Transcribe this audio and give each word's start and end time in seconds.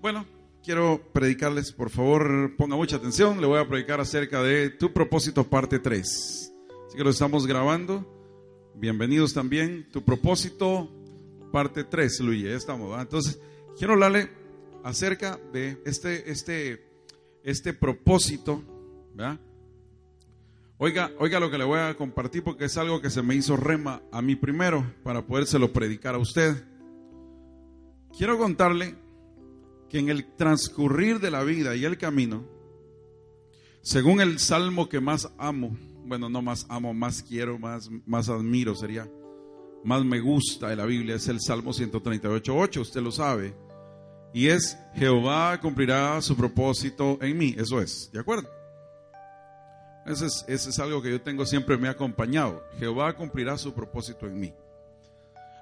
Bueno, 0.00 0.26
quiero 0.62 1.00
predicarles, 1.12 1.72
por 1.72 1.90
favor, 1.90 2.54
ponga 2.56 2.76
mucha 2.76 2.96
atención. 2.96 3.40
Le 3.40 3.46
voy 3.46 3.58
a 3.58 3.66
predicar 3.66 4.00
acerca 4.00 4.42
de 4.42 4.70
tu 4.70 4.92
propósito, 4.92 5.44
parte 5.44 5.78
3. 5.78 6.52
Así 6.86 6.96
que 6.96 7.02
lo 7.02 7.10
estamos 7.10 7.46
grabando. 7.46 8.04
Bienvenidos 8.74 9.32
también. 9.32 9.88
Tu 9.90 10.04
propósito, 10.04 10.90
parte 11.50 11.82
3, 11.84 12.20
Luis. 12.20 12.44
Ya 12.44 12.50
estamos. 12.50 13.00
Entonces, 13.00 13.40
quiero 13.78 13.94
hablarle 13.94 14.30
acerca 14.84 15.40
de 15.52 15.80
este, 15.86 16.30
este, 16.30 16.86
este 17.42 17.72
propósito. 17.72 18.62
Oiga, 20.78 21.10
oiga 21.18 21.40
lo 21.40 21.50
que 21.50 21.56
le 21.58 21.64
voy 21.64 21.80
a 21.80 21.96
compartir 21.96 22.44
porque 22.44 22.66
es 22.66 22.76
algo 22.76 23.00
que 23.00 23.08
se 23.08 23.22
me 23.22 23.34
hizo 23.34 23.56
rema 23.56 24.02
a 24.12 24.20
mí 24.20 24.36
primero 24.36 24.84
para 25.02 25.26
podérselo 25.26 25.72
predicar 25.72 26.14
a 26.14 26.18
usted. 26.18 26.54
Quiero 28.16 28.38
contarle 28.38 29.05
que 29.88 29.98
en 29.98 30.08
el 30.08 30.34
transcurrir 30.34 31.20
de 31.20 31.30
la 31.30 31.42
vida 31.42 31.76
y 31.76 31.84
el 31.84 31.98
camino, 31.98 32.44
según 33.82 34.20
el 34.20 34.38
salmo 34.38 34.88
que 34.88 35.00
más 35.00 35.30
amo, 35.38 35.76
bueno, 36.04 36.28
no 36.28 36.42
más 36.42 36.66
amo, 36.68 36.92
más 36.94 37.22
quiero, 37.22 37.58
más, 37.58 37.88
más 38.04 38.28
admiro, 38.28 38.74
sería, 38.74 39.08
más 39.84 40.04
me 40.04 40.20
gusta 40.20 40.68
de 40.68 40.76
la 40.76 40.86
Biblia, 40.86 41.16
es 41.16 41.28
el 41.28 41.40
Salmo 41.40 41.72
138.8, 41.72 42.80
usted 42.80 43.00
lo 43.00 43.12
sabe. 43.12 43.54
Y 44.32 44.48
es, 44.48 44.76
Jehová 44.94 45.58
cumplirá 45.60 46.20
su 46.20 46.36
propósito 46.36 47.18
en 47.20 47.38
mí, 47.38 47.54
eso 47.56 47.80
es, 47.80 48.10
¿de 48.12 48.20
acuerdo? 48.20 48.48
Eso 50.04 50.26
es, 50.26 50.44
eso 50.46 50.70
es 50.70 50.78
algo 50.78 51.02
que 51.02 51.10
yo 51.10 51.20
tengo 51.20 51.44
siempre 51.44 51.76
me 51.76 51.88
ha 51.88 51.92
acompañado. 51.92 52.62
Jehová 52.78 53.12
cumplirá 53.14 53.58
su 53.58 53.74
propósito 53.74 54.26
en 54.26 54.38
mí. 54.38 54.54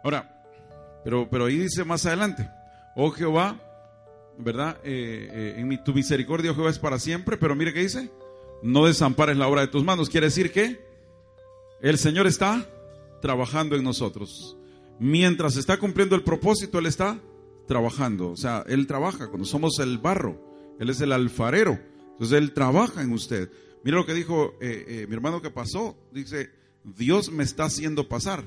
Ahora, 0.02 0.44
pero, 1.02 1.28
pero 1.30 1.46
ahí 1.46 1.58
dice 1.58 1.84
más 1.84 2.04
adelante, 2.04 2.50
oh 2.94 3.10
Jehová, 3.10 3.58
¿verdad? 4.38 4.78
Eh, 4.84 5.28
eh, 5.30 5.54
en 5.58 5.68
mi, 5.68 5.82
tu 5.82 5.92
misericordia, 5.92 6.50
oh 6.50 6.54
Jehová, 6.54 6.70
es 6.70 6.78
para 6.78 6.98
siempre, 6.98 7.36
pero 7.36 7.54
mire 7.54 7.72
qué 7.72 7.80
dice, 7.80 8.10
no 8.62 8.86
desampares 8.86 9.36
la 9.36 9.48
obra 9.48 9.62
de 9.62 9.68
tus 9.68 9.84
manos. 9.84 10.08
Quiere 10.08 10.26
decir 10.26 10.52
que 10.52 10.84
el 11.80 11.98
Señor 11.98 12.26
está 12.26 12.68
trabajando 13.20 13.76
en 13.76 13.84
nosotros. 13.84 14.56
Mientras 14.98 15.56
está 15.56 15.76
cumpliendo 15.78 16.14
el 16.16 16.22
propósito, 16.22 16.78
Él 16.78 16.86
está 16.86 17.18
trabajando. 17.66 18.30
O 18.30 18.36
sea, 18.36 18.64
Él 18.66 18.86
trabaja 18.86 19.28
cuando 19.28 19.44
somos 19.44 19.78
el 19.80 19.98
barro. 19.98 20.40
Él 20.78 20.90
es 20.90 21.00
el 21.00 21.12
alfarero. 21.12 21.78
Entonces 22.12 22.38
Él 22.38 22.52
trabaja 22.52 23.02
en 23.02 23.12
usted. 23.12 23.50
Mira 23.82 23.96
lo 23.96 24.06
que 24.06 24.14
dijo 24.14 24.54
eh, 24.60 25.06
mi 25.08 25.14
hermano 25.14 25.42
que 25.42 25.50
pasó. 25.50 25.96
Dice, 26.12 26.50
Dios 26.84 27.30
me 27.30 27.44
está 27.44 27.64
haciendo 27.64 28.08
pasar. 28.08 28.44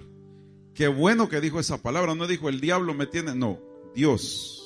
Qué 0.73 0.88
bueno 0.88 1.27
que 1.27 1.41
dijo 1.41 1.59
esa 1.59 1.81
palabra. 1.81 2.16
No 2.16 2.27
dijo, 2.27 2.49
el 2.49 2.61
diablo 2.61 2.94
me 2.94 3.07
tiene. 3.07 3.35
No, 3.35 3.59
Dios. 3.94 4.56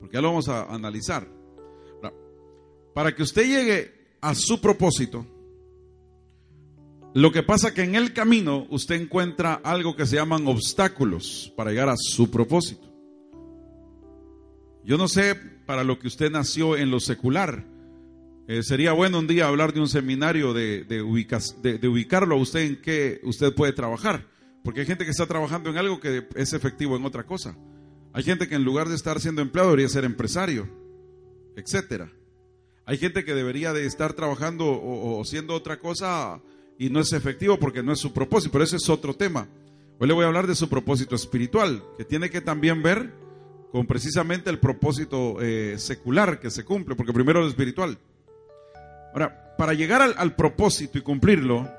Porque 0.00 0.14
ya 0.16 0.20
lo 0.22 0.28
vamos 0.28 0.48
a 0.48 0.64
analizar. 0.64 1.28
Para 2.94 3.14
que 3.14 3.22
usted 3.22 3.42
llegue 3.46 3.92
a 4.20 4.34
su 4.34 4.60
propósito, 4.60 5.24
lo 7.14 7.30
que 7.32 7.42
pasa 7.42 7.72
que 7.74 7.82
en 7.82 7.94
el 7.94 8.12
camino 8.12 8.66
usted 8.70 9.00
encuentra 9.00 9.54
algo 9.54 9.94
que 9.94 10.06
se 10.06 10.16
llaman 10.16 10.46
obstáculos 10.46 11.52
para 11.56 11.70
llegar 11.70 11.88
a 11.88 11.96
su 11.96 12.30
propósito. 12.30 12.88
Yo 14.84 14.96
no 14.96 15.08
sé 15.08 15.34
para 15.66 15.84
lo 15.84 15.98
que 15.98 16.08
usted 16.08 16.30
nació 16.30 16.76
en 16.76 16.90
lo 16.90 16.98
secular. 17.00 17.64
Eh, 18.48 18.62
sería 18.64 18.92
bueno 18.92 19.18
un 19.20 19.26
día 19.28 19.46
hablar 19.46 19.72
de 19.72 19.80
un 19.80 19.88
seminario 19.88 20.52
de, 20.52 20.82
de- 20.84 21.78
de 21.78 21.88
ubicarlo 21.88 22.34
a 22.34 22.38
usted 22.40 22.60
en 22.60 22.82
qué 22.82 23.20
usted 23.22 23.54
puede 23.54 23.72
trabajar. 23.72 24.26
Porque 24.64 24.80
hay 24.80 24.86
gente 24.86 25.04
que 25.04 25.10
está 25.12 25.26
trabajando 25.26 25.70
en 25.70 25.78
algo 25.78 26.00
que 26.00 26.26
es 26.34 26.52
efectivo 26.52 26.96
en 26.96 27.04
otra 27.04 27.24
cosa. 27.24 27.56
Hay 28.12 28.24
gente 28.24 28.48
que 28.48 28.56
en 28.56 28.64
lugar 28.64 28.88
de 28.88 28.96
estar 28.96 29.20
siendo 29.20 29.40
empleado 29.40 29.70
debería 29.70 29.88
ser 29.88 30.04
empresario, 30.04 30.68
etcétera. 31.56 32.10
Hay 32.84 32.98
gente 32.98 33.24
que 33.24 33.34
debería 33.34 33.72
de 33.72 33.86
estar 33.86 34.14
trabajando 34.14 34.66
o, 34.66 35.24
siendo 35.24 35.54
otra 35.54 35.78
cosa 35.78 36.40
y 36.76 36.90
no 36.90 36.98
es 36.98 37.12
efectivo 37.12 37.56
porque 37.58 37.84
no 37.84 37.92
es 37.92 38.00
su 38.00 38.12
propósito, 38.12 38.50
pero 38.50 38.64
ese 38.64 38.76
es 38.76 38.88
otro 38.88 39.14
tema. 39.14 39.46
Hoy 40.00 40.08
le 40.08 40.14
voy 40.14 40.24
a 40.24 40.28
hablar 40.28 40.48
de 40.48 40.56
su 40.56 40.68
propósito 40.68 41.14
espiritual, 41.14 41.84
que 41.96 42.04
tiene 42.04 42.30
que 42.30 42.40
también 42.40 42.82
ver 42.82 43.12
con 43.70 43.86
precisamente 43.86 44.50
el 44.50 44.58
propósito 44.58 45.36
eh, 45.40 45.78
secular 45.78 46.40
que 46.40 46.50
se 46.50 46.64
cumple, 46.64 46.96
porque 46.96 47.12
primero 47.12 47.42
lo 47.42 47.46
espiritual. 47.46 47.96
Ahora, 49.12 49.54
para 49.56 49.72
llegar 49.72 50.02
al, 50.02 50.14
al 50.16 50.34
propósito 50.34 50.98
y 50.98 51.02
cumplirlo, 51.02 51.70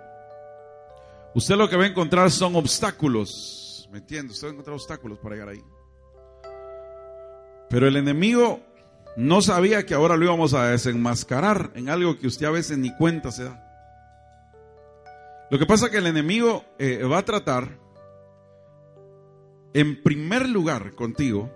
usted 1.35 1.56
lo 1.56 1.67
que 1.67 1.75
va 1.75 1.83
a 1.83 1.88
encontrar 1.88 2.31
son 2.31 2.56
obstáculos, 2.56 3.89
¿me 3.91 3.97
entiende? 3.97 4.31
Usted 4.31 4.47
va 4.47 4.51
a 4.51 4.53
encontrar 4.53 4.75
obstáculos 4.75 5.19
para 5.19 5.35
llegar 5.35 5.50
ahí. 5.50 5.63
Pero 7.71 7.87
el 7.87 7.95
enemigo 7.95 8.59
no 9.15 9.41
sabía 9.41 9.85
que 9.85 9.93
ahora 9.93 10.17
lo 10.17 10.25
íbamos 10.25 10.53
a 10.53 10.67
desenmascarar 10.67 11.71
en 11.73 11.89
algo 11.89 12.19
que 12.19 12.27
usted 12.27 12.45
a 12.45 12.51
veces 12.51 12.77
ni 12.77 12.93
cuenta 12.97 13.31
se 13.31 13.45
da. 13.45 13.67
Lo 15.49 15.57
que 15.57 15.65
pasa 15.65 15.85
es 15.85 15.91
que 15.91 15.97
el 15.97 16.07
enemigo 16.07 16.65
eh, 16.77 17.01
va 17.03 17.19
a 17.19 17.25
tratar, 17.25 17.77
en 19.73 20.03
primer 20.03 20.49
lugar 20.49 20.95
contigo, 20.95 21.49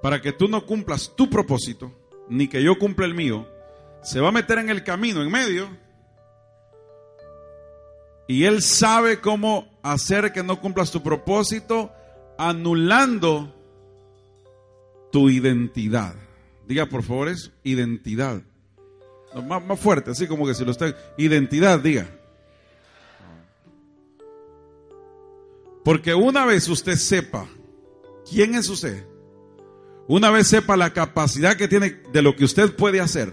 para 0.00 0.20
que 0.20 0.32
tú 0.32 0.46
no 0.46 0.64
cumplas 0.64 1.12
tu 1.16 1.28
propósito, 1.28 1.92
ni 2.28 2.46
que 2.46 2.62
yo 2.62 2.78
cumpla 2.78 3.06
el 3.06 3.14
mío, 3.14 3.48
se 4.00 4.20
va 4.20 4.28
a 4.28 4.32
meter 4.32 4.58
en 4.58 4.70
el 4.70 4.84
camino, 4.84 5.22
en 5.22 5.30
medio, 5.30 5.68
y 8.28 8.44
él 8.44 8.62
sabe 8.62 9.20
cómo 9.20 9.68
hacer 9.82 10.32
que 10.32 10.44
no 10.44 10.60
cumplas 10.60 10.92
tu 10.92 11.02
propósito, 11.02 11.92
anulando 12.38 13.61
tu 15.12 15.30
identidad. 15.30 16.14
Diga 16.66 16.86
por 16.86 17.04
favor 17.04 17.28
eso, 17.28 17.52
identidad. 17.62 18.42
Más, 19.46 19.64
más 19.64 19.78
fuerte, 19.78 20.10
así 20.10 20.26
como 20.26 20.46
que 20.46 20.54
si 20.54 20.64
lo 20.64 20.72
está... 20.72 20.96
Identidad, 21.16 21.78
diga. 21.78 22.08
Porque 25.84 26.14
una 26.14 26.44
vez 26.46 26.68
usted 26.68 26.96
sepa 26.96 27.46
quién 28.28 28.54
es 28.54 28.68
usted, 28.68 29.04
una 30.06 30.30
vez 30.30 30.46
sepa 30.46 30.76
la 30.76 30.92
capacidad 30.92 31.56
que 31.56 31.68
tiene 31.68 32.00
de 32.12 32.22
lo 32.22 32.36
que 32.36 32.44
usted 32.44 32.74
puede 32.76 33.00
hacer, 33.00 33.32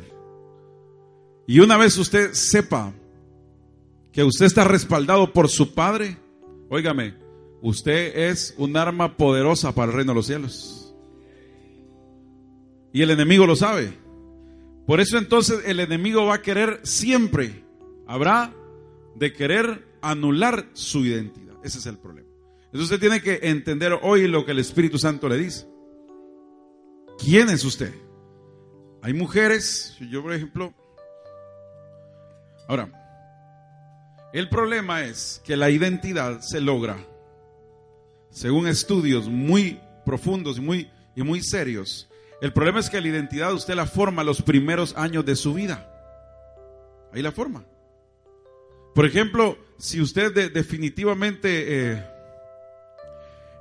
y 1.46 1.60
una 1.60 1.78
vez 1.78 1.98
usted 1.98 2.34
sepa 2.34 2.94
que 4.12 4.24
usted 4.24 4.46
está 4.46 4.64
respaldado 4.64 5.32
por 5.32 5.48
su 5.50 5.74
Padre, 5.74 6.18
óigame, 6.70 7.16
usted 7.62 8.18
es 8.30 8.56
un 8.58 8.76
arma 8.78 9.16
poderosa 9.16 9.74
para 9.76 9.92
el 9.92 9.98
reino 9.98 10.14
de 10.14 10.16
los 10.16 10.26
cielos. 10.26 10.79
Y 12.92 13.02
el 13.02 13.12
enemigo 13.12 13.46
lo 13.46 13.56
sabe. 13.56 13.94
Por 14.86 15.00
eso 15.00 15.18
entonces 15.18 15.62
el 15.66 15.80
enemigo 15.80 16.26
va 16.26 16.36
a 16.36 16.42
querer 16.42 16.80
siempre, 16.84 17.64
habrá 18.08 18.54
de 19.16 19.34
querer 19.34 19.88
anular 20.02 20.66
su 20.74 21.06
identidad. 21.06 21.56
Ese 21.64 21.78
es 21.78 21.86
el 21.86 21.98
problema. 21.98 22.28
Entonces 22.66 22.92
usted 22.92 23.00
tiene 23.00 23.22
que 23.22 23.48
entender 23.50 23.98
hoy 24.02 24.28
lo 24.28 24.46
que 24.46 24.52
el 24.52 24.60
Espíritu 24.60 24.98
Santo 24.98 25.30
le 25.30 25.38
dice. 25.38 25.68
¿Quién 27.20 27.50
es 27.50 27.64
usted? 27.66 27.94
Hay 29.02 29.14
mujeres, 29.14 29.96
yo 30.10 30.22
por 30.22 30.34
ejemplo, 30.34 30.74
ahora, 32.68 32.90
el 34.34 34.50
problema 34.50 35.04
es 35.04 35.42
que 35.46 35.56
la 35.56 35.70
identidad 35.70 36.42
se 36.42 36.62
logra, 36.62 36.98
según 38.30 38.68
estudios 38.68 39.28
muy 39.30 39.80
profundos 40.06 40.58
y 40.58 40.62
muy, 40.62 40.92
y 41.16 41.24
muy 41.24 41.42
serios, 41.42 42.09
el 42.42 42.54
problema 42.54 42.80
es 42.80 42.90
que 42.90 43.02
la 43.02 43.08
identidad 43.08 43.54
usted 43.54 43.76
la 43.76 43.86
forma 43.86 44.24
los 44.24 44.42
primeros 44.42 44.96
años 44.98 45.26
de 45.26 45.36
su 45.36 45.54
vida. 45.54 45.86
Ahí 47.14 47.22
la 47.22 47.32
forma. 47.32 47.64
Por 48.96 49.06
ejemplo, 49.06 49.58
si 49.78 50.02
usted 50.02 50.34
de- 50.34 50.50
definitivamente 50.50 51.94
eh, 51.94 52.06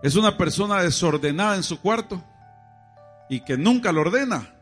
es 0.02 0.16
una 0.16 0.36
persona 0.36 0.82
desordenada 0.82 1.56
en 1.56 1.62
su 1.62 1.80
cuarto 1.80 2.22
y 3.28 3.40
que 3.44 3.56
nunca 3.56 3.92
lo 3.92 4.02
ordena 4.02 4.54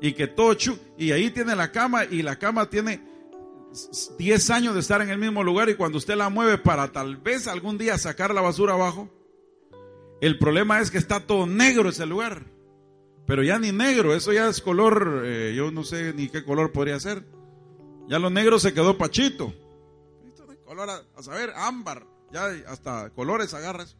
y 0.00 0.12
que 0.12 0.26
todo 0.26 0.54
chu 0.54 0.78
y 0.98 1.12
ahí 1.12 1.30
tiene 1.30 1.56
la 1.56 1.72
cama 1.72 2.04
y 2.04 2.22
la 2.22 2.36
cama 2.36 2.68
tiene 2.70 3.00
10 4.18 4.50
años 4.50 4.74
de 4.74 4.80
estar 4.80 5.02
en 5.02 5.10
el 5.10 5.18
mismo 5.18 5.42
lugar 5.42 5.68
y 5.68 5.74
cuando 5.74 5.98
usted 5.98 6.14
la 6.16 6.28
mueve 6.28 6.58
para 6.58 6.92
tal 6.92 7.16
vez 7.16 7.48
algún 7.48 7.76
día 7.76 7.98
sacar 7.98 8.32
la 8.34 8.40
basura 8.40 8.74
abajo, 8.74 9.08
el 10.20 10.38
problema 10.38 10.80
es 10.80 10.90
que 10.90 10.98
está 10.98 11.20
todo 11.20 11.46
negro 11.46 11.88
ese 11.88 12.06
lugar. 12.06 12.42
Pero 13.26 13.42
ya 13.42 13.58
ni 13.58 13.72
negro, 13.72 14.14
eso 14.14 14.32
ya 14.32 14.48
es 14.48 14.60
color, 14.60 15.22
eh, 15.24 15.54
yo 15.56 15.70
no 15.70 15.82
sé 15.84 16.12
ni 16.12 16.28
qué 16.28 16.44
color 16.44 16.72
podría 16.72 17.00
ser. 17.00 17.24
Ya 18.08 18.18
lo 18.18 18.28
negro 18.28 18.58
se 18.58 18.74
quedó 18.74 18.98
pachito. 18.98 19.54
Color 20.66 20.90
a, 20.90 21.02
a 21.16 21.22
saber, 21.22 21.52
ámbar, 21.56 22.06
ya 22.32 22.46
hasta 22.68 23.10
colores 23.10 23.54
agarras. 23.54 23.96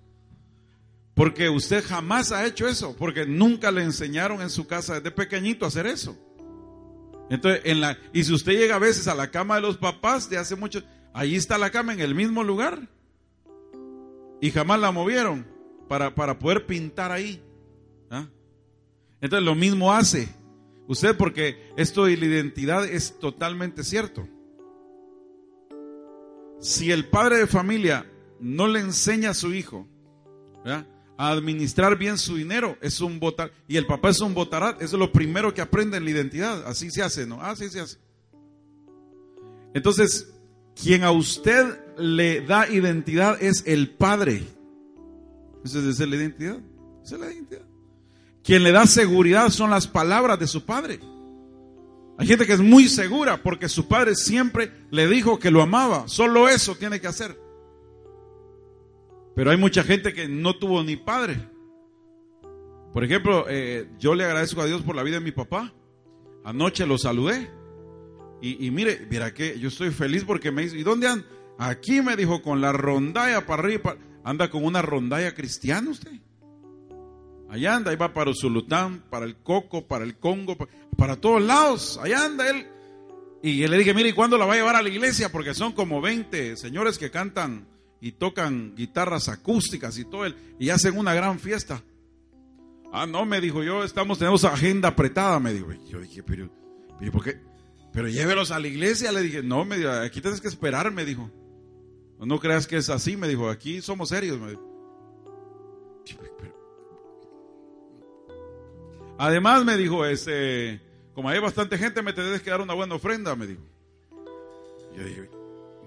Porque 1.14 1.48
usted 1.48 1.84
jamás 1.84 2.32
ha 2.32 2.44
hecho 2.44 2.66
eso, 2.66 2.96
porque 2.96 3.24
nunca 3.24 3.70
le 3.70 3.82
enseñaron 3.82 4.42
en 4.42 4.50
su 4.50 4.66
casa 4.66 4.94
desde 4.94 5.10
pequeñito 5.12 5.64
a 5.64 5.68
hacer 5.68 5.86
eso. 5.86 6.16
Entonces, 7.30 7.62
en 7.64 7.80
la, 7.80 7.96
y 8.12 8.24
si 8.24 8.32
usted 8.32 8.52
llega 8.52 8.76
a 8.76 8.80
veces 8.80 9.08
a 9.08 9.14
la 9.14 9.30
cama 9.30 9.56
de 9.56 9.62
los 9.62 9.78
papás 9.78 10.28
de 10.28 10.38
hace 10.38 10.56
mucho, 10.56 10.82
ahí 11.12 11.36
está 11.36 11.56
la 11.56 11.70
cama 11.70 11.92
en 11.92 12.00
el 12.00 12.14
mismo 12.14 12.42
lugar. 12.42 12.88
Y 14.40 14.50
jamás 14.50 14.80
la 14.80 14.90
movieron 14.90 15.46
para, 15.88 16.14
para 16.14 16.38
poder 16.38 16.66
pintar 16.66 17.12
ahí. 17.12 17.42
¿Ah? 18.10 18.26
Entonces 19.24 19.46
lo 19.46 19.54
mismo 19.54 19.90
hace 19.90 20.28
usted 20.86 21.16
porque 21.16 21.72
esto 21.78 22.04
de 22.04 22.14
la 22.18 22.26
identidad 22.26 22.84
es 22.84 23.18
totalmente 23.18 23.82
cierto. 23.82 24.28
Si 26.60 26.92
el 26.92 27.08
padre 27.08 27.38
de 27.38 27.46
familia 27.46 28.04
no 28.38 28.68
le 28.68 28.80
enseña 28.80 29.30
a 29.30 29.34
su 29.34 29.54
hijo 29.54 29.88
a 31.16 31.30
administrar 31.30 31.96
bien 31.96 32.18
su 32.18 32.36
dinero, 32.36 32.76
es 32.82 33.00
un 33.00 33.18
botar, 33.18 33.50
y 33.66 33.78
el 33.78 33.86
papá 33.86 34.10
es 34.10 34.20
un 34.20 34.34
botarat, 34.34 34.82
eso 34.82 34.96
es 34.96 35.00
lo 35.00 35.10
primero 35.10 35.54
que 35.54 35.62
aprende 35.62 35.96
en 35.96 36.04
la 36.04 36.10
identidad, 36.10 36.66
así 36.66 36.90
se 36.90 37.02
hace, 37.02 37.24
¿no? 37.24 37.40
Así 37.40 37.70
se 37.70 37.80
hace. 37.80 37.96
Entonces, 39.72 40.34
quien 40.74 41.02
a 41.02 41.12
usted 41.12 41.64
le 41.96 42.42
da 42.42 42.68
identidad 42.68 43.42
es 43.42 43.62
el 43.66 43.88
padre. 43.88 44.42
Esa 45.64 45.78
es 45.78 45.98
la 45.98 46.14
identidad. 46.14 46.58
Esa 47.02 47.14
es 47.14 47.20
la 47.22 47.32
identidad. 47.32 47.73
Quien 48.44 48.62
le 48.62 48.72
da 48.72 48.86
seguridad 48.86 49.48
son 49.48 49.70
las 49.70 49.86
palabras 49.86 50.38
de 50.38 50.46
su 50.46 50.64
padre. 50.64 51.00
Hay 52.18 52.26
gente 52.26 52.46
que 52.46 52.52
es 52.52 52.60
muy 52.60 52.88
segura 52.88 53.42
porque 53.42 53.68
su 53.68 53.88
padre 53.88 54.14
siempre 54.14 54.70
le 54.90 55.08
dijo 55.08 55.38
que 55.38 55.50
lo 55.50 55.62
amaba. 55.62 56.06
Solo 56.08 56.48
eso 56.48 56.76
tiene 56.76 57.00
que 57.00 57.08
hacer. 57.08 57.36
Pero 59.34 59.50
hay 59.50 59.56
mucha 59.56 59.82
gente 59.82 60.12
que 60.12 60.28
no 60.28 60.56
tuvo 60.56 60.82
ni 60.84 60.96
padre. 60.96 61.48
Por 62.92 63.02
ejemplo, 63.02 63.46
eh, 63.48 63.88
yo 63.98 64.14
le 64.14 64.24
agradezco 64.24 64.60
a 64.60 64.66
Dios 64.66 64.82
por 64.82 64.94
la 64.94 65.02
vida 65.02 65.16
de 65.16 65.24
mi 65.24 65.32
papá. 65.32 65.72
Anoche 66.44 66.86
lo 66.86 66.98
saludé. 66.98 67.50
Y, 68.42 68.70
mire, 68.70 69.06
mira 69.08 69.32
que 69.32 69.58
yo 69.58 69.68
estoy 69.68 69.90
feliz 69.90 70.22
porque 70.22 70.50
me 70.50 70.62
dice, 70.62 70.76
¿y 70.76 70.82
dónde 70.82 71.08
anda? 71.08 71.24
Aquí 71.58 72.02
me 72.02 72.14
dijo, 72.14 72.42
con 72.42 72.60
la 72.60 72.74
rondalla 72.74 73.46
para 73.46 73.62
arriba. 73.62 73.96
Anda 74.22 74.50
con 74.50 74.64
una 74.64 74.82
rondalla 74.82 75.34
cristiana 75.34 75.90
usted. 75.90 76.12
Allá 77.54 77.76
anda, 77.76 77.92
ahí 77.92 77.96
va 77.96 78.12
para 78.12 78.32
Usulután, 78.32 79.04
para 79.08 79.26
el 79.26 79.36
Coco, 79.36 79.86
para 79.86 80.02
el 80.02 80.16
Congo, 80.16 80.56
para, 80.96 81.14
todos 81.14 81.40
lados. 81.40 82.00
Allá 82.02 82.24
anda 82.24 82.50
él. 82.50 82.66
Y 83.44 83.58
yo 83.58 83.68
le 83.68 83.78
dije, 83.78 83.94
mire, 83.94 84.08
¿y 84.08 84.12
cuándo 84.12 84.36
la 84.36 84.44
va 84.44 84.54
a 84.54 84.56
llevar 84.56 84.74
a 84.74 84.82
la 84.82 84.88
iglesia? 84.88 85.30
Porque 85.30 85.54
son 85.54 85.72
como 85.72 86.00
20 86.00 86.56
señores 86.56 86.98
que 86.98 87.12
cantan 87.12 87.68
y 88.00 88.10
tocan 88.10 88.74
guitarras 88.74 89.28
acústicas 89.28 89.96
y 89.98 90.04
todo, 90.04 90.26
el, 90.26 90.34
y 90.58 90.70
hacen 90.70 90.98
una 90.98 91.14
gran 91.14 91.38
fiesta. 91.38 91.84
Ah, 92.92 93.06
no, 93.06 93.24
me 93.24 93.40
dijo 93.40 93.62
yo, 93.62 93.84
estamos, 93.84 94.18
tenemos 94.18 94.42
agenda 94.42 94.88
apretada, 94.88 95.38
me 95.38 95.52
dijo. 95.52 95.68
Yo 95.88 96.00
dije, 96.00 96.24
pero, 96.24 96.50
pero 96.98 97.12
¿por 97.12 97.22
qué? 97.22 97.40
Pero 97.92 98.08
llévelos 98.08 98.50
a 98.50 98.58
la 98.58 98.66
iglesia, 98.66 99.12
le 99.12 99.22
dije, 99.22 99.44
no, 99.44 99.64
me 99.64 99.76
dijo, 99.76 99.90
aquí 99.90 100.20
tienes 100.20 100.40
que 100.40 100.48
esperar, 100.48 100.90
me 100.90 101.04
dijo. 101.04 101.30
No 102.18 102.40
creas 102.40 102.66
que 102.66 102.78
es 102.78 102.90
así, 102.90 103.16
me 103.16 103.28
dijo, 103.28 103.48
aquí 103.48 103.80
somos 103.80 104.08
serios, 104.08 104.40
me 104.40 104.50
dijo. 104.50 104.73
Además 109.18 109.64
me 109.64 109.76
dijo, 109.76 110.04
este, 110.04 110.80
como 111.14 111.28
hay 111.28 111.38
bastante 111.38 111.78
gente, 111.78 112.02
me 112.02 112.12
tenés 112.12 112.42
que 112.42 112.50
dar 112.50 112.60
una 112.60 112.74
buena 112.74 112.96
ofrenda, 112.96 113.36
me 113.36 113.46
dijo. 113.46 113.62
Yo 114.96 115.04
dije, 115.04 115.30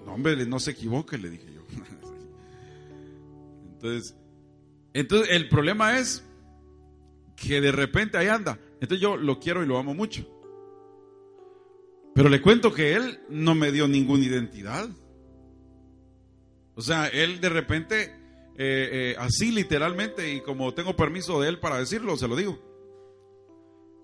no 0.04 0.14
hombre, 0.14 0.46
no 0.46 0.58
se 0.58 0.70
equivoque, 0.70 1.18
le 1.18 1.30
dije 1.30 1.52
yo. 1.52 1.62
entonces, 3.72 4.16
entonces 4.94 5.28
el 5.30 5.48
problema 5.48 5.98
es 5.98 6.24
que 7.36 7.60
de 7.60 7.72
repente 7.72 8.16
ahí 8.16 8.28
anda. 8.28 8.58
Entonces 8.80 9.00
yo 9.00 9.16
lo 9.16 9.38
quiero 9.38 9.62
y 9.62 9.66
lo 9.66 9.78
amo 9.78 9.94
mucho. 9.94 10.26
Pero 12.14 12.28
le 12.28 12.40
cuento 12.40 12.72
que 12.72 12.94
él 12.94 13.20
no 13.28 13.54
me 13.54 13.70
dio 13.70 13.86
ninguna 13.86 14.24
identidad. 14.24 14.88
O 16.74 16.82
sea, 16.82 17.06
él 17.06 17.40
de 17.40 17.48
repente, 17.48 18.04
eh, 18.56 18.56
eh, 18.56 19.16
así 19.18 19.52
literalmente, 19.52 20.32
y 20.32 20.40
como 20.40 20.74
tengo 20.74 20.96
permiso 20.96 21.40
de 21.40 21.48
él 21.48 21.58
para 21.58 21.78
decirlo, 21.78 22.16
se 22.16 22.26
lo 22.26 22.34
digo. 22.34 22.67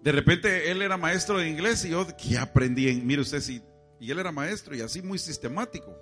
De 0.04 0.12
repente 0.12 0.70
él 0.70 0.82
era 0.82 0.98
maestro 0.98 1.38
de 1.38 1.48
inglés 1.48 1.82
y 1.86 1.88
yo, 1.88 2.06
¿qué 2.18 2.36
aprendí? 2.36 2.90
En, 2.90 3.06
mire 3.06 3.22
usted, 3.22 3.40
sí, 3.40 3.62
y 3.98 4.10
él 4.10 4.18
era 4.18 4.30
maestro 4.30 4.76
y 4.76 4.82
así 4.82 5.00
muy 5.00 5.18
sistemático. 5.18 5.98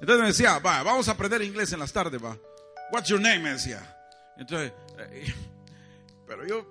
Entonces 0.00 0.20
me 0.20 0.26
decía, 0.26 0.58
va, 0.58 0.82
vamos 0.82 1.08
a 1.08 1.12
aprender 1.12 1.40
inglés 1.40 1.72
en 1.72 1.78
las 1.78 1.92
tardes, 1.92 2.20
va. 2.20 2.36
What's 2.90 3.08
your 3.08 3.20
name? 3.20 3.38
Me 3.38 3.52
decía. 3.52 3.80
Entonces, 4.36 4.72
eh, 4.98 5.32
pero 6.26 6.44
yo 6.44 6.66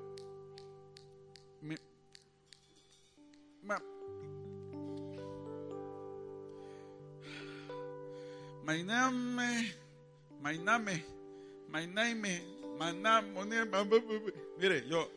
my 8.65 8.83
name, 8.83 9.71
my 10.43 10.57
name, 10.57 11.03
my 11.71 11.85
name, 11.87 12.41
my 12.77 12.91
name, 12.91 13.33
mire, 14.59 14.87
yo, 14.89 15.09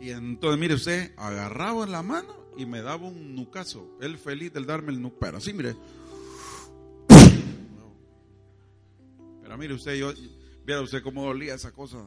y 0.00 0.10
entonces, 0.10 0.60
mire 0.60 0.74
usted, 0.74 1.12
agarraba 1.16 1.84
en 1.84 1.92
la 1.92 2.02
mano 2.02 2.34
y 2.56 2.66
me 2.66 2.82
daba 2.82 3.06
un 3.06 3.34
nucazo. 3.34 3.96
Él 4.00 4.18
feliz 4.18 4.52
del 4.52 4.66
darme 4.66 4.92
el 4.92 5.00
nucazo. 5.00 5.20
Pero 5.20 5.38
así, 5.38 5.52
mire. 5.52 5.76
Pero 9.42 9.58
mire 9.58 9.74
usted, 9.74 9.94
yo, 9.94 10.12
viera 10.64 10.82
usted 10.82 11.02
cómo 11.02 11.24
dolía 11.24 11.54
esa 11.54 11.72
cosa. 11.72 11.98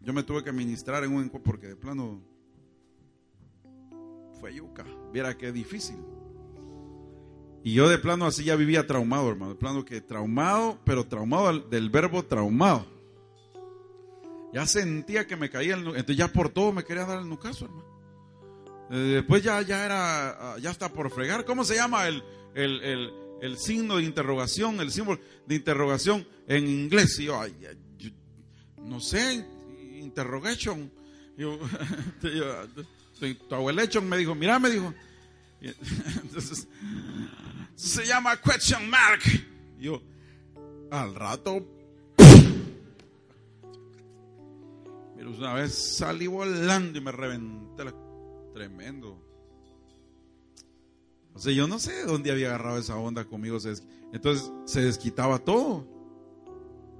Yo 0.00 0.12
me 0.12 0.22
tuve 0.22 0.42
que 0.42 0.52
ministrar 0.52 1.04
en 1.04 1.12
un 1.12 1.30
porque 1.30 1.68
de 1.68 1.76
plano 1.76 2.22
fue 4.40 4.54
yuca. 4.54 4.84
Viera 5.12 5.36
qué 5.36 5.52
difícil. 5.52 5.98
Y 7.64 7.74
yo 7.74 7.88
de 7.88 7.98
plano 7.98 8.26
así 8.26 8.44
ya 8.44 8.56
vivía 8.56 8.86
traumado, 8.86 9.28
hermano. 9.28 9.52
De 9.52 9.58
plano 9.58 9.84
que 9.84 10.00
traumado, 10.00 10.78
pero 10.84 11.06
traumado 11.06 11.58
del 11.58 11.90
verbo 11.90 12.24
traumado. 12.24 12.97
Ya 14.52 14.66
sentía 14.66 15.26
que 15.26 15.36
me 15.36 15.50
caía 15.50 15.74
el 15.74 15.86
Entonces 15.86 16.16
ya 16.16 16.28
por 16.28 16.50
todo 16.50 16.72
me 16.72 16.84
quería 16.84 17.04
dar 17.04 17.20
el 17.20 17.28
nucaso, 17.28 17.66
hermano. 17.66 17.88
Eh, 18.90 18.96
después 18.96 19.42
ya, 19.42 19.60
ya 19.62 19.84
era, 19.84 20.30
ah, 20.30 20.58
ya 20.58 20.70
está 20.70 20.90
por 20.92 21.10
fregar. 21.10 21.44
¿Cómo 21.44 21.64
se 21.64 21.74
llama 21.74 22.08
el, 22.08 22.22
el, 22.54 23.58
signo 23.58 23.98
de 23.98 24.04
interrogación? 24.04 24.80
El 24.80 24.90
símbolo 24.90 25.20
de 25.46 25.54
interrogación 25.54 26.26
en 26.46 26.66
inglés. 26.66 27.18
Y 27.18 27.26
yo, 27.26 27.40
no 28.82 29.00
sé, 29.00 29.46
interrogation. 30.00 30.90
Yo, 31.36 31.58
tu 33.48 33.54
abuelechon 33.54 34.08
me 34.08 34.16
dijo, 34.16 34.34
mira, 34.34 34.58
me 34.58 34.70
dijo. 34.70 34.94
Entonces, 35.60 36.66
se 37.74 38.06
llama 38.06 38.40
question 38.40 38.88
mark. 38.88 39.20
yo, 39.78 40.02
al 40.90 41.14
rato, 41.14 41.77
pero 45.18 45.32
una 45.32 45.52
vez 45.52 45.74
salí 45.74 46.28
volando 46.28 46.96
y 46.96 47.00
me 47.00 47.10
reventé 47.10 47.84
la... 47.84 47.92
Tremendo. 48.54 49.20
O 51.34 51.40
sea, 51.40 51.52
yo 51.52 51.66
no 51.66 51.80
sé 51.80 52.04
dónde 52.04 52.30
había 52.30 52.50
agarrado 52.50 52.78
esa 52.78 52.96
onda 52.96 53.24
conmigo. 53.24 53.58
Entonces 54.12 54.52
se 54.64 54.80
desquitaba 54.80 55.40
todo. 55.40 55.84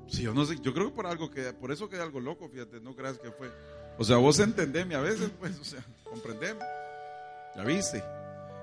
Sí, 0.09 0.23
yo 0.23 0.35
no 0.35 0.45
sé, 0.45 0.59
yo 0.61 0.75
creo 0.75 0.89
que 0.89 0.97
por 0.97 1.07
algo 1.07 1.31
que, 1.31 1.53
por 1.53 1.71
eso 1.71 1.89
quedé 1.89 2.03
algo 2.03 2.19
loco, 2.19 2.49
fíjate, 2.49 2.81
no 2.81 2.97
creas 2.97 3.19
que 3.19 3.31
fue. 3.31 3.53
O 3.99 4.03
sea, 4.03 4.17
vos 4.17 4.41
entendeme 4.41 4.97
a 4.97 5.01
veces, 5.01 5.31
pues, 5.39 5.57
o 5.61 5.65
sea, 5.65 5.85
comprendeme. 6.03 6.61
Ya 7.55 7.63
viste. 7.63 8.03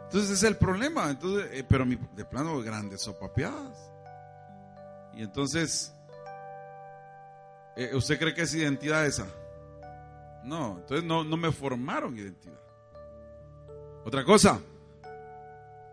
Entonces 0.04 0.32
es 0.32 0.44
el 0.44 0.58
problema. 0.58 1.10
Entonces, 1.10 1.48
eh, 1.54 1.66
pero 1.68 1.86
de 1.86 2.26
plano 2.26 2.62
grandes 2.62 3.04
sopapeadas. 3.04 3.90
Y 5.14 5.24
entonces, 5.24 5.94
eh, 7.78 7.92
¿usted 7.96 8.20
cree 8.20 8.34
que 8.34 8.42
es 8.42 8.54
identidad 8.54 9.06
esa? 9.06 9.28
No, 10.46 10.78
entonces 10.80 11.04
no, 11.04 11.24
no 11.24 11.38
me 11.38 11.52
formaron 11.52 12.18
identidad. 12.18 12.60
Otra 14.06 14.24
cosa, 14.24 14.62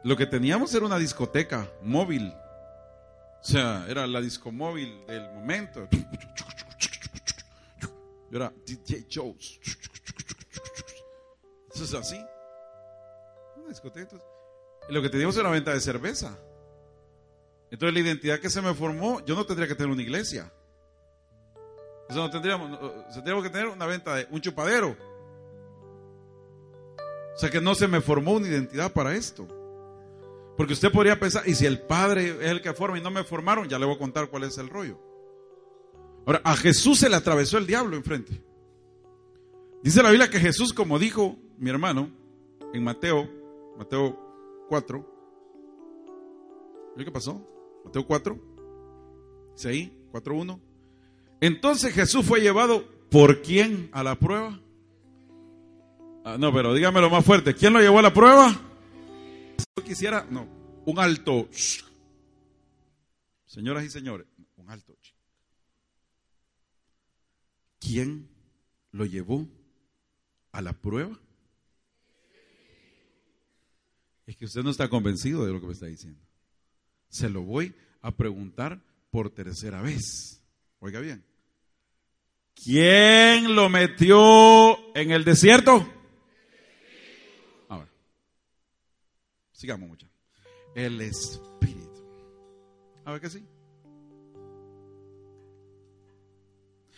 lo 0.05 0.17
que 0.17 0.27
teníamos 0.27 0.75
era 0.75 0.85
una 0.85 0.99
discoteca 0.99 1.71
móvil. 1.83 2.33
O 3.41 3.45
sea, 3.45 3.87
era 3.89 4.07
la 4.07 4.21
disco 4.21 4.53
móvil 4.53 5.07
del 5.07 5.23
momento. 5.33 5.89
Yo 8.31 8.37
era 8.37 8.53
DJ 8.67 9.07
Jones. 9.13 9.59
Eso 11.75 11.85
es 11.85 11.95
así. 11.95 12.17
Y 14.89 14.93
lo 14.93 15.03
que 15.03 15.09
teníamos 15.09 15.35
era 15.37 15.45
una 15.45 15.55
venta 15.55 15.73
de 15.73 15.81
cerveza. 15.81 16.37
Entonces 17.71 17.95
la 17.95 18.01
identidad 18.01 18.39
que 18.39 18.51
se 18.51 18.61
me 18.61 18.75
formó, 18.75 19.25
yo 19.25 19.35
no 19.35 19.47
tendría 19.47 19.67
que 19.67 19.75
tener 19.75 19.91
una 19.91 20.03
iglesia. 20.03 20.53
O 22.13 22.15
sea, 22.15 22.23
no 22.25 22.31
tendríamos, 22.31 23.43
que 23.43 23.51
tener 23.51 23.69
una 23.69 23.87
venta 23.87 24.15
de 24.15 24.27
un 24.31 24.41
chupadero. 24.41 24.97
O 27.35 27.39
sea 27.39 27.51
que 27.51 27.61
no 27.61 27.75
se 27.75 27.89
me 27.89 28.03
formó 28.03 28.33
una 28.33 28.49
identidad 28.49 28.93
para 28.93 29.15
esto. 29.15 29.49
Porque 30.57 30.75
usted 30.75 30.93
podría 30.93 31.19
pensar, 31.19 31.49
y 31.49 31.55
si 31.55 31.65
el 31.65 31.81
Padre 31.81 32.37
es 32.43 32.51
el 32.51 32.61
que 32.61 32.75
forma 32.75 32.99
y 32.99 33.01
no 33.01 33.11
me 33.11 33.25
formaron, 33.25 33.67
ya 33.69 33.79
le 33.79 33.87
voy 33.87 33.95
a 33.95 33.99
contar 33.99 34.29
cuál 34.29 34.45
es 34.45 34.59
el 34.59 34.69
rollo. 34.69 34.99
Ahora, 36.27 36.43
a 36.45 36.55
Jesús 36.55 36.99
se 36.99 37.09
le 37.09 37.17
atravesó 37.17 37.57
el 37.57 37.67
diablo 37.67 37.97
enfrente. 37.97 38.43
Dice 39.83 40.03
la 40.03 40.11
Biblia 40.11 40.29
que 40.29 40.39
Jesús, 40.39 40.75
como 40.75 40.99
dijo 40.99 41.39
mi 41.57 41.71
hermano 41.71 42.11
en 42.75 42.85
Mateo 42.85 43.29
Mateo 43.77 44.19
4. 44.69 45.07
¿Qué 46.97 47.11
pasó? 47.11 47.41
Mateo 47.85 48.07
4. 48.07 48.39
Dice 49.55 49.69
ahí, 49.69 50.09
4.1. 50.13 50.61
Entonces 51.43 51.93
Jesús 51.93 52.25
fue 52.25 52.41
llevado 52.41 52.89
por 53.11 53.43
quién 53.43 53.91
a 53.91 54.05
la 54.05 54.15
prueba. 54.15 54.61
Ah, 56.25 56.37
no, 56.39 56.55
pero 56.55 56.73
dígamelo 56.73 57.11
más 57.11 57.25
fuerte. 57.25 57.53
¿Quién 57.53 57.73
lo 57.73 57.81
llevó 57.81 57.99
a 57.99 58.03
la 58.03 58.15
prueba? 58.15 58.53
Yo 59.77 59.83
quisiera, 59.83 60.25
no, 60.31 60.47
un 60.87 61.01
alto. 61.01 61.49
Señoras 63.45 63.85
y 63.85 63.91
señores, 63.91 64.29
un 64.57 64.71
alto. 64.71 64.97
¿Quién 67.81 68.29
lo 68.93 69.05
llevó 69.05 69.49
a 70.53 70.63
la 70.63 70.75
prueba? 70.75 71.19
Es 74.27 74.37
que 74.37 74.45
usted 74.45 74.63
no 74.63 74.71
está 74.71 74.89
convencido 74.89 75.45
de 75.45 75.53
lo 75.53 75.61
que 75.61 75.67
me 75.67 75.73
está 75.73 75.87
diciendo. 75.87 76.21
Se 77.09 77.29
lo 77.29 77.43
voy 77.43 77.75
a 78.01 78.13
preguntar 78.13 78.81
por 79.11 79.31
tercera 79.31 79.83
vez. 79.83 80.41
Oiga 80.79 81.01
bien. 81.01 81.32
¿Quién 82.55 83.55
lo 83.55 83.69
metió 83.69 84.95
en 84.95 85.11
el 85.11 85.25
desierto? 85.25 85.89
Ahora, 87.69 87.89
sigamos 89.53 89.89
mucho. 89.89 90.09
El 90.75 91.01
Espíritu. 91.01 92.05
A 93.05 93.13
ver 93.13 93.21
que 93.21 93.31
sí. 93.31 93.45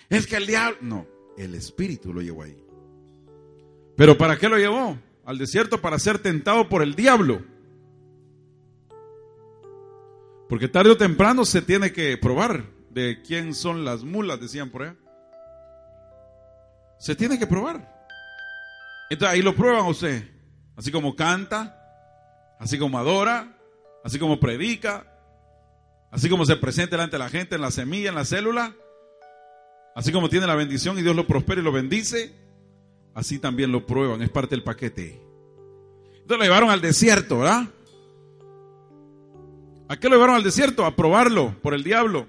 Es 0.09 0.27
que 0.27 0.37
el 0.37 0.47
diablo, 0.47 0.79
no, 0.83 1.07
el 1.37 1.55
Espíritu 1.55 2.13
lo 2.13 2.21
llevó 2.21 2.43
ahí. 2.43 2.57
Pero 3.97 4.19
¿para 4.19 4.37
qué 4.37 4.49
lo 4.49 4.59
llevó? 4.59 4.99
Al 5.25 5.39
desierto 5.39 5.81
para 5.81 5.99
ser 5.99 6.19
tentado 6.19 6.69
por 6.69 6.83
el 6.83 6.95
diablo. 6.95 7.43
Porque 10.49 10.69
tarde 10.69 10.91
o 10.91 10.97
temprano 10.97 11.45
se 11.45 11.63
tiene 11.63 11.93
que 11.93 12.17
probar 12.19 12.71
de 12.91 13.23
quién 13.23 13.55
son 13.55 13.85
las 13.85 14.05
mulas, 14.05 14.41
decían 14.41 14.71
por 14.71 14.83
allá. 14.83 14.97
Se 16.99 17.15
tiene 17.15 17.39
que 17.39 17.47
probar. 17.47 17.93
Entonces 19.11 19.35
ahí 19.35 19.43
lo 19.43 19.55
prueban 19.55 19.87
usted. 19.87 20.31
Así 20.77 20.91
como 20.91 21.15
canta, 21.15 21.79
así 22.59 22.79
como 22.79 22.99
adora, 22.99 23.57
así 24.05 24.19
como 24.19 24.41
predica, 24.41 25.07
así 26.11 26.29
como 26.29 26.45
se 26.45 26.57
presenta 26.57 26.97
delante 26.97 27.17
de 27.17 27.21
la 27.21 27.29
gente 27.29 27.55
en 27.55 27.61
la 27.61 27.71
semilla, 27.71 28.09
en 28.09 28.15
la 28.15 28.25
célula, 28.25 28.75
así 29.95 30.13
como 30.13 30.29
tiene 30.29 30.47
la 30.47 30.55
bendición 30.55 30.99
y 30.99 31.03
Dios 31.03 31.15
lo 31.15 31.27
prospera 31.27 31.61
y 31.61 31.65
lo 31.65 31.73
bendice, 31.73 32.35
así 33.15 33.39
también 33.39 33.73
lo 33.73 33.87
prueban, 33.87 34.23
es 34.23 34.31
parte 34.31 34.55
del 34.57 34.65
paquete. 34.65 35.21
Entonces 36.13 36.39
lo 36.39 36.45
llevaron 36.45 36.71
al 36.71 36.81
desierto, 36.81 37.39
¿verdad? 37.41 37.69
¿A 39.89 39.97
qué 39.97 40.09
lo 40.09 40.17
llevaron 40.17 40.37
al 40.37 40.43
desierto? 40.43 40.85
A 40.87 40.97
probarlo 40.97 41.55
por 41.63 41.75
el 41.75 41.85
diablo. 41.85 42.27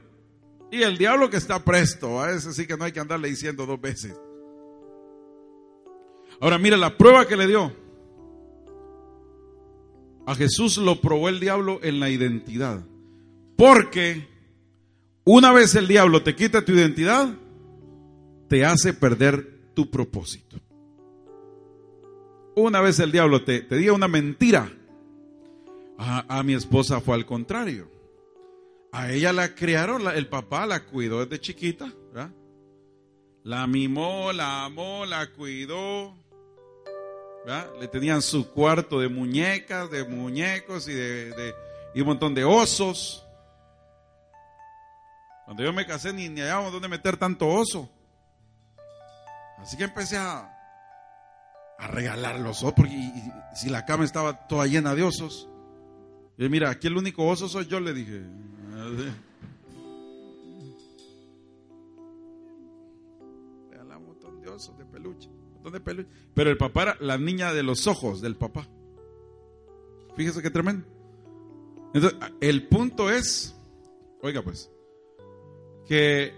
Y 0.71 0.83
el 0.83 0.97
diablo 0.97 1.29
que 1.29 1.37
está 1.37 1.63
presto, 1.63 2.21
a 2.21 2.31
ese 2.31 2.53
sí 2.53 2.67
que 2.67 2.75
no 2.75 2.83
hay 2.83 2.91
que 2.91 2.99
andarle 2.99 3.29
diciendo 3.29 3.65
dos 3.65 3.79
veces. 3.79 4.13
Ahora 6.39 6.57
mire 6.57 6.77
la 6.77 6.97
prueba 6.97 7.27
que 7.27 7.37
le 7.37 7.47
dio. 7.47 7.71
A 10.25 10.35
Jesús 10.35 10.77
lo 10.77 10.99
probó 11.01 11.29
el 11.29 11.39
diablo 11.39 11.79
en 11.83 11.99
la 11.99 12.09
identidad. 12.09 12.83
Porque 13.55 14.27
una 15.23 15.51
vez 15.51 15.75
el 15.75 15.87
diablo 15.87 16.23
te 16.23 16.35
quita 16.35 16.65
tu 16.65 16.73
identidad, 16.73 17.33
te 18.49 18.65
hace 18.65 18.93
perder 18.93 19.71
tu 19.73 19.89
propósito. 19.89 20.57
Una 22.55 22.81
vez 22.81 22.99
el 22.99 23.11
diablo 23.11 23.43
te, 23.43 23.61
te 23.61 23.91
una 23.91 24.07
mentira. 24.07 24.71
A, 25.97 26.39
a, 26.39 26.43
mi 26.43 26.53
esposa 26.53 27.01
fue 27.01 27.15
al 27.15 27.25
contrario. 27.25 27.89
A 28.91 29.11
ella 29.11 29.33
la 29.33 29.55
criaron, 29.55 30.07
el 30.07 30.27
papá 30.27 30.65
la 30.65 30.85
cuidó 30.85 31.25
desde 31.25 31.39
chiquita. 31.39 31.93
La 33.43 33.67
mimó, 33.67 34.33
la 34.33 34.65
amó, 34.65 35.05
la 35.05 35.31
cuidó. 35.31 36.15
Le 37.79 37.87
tenían 37.87 38.23
su 38.23 38.51
cuarto 38.51 38.99
de 38.99 39.07
muñecas, 39.07 39.91
de 39.91 40.03
muñecos 40.03 40.87
y 40.87 40.93
de, 40.93 41.53
y 41.93 42.01
un 42.01 42.07
montón 42.07 42.33
de 42.33 42.43
osos. 42.43 43.23
Cuando 45.45 45.61
yo 45.61 45.71
me 45.71 45.85
casé 45.85 46.11
ni, 46.11 46.27
ni 46.27 46.41
hallábamos 46.41 46.71
dónde 46.73 46.87
meter 46.87 47.17
tanto 47.17 47.47
oso. 47.47 47.87
Así 49.59 49.77
que 49.77 49.83
empecé 49.83 50.17
a, 50.17 50.51
a 51.77 51.87
regalar 51.87 52.39
los 52.39 52.63
osos, 52.63 52.73
porque 52.73 52.95
si 53.53 53.69
la 53.69 53.85
cama 53.85 54.05
estaba 54.05 54.47
toda 54.47 54.65
llena 54.65 54.95
de 54.95 55.03
osos. 55.03 55.47
Y 56.39 56.49
mira, 56.49 56.71
aquí 56.71 56.87
el 56.87 56.97
único 56.97 57.27
oso 57.27 57.47
soy 57.47 57.67
yo, 57.67 57.79
le 57.79 57.93
dije. 57.93 58.23
Regalamos 63.69 64.01
un 64.01 64.13
montón 64.13 64.41
de 64.41 64.49
osos, 64.49 64.75
de 64.79 64.85
peluche. 64.85 65.29
Pero 66.33 66.49
el 66.49 66.57
papá 66.57 66.83
era 66.83 66.97
la 66.99 67.17
niña 67.17 67.53
de 67.53 67.63
los 67.63 67.87
ojos 67.87 68.21
del 68.21 68.35
papá. 68.35 68.67
Fíjese 70.15 70.41
qué 70.41 70.49
tremendo. 70.49 70.87
Entonces, 71.93 72.19
el 72.41 72.67
punto 72.67 73.09
es, 73.09 73.55
oiga 74.21 74.41
pues, 74.41 74.71
que 75.87 76.33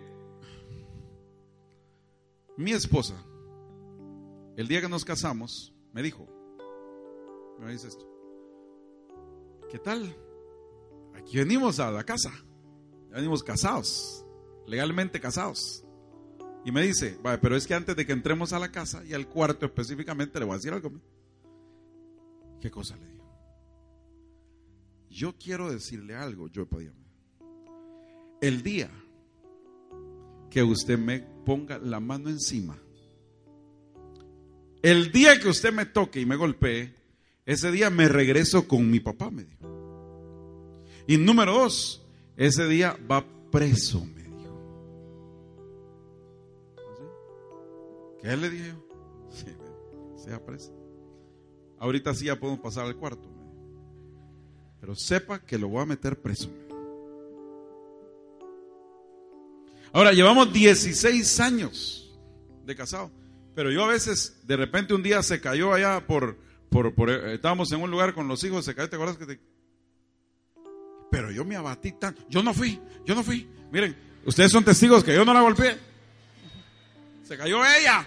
mi 2.57 2.72
esposa, 2.72 3.15
el 4.55 4.67
día 4.67 4.81
que 4.81 4.89
nos 4.89 5.05
casamos, 5.05 5.74
me 5.93 6.01
dijo, 6.01 6.27
me 7.60 7.72
dice 7.72 7.88
esto, 7.88 8.07
¿qué 9.69 9.79
tal? 9.79 10.15
Aquí 11.15 11.38
venimos 11.38 11.79
a 11.79 11.91
la 11.91 12.03
casa, 12.03 12.31
venimos 13.10 13.43
casados, 13.43 14.25
legalmente 14.67 15.19
casados. 15.19 15.87
Y 16.67 16.71
me 16.74 16.81
dice, 16.81 17.17
vale, 17.24 17.38
pero 17.38 17.55
es 17.55 17.65
que 17.65 17.74
antes 17.74 17.95
de 17.95 18.05
que 18.05 18.12
entremos 18.12 18.51
a 18.51 18.59
la 18.59 18.69
casa 18.69 19.01
y 19.05 19.13
al 19.13 19.25
cuarto 19.25 19.65
específicamente, 19.65 20.38
le 20.38 20.43
voy 20.43 20.55
a 20.55 20.57
decir 20.57 20.74
algo. 20.74 20.91
¿Qué 22.59 22.69
cosa 22.69 22.97
le 22.97 23.07
digo? 23.07 23.24
Yo 25.09 25.38
quiero 25.38 25.71
decirle 25.71 26.13
algo, 26.15 26.50
yo 26.50 26.65
podía. 26.65 26.91
El 28.41 28.63
día 28.63 28.91
que 30.51 30.62
usted 30.62 31.00
me 31.00 31.21
ponga 31.21 31.77
la 31.77 32.01
mano 32.01 32.27
encima, 32.27 32.77
el 34.81 35.13
día 35.13 35.39
que 35.39 35.47
usted 35.47 35.71
me 35.71 35.86
toque 35.86 36.19
y 36.19 36.25
me 36.25 36.36
golpee, 36.36 36.93
ese 37.45 37.71
día 37.71 37.89
me 37.89 38.09
regreso 38.09 38.67
con 38.67 38.91
mi 38.91 39.00
papá, 39.00 39.31
me 39.31 39.45
dijo. 39.45 40.65
Y 41.07 41.15
número 41.15 41.53
dos, 41.53 42.05
ese 42.36 42.67
día 42.67 43.00
va 43.09 43.25
preso. 43.51 44.05
¿Qué 48.27 48.36
le 48.36 48.50
dije? 48.50 48.74
Sí, 49.29 49.46
sea 50.17 50.46
presa. 50.46 50.69
Ahorita 51.79 52.13
sí 52.13 52.25
ya 52.25 52.38
podemos 52.38 52.60
pasar 52.60 52.86
al 52.86 52.98
cuarto. 52.98 53.25
Pero 54.81 54.96
sepa 54.96 55.39
que 55.39 55.57
lo 55.57 55.69
voy 55.69 55.84
a 55.84 55.86
meter 55.86 56.22
preso. 56.22 56.50
Ahora, 59.93 60.12
llevamos 60.12 60.51
16 60.51 61.39
años 61.39 62.19
de 62.65 62.75
casado. 62.75 63.12
Pero 63.55 63.72
yo 63.72 63.86
a 63.86 63.88
veces, 63.88 64.41
de 64.43 64.57
repente 64.57 64.93
un 64.93 65.03
día 65.03 65.24
se 65.24 65.39
cayó 65.39 65.72
allá 65.74 66.05
por, 66.05 66.38
por, 66.69 66.93
por 66.96 67.10
estábamos 67.10 67.72
en 67.72 67.81
un 67.81 67.89
lugar 67.89 68.13
con 68.13 68.27
los 68.27 68.43
hijos, 68.43 68.65
se 68.65 68.75
cayó, 68.75 68.89
¿te 68.89 68.98
acuerdas 68.98 69.15
que 69.15 69.25
te... 69.25 69.39
Pero 71.10 71.31
yo 71.31 71.46
me 71.46 71.55
abatí 71.55 71.93
tanto. 71.93 72.24
Yo 72.27 72.43
no 72.43 72.53
fui, 72.53 72.77
yo 73.05 73.15
no 73.15 73.24
fui. 73.24 73.48
Miren, 73.72 73.96
ustedes 74.25 74.51
son 74.51 74.65
testigos 74.65 75.01
que 75.01 75.15
yo 75.15 75.24
no 75.24 75.34
la 75.34 75.39
golpeé. 75.39 75.77
Se 77.24 77.38
cayó 77.38 77.65
ella. 77.65 78.05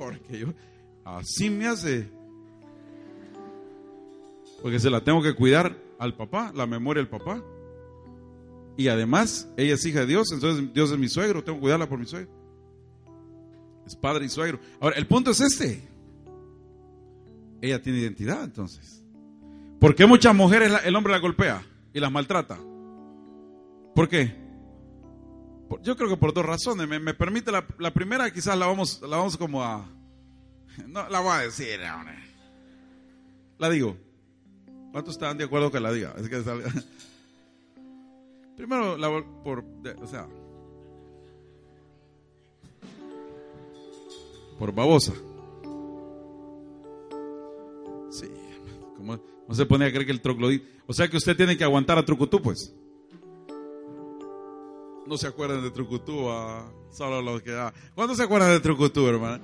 Porque 0.00 0.38
yo, 0.38 0.46
así 1.04 1.50
me 1.50 1.66
hace. 1.66 2.08
Porque 4.62 4.80
se 4.80 4.88
la 4.88 5.04
tengo 5.04 5.22
que 5.22 5.34
cuidar 5.34 5.76
al 5.98 6.14
papá, 6.16 6.52
la 6.54 6.66
memoria 6.66 7.02
del 7.02 7.10
papá. 7.10 7.44
Y 8.78 8.88
además, 8.88 9.46
ella 9.58 9.74
es 9.74 9.84
hija 9.84 10.00
de 10.00 10.06
Dios, 10.06 10.32
entonces 10.32 10.72
Dios 10.72 10.90
es 10.90 10.98
mi 10.98 11.06
suegro, 11.06 11.44
tengo 11.44 11.58
que 11.58 11.60
cuidarla 11.60 11.86
por 11.86 11.98
mi 11.98 12.06
suegro. 12.06 12.30
Es 13.86 13.94
padre 13.94 14.24
y 14.24 14.30
suegro. 14.30 14.58
Ahora, 14.80 14.96
el 14.96 15.06
punto 15.06 15.32
es 15.32 15.40
este. 15.42 15.86
Ella 17.60 17.82
tiene 17.82 17.98
identidad, 17.98 18.42
entonces. 18.42 19.04
¿Por 19.78 19.94
qué 19.94 20.06
muchas 20.06 20.34
mujeres 20.34 20.72
el 20.82 20.96
hombre 20.96 21.12
la 21.12 21.18
golpea 21.18 21.62
y 21.92 22.00
las 22.00 22.10
maltrata? 22.10 22.58
¿Por 23.94 24.08
qué? 24.08 24.34
Yo 25.82 25.96
creo 25.96 26.08
que 26.08 26.16
por 26.16 26.32
dos 26.32 26.44
razones. 26.44 26.88
Me, 26.88 27.14
permite 27.14 27.52
la, 27.52 27.94
primera, 27.94 28.30
quizás 28.32 28.58
la 28.58 28.66
vamos, 28.66 29.00
la 29.02 29.16
vamos 29.16 29.36
como 29.36 29.62
a. 29.62 29.88
No, 30.86 31.08
la 31.08 31.20
voy 31.20 31.32
a 31.32 31.38
decir, 31.38 31.80
hombre. 31.82 32.18
La 33.58 33.70
digo. 33.70 33.96
¿Cuántos 34.92 35.14
están 35.14 35.38
de 35.38 35.44
acuerdo 35.44 35.70
que 35.70 35.78
la 35.78 35.92
diga? 35.92 36.14
Es 36.18 36.28
Primero, 38.56 38.96
la, 38.96 39.08
por. 39.44 39.64
o 40.02 40.06
sea. 40.06 40.26
Por 44.58 44.74
babosa. 44.74 45.12
Sí. 48.10 48.26
¿Cómo, 48.96 49.20
no 49.48 49.54
se 49.54 49.66
pone 49.66 49.86
a 49.86 49.90
creer 49.90 50.06
que 50.06 50.12
el 50.12 50.20
troglodita. 50.20 50.66
O 50.86 50.92
sea 50.92 51.08
que 51.08 51.16
usted 51.16 51.36
tiene 51.36 51.56
que 51.56 51.64
aguantar 51.64 51.96
a 51.96 52.04
Trucutú, 52.04 52.42
pues. 52.42 52.74
No 55.10 55.18
se 55.18 55.26
acuerdan 55.26 55.60
de 55.60 55.72
Trucutú, 55.72 56.28
solo 56.92 57.20
los 57.20 57.42
que... 57.42 57.52
Ah. 57.52 57.74
¿Cuándo 57.96 58.14
se 58.14 58.22
acuerdan 58.22 58.50
de 58.50 58.60
Trucutú, 58.60 59.08
hermano? 59.08 59.42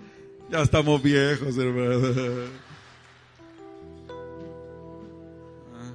Ya 0.48 0.62
estamos 0.62 1.02
viejos, 1.02 1.58
hermano. 1.58 2.06
Ah. 5.74 5.92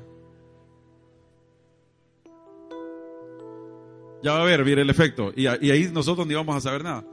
Ya 4.22 4.34
va 4.34 4.42
a 4.42 4.44
ver, 4.44 4.66
mire 4.66 4.82
el 4.82 4.90
efecto. 4.90 5.32
Y, 5.38 5.48
ahí 5.48 5.90
nosotros 5.94 6.28
ni 6.28 6.34
vamos 6.34 6.54
a 6.58 6.60
saber 6.60 6.84
nada. 6.84 7.06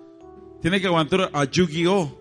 Tiene 0.60 0.80
que 0.80 0.88
aguantar 0.88 1.30
a 1.32 1.44
Yu-Gi-Oh! 1.44 2.18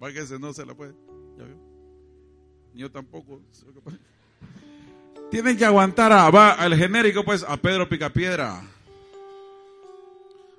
que 0.00 0.38
no 0.38 0.54
se 0.54 0.64
la 0.64 0.74
puede. 0.74 0.94
¿Ya? 1.36 1.44
Yo 2.72 2.90
tampoco. 2.90 3.42
Tienen 5.30 5.56
que 5.56 5.64
aguantar 5.64 6.12
a, 6.12 6.28
va, 6.30 6.52
al 6.52 6.74
genérico, 6.76 7.24
pues, 7.24 7.44
a 7.46 7.56
Pedro 7.56 7.88
Picapiedra. 7.88 8.62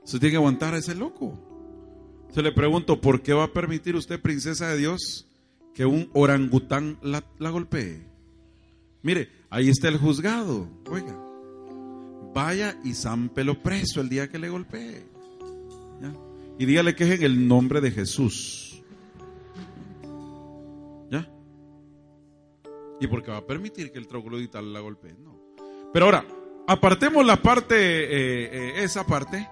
Se 0.06 0.18
tiene 0.18 0.32
que 0.32 0.38
aguantar 0.38 0.74
a 0.74 0.78
ese 0.78 0.96
loco. 0.96 1.38
Se 2.34 2.42
le 2.42 2.54
pregunto, 2.54 3.02
¿por 3.02 3.22
qué 3.22 3.34
va 3.34 3.44
a 3.44 3.54
permitir 3.54 3.96
usted, 3.96 4.22
princesa 4.22 4.70
de 4.70 4.78
Dios, 4.78 5.28
que 5.74 5.86
un 5.86 6.10
orangután 6.14 6.98
la, 7.02 7.22
golpee? 7.50 8.08
Mire, 9.04 9.30
ahí 9.50 9.68
está 9.68 9.90
el 9.90 9.98
juzgado. 9.98 10.70
Oiga, 10.90 11.18
vaya 12.34 12.78
y 12.86 12.94
zámpelo 12.94 13.62
preso 13.62 14.00
el 14.00 14.08
día 14.08 14.30
que 14.30 14.40
le 14.40 14.50
golpee. 14.50 15.04
Y 16.58 16.66
dígale 16.66 16.96
que 16.96 17.04
es 17.04 17.20
en 17.20 17.24
el 17.24 17.48
nombre 17.48 17.82
de 17.82 17.92
Jesús. 17.92 18.71
Y 23.02 23.08
porque 23.08 23.32
va 23.32 23.38
a 23.38 23.46
permitir 23.48 23.92
que 23.92 23.98
el 23.98 24.08
troglodita 24.08 24.62
la 24.62 24.80
golpee. 24.80 25.16
No. 25.16 25.36
Pero 25.92 26.06
ahora, 26.06 26.24
apartemos 26.68 27.26
la 27.26 27.42
parte, 27.42 27.76
eh, 27.76 28.50
eh, 28.54 28.84
esa 28.84 29.06
parte. 29.06 29.50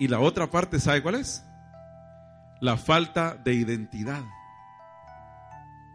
Y 0.00 0.08
la 0.08 0.18
otra 0.18 0.50
parte, 0.50 0.80
¿sabe 0.80 1.02
cuál 1.02 1.14
es? 1.14 1.44
La 2.60 2.76
falta 2.76 3.36
de 3.36 3.54
identidad. 3.54 4.24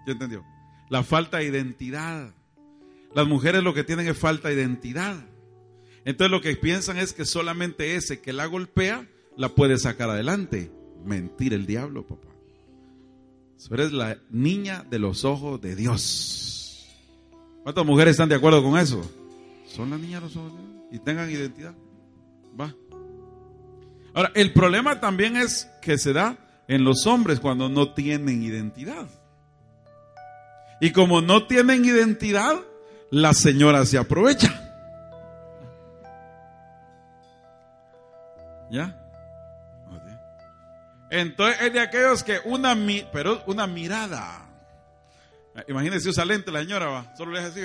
¿Ya 0.08 0.14
entendió? 0.14 0.46
La 0.90 1.04
falta 1.04 1.40
de 1.40 1.46
identidad. 1.46 2.34
Las 3.14 3.28
mujeres 3.28 3.62
lo 3.62 3.74
que 3.74 3.84
tienen 3.84 4.08
es 4.08 4.18
falta 4.18 4.48
de 4.48 4.56
identidad. 4.56 5.18
Entonces 6.06 6.32
lo 6.32 6.40
que 6.40 6.56
piensan 6.56 6.98
es 6.98 7.12
que 7.12 7.26
solamente 7.26 7.96
ese 7.96 8.22
que 8.22 8.32
la 8.32 8.46
golpea 8.46 9.06
la 9.36 9.50
puede 9.50 9.78
sacar 9.78 10.10
adelante. 10.10 10.72
Mentir 11.04 11.54
el 11.54 11.66
diablo, 11.66 12.08
papá. 12.08 12.31
Tú 13.68 13.76
eres 13.76 13.92
la 13.94 14.18
niña 14.30 14.84
de 14.90 15.00
los 15.00 15.24
ojos 15.24 15.62
de 15.62 15.76
Dios. 15.76 16.88
¿Cuántas 17.64 17.86
mujeres 17.86 18.12
están 18.12 18.30
de 18.30 18.36
acuerdo 18.36 18.62
con 18.64 18.78
eso? 18.78 19.10
Son 19.66 19.90
las 19.90 20.00
niñas 20.00 20.22
de 20.22 20.28
los 20.28 20.36
ojos 20.36 20.54
de 20.54 20.60
Dios. 20.60 20.72
Y 20.92 21.00
tengan 21.00 21.30
identidad. 21.30 21.74
Va. 22.60 22.76
Ahora, 24.14 24.32
el 24.36 24.52
problema 24.52 25.00
también 25.00 25.38
es 25.38 25.70
que 25.82 25.98
se 25.98 26.12
da 26.12 26.38
en 26.68 26.84
los 26.84 27.08
hombres 27.08 27.40
cuando 27.40 27.70
no 27.70 27.94
tienen 27.94 28.44
identidad. 28.44 29.08
Y 30.82 30.92
como 30.92 31.22
no 31.22 31.48
tienen 31.48 31.86
identidad, 31.86 32.60
la 33.10 33.34
señora 33.34 33.86
se 33.86 33.98
aprovecha. 33.98 34.50
¿Ya? 38.72 39.01
Entonces 41.12 41.62
es 41.62 41.74
de 41.74 41.80
aquellos 41.82 42.24
que 42.24 42.40
una, 42.46 42.76
pero 43.12 43.44
una 43.46 43.68
mirada. 43.68 44.48
Imagínense 45.68 46.10
usa 46.10 46.24
lente 46.24 46.52
la 46.52 46.62
señora, 46.62 46.88
va. 46.88 47.16
Solo 47.18 47.32
le 47.32 47.42
deja 47.42 47.52
así. 47.52 47.62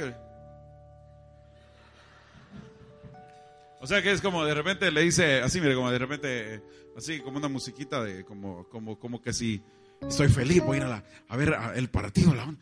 O 3.80 3.86
sea 3.86 4.02
que 4.02 4.10
es 4.10 4.20
como 4.20 4.44
de 4.44 4.52
repente 4.52 4.90
le 4.90 5.02
dice, 5.02 5.42
así 5.42 5.60
mire, 5.60 5.76
como 5.76 5.92
de 5.92 5.98
repente, 5.98 6.62
así 6.96 7.20
como 7.20 7.38
una 7.38 7.48
musiquita 7.48 8.02
de, 8.02 8.24
como, 8.24 8.68
como, 8.68 8.98
como 8.98 9.22
que 9.22 9.32
si 9.32 9.62
estoy 10.02 10.28
feliz, 10.28 10.60
voy 10.64 10.78
a 10.78 10.80
ir 10.80 10.86
a, 10.86 11.04
a 11.28 11.36
ver 11.36 11.56
el 11.76 11.88
partido. 11.88 12.34
La... 12.34 12.52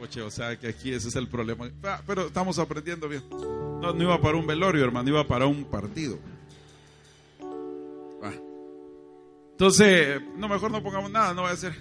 Oye, 0.00 0.22
o 0.22 0.30
sea 0.30 0.56
que 0.56 0.68
aquí 0.68 0.92
ese 0.92 1.08
es 1.08 1.16
el 1.16 1.28
problema. 1.28 1.68
Ah, 1.82 2.00
pero 2.06 2.26
estamos 2.26 2.58
aprendiendo 2.58 3.08
bien. 3.08 3.22
No, 3.30 3.92
no 3.92 4.02
iba 4.02 4.20
para 4.20 4.36
un 4.36 4.46
velorio, 4.46 4.84
hermano, 4.84 5.08
iba 5.08 5.26
para 5.26 5.46
un 5.46 5.64
partido. 5.64 6.18
Ah. 8.22 8.32
Entonces, 9.52 10.20
no, 10.36 10.48
mejor 10.48 10.70
no 10.70 10.82
pongamos 10.82 11.10
nada, 11.10 11.34
no 11.34 11.42
va 11.42 11.50
a 11.50 11.56
ser. 11.56 11.74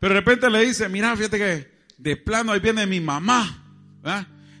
Pero 0.00 0.14
de 0.14 0.20
repente 0.20 0.50
le 0.50 0.60
dice, 0.64 0.88
mira, 0.88 1.14
fíjate 1.16 1.38
que 1.38 1.70
de 1.96 2.16
plano 2.16 2.52
ahí 2.52 2.60
viene 2.60 2.86
mi 2.86 3.00
mamá, 3.00 3.64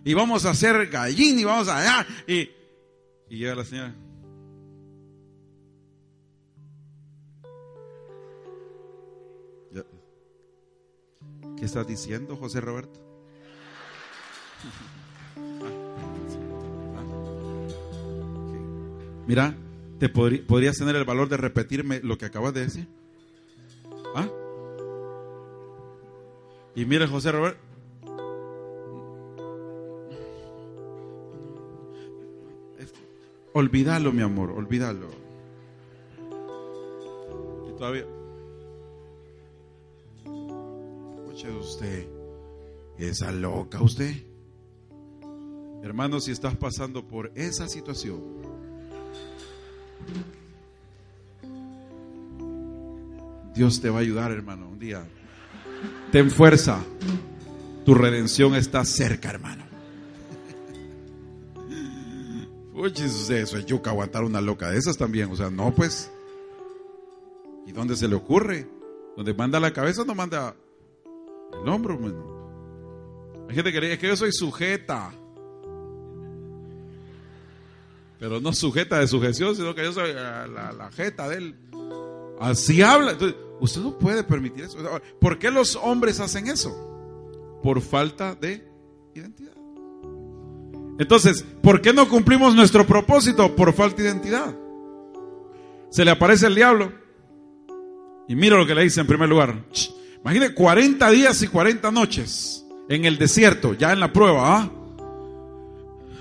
Y 0.04 0.14
vamos 0.14 0.44
a 0.44 0.50
hacer 0.50 0.88
gallín 0.88 1.38
y 1.38 1.44
vamos 1.44 1.68
allá. 1.68 2.06
Y, 2.26 2.50
y 3.28 3.38
llega 3.38 3.54
la 3.54 3.64
señora. 3.64 3.94
¿Qué 11.60 11.66
estás 11.66 11.86
diciendo, 11.86 12.36
José 12.36 12.58
Roberto? 12.62 12.98
Mira, 19.26 19.54
¿te 19.98 20.08
podrías 20.08 20.78
tener 20.78 20.96
el 20.96 21.04
valor 21.04 21.28
de 21.28 21.36
repetirme 21.36 22.00
lo 22.02 22.16
que 22.16 22.24
acabas 22.24 22.54
de 22.54 22.62
decir? 22.62 22.88
¿Ah? 24.16 24.26
Y 26.74 26.86
mire, 26.86 27.06
José 27.06 27.30
Roberto. 27.30 27.60
Olvídalo, 33.52 34.12
mi 34.12 34.22
amor, 34.22 34.50
olvídalo. 34.52 35.08
Y 37.68 37.76
todavía. 37.76 38.06
Usted. 41.48 42.06
Esa 42.98 43.32
loca 43.32 43.80
usted. 43.80 44.14
Hermano, 45.82 46.20
si 46.20 46.32
estás 46.32 46.54
pasando 46.56 47.08
por 47.08 47.32
esa 47.34 47.66
situación, 47.66 48.20
Dios 53.54 53.80
te 53.80 53.88
va 53.88 53.98
a 53.98 54.00
ayudar, 54.02 54.30
hermano, 54.32 54.68
un 54.68 54.78
día. 54.78 55.06
Ten 56.12 56.30
fuerza. 56.30 56.84
Tu 57.86 57.94
redención 57.94 58.54
está 58.54 58.84
cerca, 58.84 59.30
hermano. 59.30 59.64
Uy, 62.74 62.92
eso 62.94 63.56
es 63.56 63.66
yuca 63.66 63.90
aguantar 63.90 64.24
una 64.24 64.40
loca 64.40 64.70
de 64.70 64.78
esas 64.78 64.98
también. 64.98 65.30
O 65.30 65.36
sea, 65.36 65.50
no, 65.50 65.74
pues. 65.74 66.10
¿Y 67.66 67.72
dónde 67.72 67.96
se 67.96 68.08
le 68.08 68.14
ocurre? 68.14 68.68
Donde 69.16 69.32
manda 69.32 69.58
la 69.58 69.72
cabeza 69.72 70.04
no 70.04 70.14
manda 70.14 70.54
el 71.52 71.68
hombro, 71.68 71.94
hermano. 71.94 72.30
Hay 73.48 73.54
gente 73.54 73.72
que 73.72 73.80
dice 73.80 73.98
que 73.98 74.08
yo 74.08 74.16
soy 74.16 74.32
sujeta. 74.32 75.12
Pero 78.18 78.40
no 78.40 78.52
sujeta 78.52 78.98
de 78.98 79.08
sujeción, 79.08 79.56
sino 79.56 79.74
que 79.74 79.82
yo 79.82 79.92
soy 79.92 80.12
la, 80.12 80.46
la 80.46 80.90
jeta 80.92 81.28
de 81.28 81.36
él. 81.36 81.56
Así 82.38 82.82
habla. 82.82 83.12
Entonces, 83.12 83.36
usted 83.60 83.80
no 83.80 83.98
puede 83.98 84.24
permitir 84.24 84.64
eso. 84.64 84.78
¿Por 85.20 85.38
qué 85.38 85.50
los 85.50 85.76
hombres 85.76 86.20
hacen 86.20 86.48
eso? 86.48 87.60
Por 87.62 87.80
falta 87.80 88.34
de 88.34 88.66
identidad. 89.14 89.52
Entonces, 90.98 91.44
¿por 91.62 91.80
qué 91.80 91.92
no 91.92 92.08
cumplimos 92.08 92.54
nuestro 92.54 92.86
propósito? 92.86 93.56
Por 93.56 93.72
falta 93.72 94.02
de 94.02 94.08
identidad. 94.08 94.54
Se 95.90 96.04
le 96.04 96.10
aparece 96.10 96.46
el 96.46 96.54
diablo. 96.54 96.92
Y 98.28 98.36
mira 98.36 98.56
lo 98.56 98.66
que 98.66 98.74
le 98.74 98.82
dice 98.82 99.00
en 99.00 99.06
primer 99.06 99.28
lugar. 99.28 99.64
Imagine 100.22 100.54
40 100.54 101.10
días 101.10 101.42
y 101.42 101.48
40 101.48 101.90
noches 101.90 102.64
en 102.88 103.04
el 103.04 103.18
desierto, 103.18 103.74
ya 103.74 103.92
en 103.92 104.00
la 104.00 104.12
prueba. 104.12 104.56
¿ah? 104.56 104.70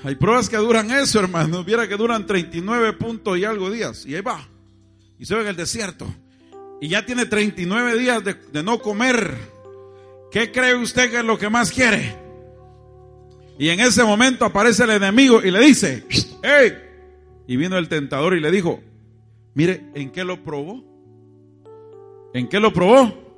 Hay 0.03 0.15
pruebas 0.15 0.49
que 0.49 0.57
duran 0.57 0.91
eso, 0.91 1.19
hermano. 1.19 1.63
Viera 1.63 1.87
que 1.87 1.97
duran 1.97 2.25
39 2.25 2.93
puntos 2.93 3.37
y 3.37 3.43
algo 3.43 3.69
días. 3.69 4.05
Y 4.05 4.15
ahí 4.15 4.21
va 4.21 4.47
y 5.19 5.25
se 5.25 5.35
ve 5.35 5.41
en 5.41 5.47
el 5.47 5.55
desierto 5.55 6.07
y 6.81 6.87
ya 6.87 7.05
tiene 7.05 7.25
39 7.25 7.99
días 7.99 8.23
de, 8.23 8.63
no 8.63 8.79
comer, 8.79 9.37
¿qué 10.31 10.51
cree 10.51 10.75
usted 10.75 11.11
que 11.11 11.17
es 11.17 11.25
lo 11.25 11.37
que 11.37 11.49
más 11.49 11.71
quiere? 11.71 12.15
Y 13.57 13.67
en 13.67 13.81
ese 13.81 14.03
momento 14.05 14.45
aparece 14.45 14.85
el 14.85 14.91
enemigo 14.91 15.41
y 15.43 15.51
le 15.51 15.59
dice, 15.59 16.05
¡Hey! 16.41 16.73
Y 17.47 17.57
vino 17.57 17.77
el 17.77 17.89
tentador 17.89 18.33
y 18.33 18.39
le 18.39 18.49
dijo, 18.51 18.79
mire, 19.53 19.83
¿en 19.93 20.11
qué 20.11 20.23
lo 20.23 20.41
probó? 20.41 20.81
¿En 22.33 22.47
qué 22.47 22.61
lo 22.61 22.71
probó? 22.71 23.28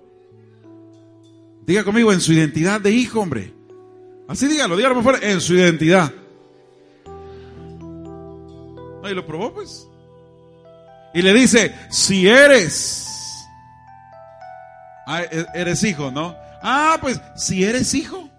Diga 1.66 1.84
conmigo, 1.84 2.12
en 2.12 2.22
su 2.22 2.34
identidad 2.34 2.82
de 2.82 2.92
hijo, 2.92 3.22
hombre. 3.22 3.54
Así 4.28 4.48
dígalo, 4.48 4.78
dígalo 4.78 5.02
fuera, 5.02 5.20
en 5.22 5.42
su 5.42 5.54
identidad. 5.56 6.12
Ahí 9.04 9.14
lo 9.14 9.26
probó, 9.26 9.54
pues. 9.54 9.88
Y 11.14 11.22
le 11.22 11.34
dice, 11.34 11.76
si 11.90 12.28
eres, 12.28 13.08
ah, 15.06 15.24
e, 15.24 15.46
eres 15.54 15.84
hijo, 15.84 16.12
¿no? 16.12 16.36
Ah, 16.64 16.98
pues 17.02 17.20
si 17.36 17.64
eres 17.64 17.94
hijo, 17.94 18.30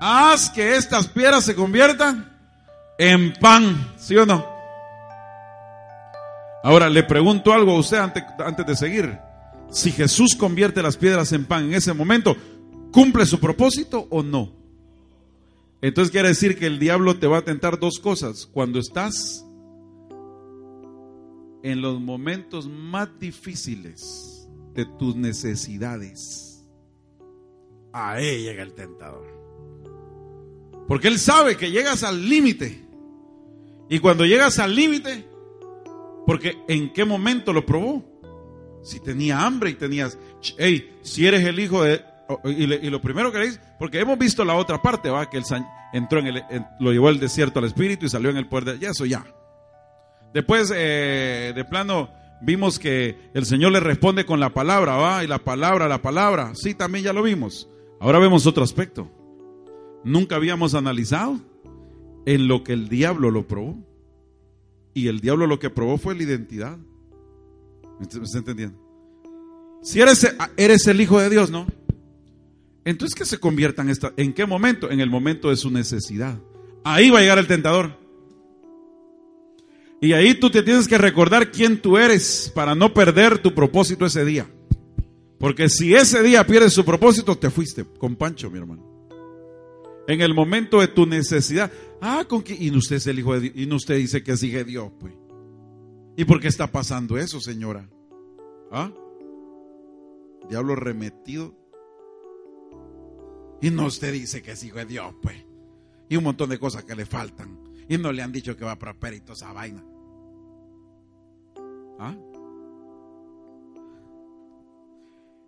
haz 0.00 0.48
que 0.50 0.76
estas 0.76 1.08
piedras 1.08 1.44
se 1.44 1.54
conviertan 1.54 2.32
en 2.98 3.34
pan, 3.34 3.92
¿sí 3.98 4.16
o 4.16 4.24
no? 4.24 4.46
Ahora 6.62 6.88
le 6.88 7.02
pregunto 7.02 7.52
algo 7.52 7.72
a 7.72 7.78
usted 7.78 7.98
antes 7.98 8.66
de 8.66 8.76
seguir. 8.76 9.25
Si 9.70 9.92
Jesús 9.92 10.34
convierte 10.36 10.82
las 10.82 10.96
piedras 10.96 11.32
en 11.32 11.44
pan 11.44 11.64
en 11.64 11.74
ese 11.74 11.92
momento, 11.92 12.36
¿cumple 12.92 13.26
su 13.26 13.38
propósito 13.38 14.06
o 14.10 14.22
no? 14.22 14.52
Entonces 15.82 16.10
quiere 16.10 16.28
decir 16.28 16.58
que 16.58 16.66
el 16.66 16.78
diablo 16.78 17.18
te 17.18 17.26
va 17.26 17.38
a 17.38 17.44
tentar 17.44 17.78
dos 17.78 17.98
cosas. 17.98 18.46
Cuando 18.46 18.78
estás 18.78 19.44
en 21.62 21.80
los 21.80 22.00
momentos 22.00 22.68
más 22.68 23.08
difíciles 23.18 24.48
de 24.74 24.86
tus 24.98 25.16
necesidades, 25.16 26.64
ahí 27.92 28.42
llega 28.42 28.62
el 28.62 28.72
tentador. 28.72 29.26
Porque 30.88 31.08
él 31.08 31.18
sabe 31.18 31.56
que 31.56 31.70
llegas 31.70 32.02
al 32.02 32.28
límite. 32.28 32.84
Y 33.88 33.98
cuando 33.98 34.24
llegas 34.24 34.58
al 34.58 34.74
límite, 34.74 35.24
porque 36.26 36.56
en 36.68 36.92
qué 36.92 37.04
momento 37.04 37.52
lo 37.52 37.64
probó. 37.64 38.15
Si 38.86 39.00
tenía 39.00 39.44
hambre 39.44 39.70
y 39.70 39.74
tenías, 39.74 40.16
hey, 40.58 40.98
si 41.02 41.26
eres 41.26 41.44
el 41.44 41.58
hijo 41.58 41.82
de, 41.82 42.04
y, 42.44 42.66
lo 42.66 43.00
primero 43.00 43.32
que 43.32 43.38
le 43.38 43.46
dice, 43.46 43.60
porque 43.78 44.00
hemos 44.00 44.18
visto 44.18 44.44
la 44.44 44.54
otra 44.54 44.80
parte, 44.80 45.10
va, 45.10 45.28
que 45.28 45.38
él 45.38 45.44
entró 45.92 46.20
en 46.20 46.28
el, 46.28 46.42
lo 46.78 46.92
llevó 46.92 47.08
al 47.08 47.18
desierto 47.18 47.58
al 47.58 47.64
espíritu 47.64 48.06
y 48.06 48.08
salió 48.08 48.30
en 48.30 48.36
el 48.36 48.46
poder 48.46 48.64
de, 48.64 48.78
ya 48.78 48.90
eso 48.90 49.04
ya. 49.04 49.24
Después, 50.32 50.72
eh, 50.74 51.52
de 51.54 51.64
plano, 51.64 52.10
vimos 52.40 52.78
que 52.78 53.30
el 53.34 53.44
Señor 53.44 53.72
le 53.72 53.80
responde 53.80 54.24
con 54.24 54.38
la 54.38 54.50
palabra, 54.50 54.94
va, 54.94 55.24
y 55.24 55.26
la 55.26 55.38
palabra, 55.38 55.88
la 55.88 56.02
palabra, 56.02 56.52
sí, 56.54 56.74
también 56.74 57.04
ya 57.04 57.12
lo 57.12 57.22
vimos. 57.22 57.68
Ahora 58.00 58.18
vemos 58.18 58.46
otro 58.46 58.62
aspecto. 58.62 59.10
Nunca 60.04 60.36
habíamos 60.36 60.74
analizado 60.74 61.40
en 62.26 62.48
lo 62.48 62.62
que 62.62 62.72
el 62.72 62.88
diablo 62.88 63.30
lo 63.30 63.46
probó. 63.46 63.76
Y 64.92 65.08
el 65.08 65.20
diablo 65.20 65.46
lo 65.46 65.58
que 65.58 65.70
probó 65.70 65.98
fue 65.98 66.14
la 66.14 66.22
identidad. 66.22 66.78
¿Me 67.98 68.06
está 68.06 68.38
entendiendo? 68.38 68.78
Si 69.82 70.00
eres, 70.00 70.34
eres 70.56 70.86
el 70.86 71.00
hijo 71.00 71.20
de 71.20 71.30
Dios, 71.30 71.50
¿no? 71.50 71.66
Entonces 72.84 73.14
que 73.14 73.24
se 73.24 73.38
convierta 73.38 73.82
en 73.82 73.90
esta. 73.90 74.12
¿En 74.16 74.32
qué 74.32 74.46
momento? 74.46 74.90
En 74.90 75.00
el 75.00 75.10
momento 75.10 75.50
de 75.50 75.56
su 75.56 75.70
necesidad. 75.70 76.38
Ahí 76.84 77.10
va 77.10 77.18
a 77.18 77.22
llegar 77.22 77.38
el 77.38 77.46
tentador. 77.46 77.98
Y 80.00 80.12
ahí 80.12 80.34
tú 80.34 80.50
te 80.50 80.62
tienes 80.62 80.86
que 80.86 80.98
recordar 80.98 81.50
quién 81.50 81.80
tú 81.80 81.96
eres 81.96 82.52
para 82.54 82.74
no 82.74 82.92
perder 82.92 83.38
tu 83.38 83.54
propósito 83.54 84.06
ese 84.06 84.24
día. 84.24 84.48
Porque 85.38 85.68
si 85.68 85.94
ese 85.94 86.22
día 86.22 86.46
pierdes 86.46 86.72
su 86.72 86.84
propósito, 86.84 87.36
te 87.36 87.50
fuiste 87.50 87.84
con 87.98 88.14
Pancho, 88.16 88.50
mi 88.50 88.58
hermano. 88.58 88.84
En 90.06 90.20
el 90.20 90.34
momento 90.34 90.80
de 90.80 90.88
tu 90.88 91.06
necesidad. 91.06 91.72
Ah, 92.00 92.24
¿con 92.28 92.42
qué? 92.42 92.56
Y 92.58 92.70
usted 92.76 92.96
es 92.96 93.06
el 93.06 93.18
hijo 93.18 93.34
de 93.34 93.40
Dios. 93.40 93.54
Y 93.56 93.72
usted 93.72 93.96
dice 93.96 94.22
que 94.22 94.36
sigue 94.36 94.64
Dios, 94.64 94.92
pues. 95.00 95.12
¿Y 96.16 96.24
por 96.24 96.40
qué 96.40 96.48
está 96.48 96.72
pasando 96.72 97.18
eso, 97.18 97.40
señora? 97.40 97.88
¿Ah? 98.72 98.90
Diablo 100.48 100.74
remetido. 100.74 101.54
Y 103.60 103.70
no 103.70 103.86
usted 103.86 104.12
dice 104.12 104.42
que 104.42 104.52
es 104.52 104.64
hijo 104.64 104.78
de 104.78 104.86
Dios, 104.86 105.14
pues. 105.22 105.44
Y 106.08 106.16
un 106.16 106.24
montón 106.24 106.48
de 106.48 106.58
cosas 106.58 106.84
que 106.84 106.94
le 106.94 107.04
faltan. 107.04 107.58
Y 107.88 107.98
no 107.98 108.12
le 108.12 108.22
han 108.22 108.32
dicho 108.32 108.56
que 108.56 108.64
va 108.64 108.72
a 108.72 108.78
prosperar 108.78 109.14
y 109.14 109.20
toda 109.20 109.34
esa 109.34 109.52
vaina. 109.52 109.84
¿Ah? 111.98 112.14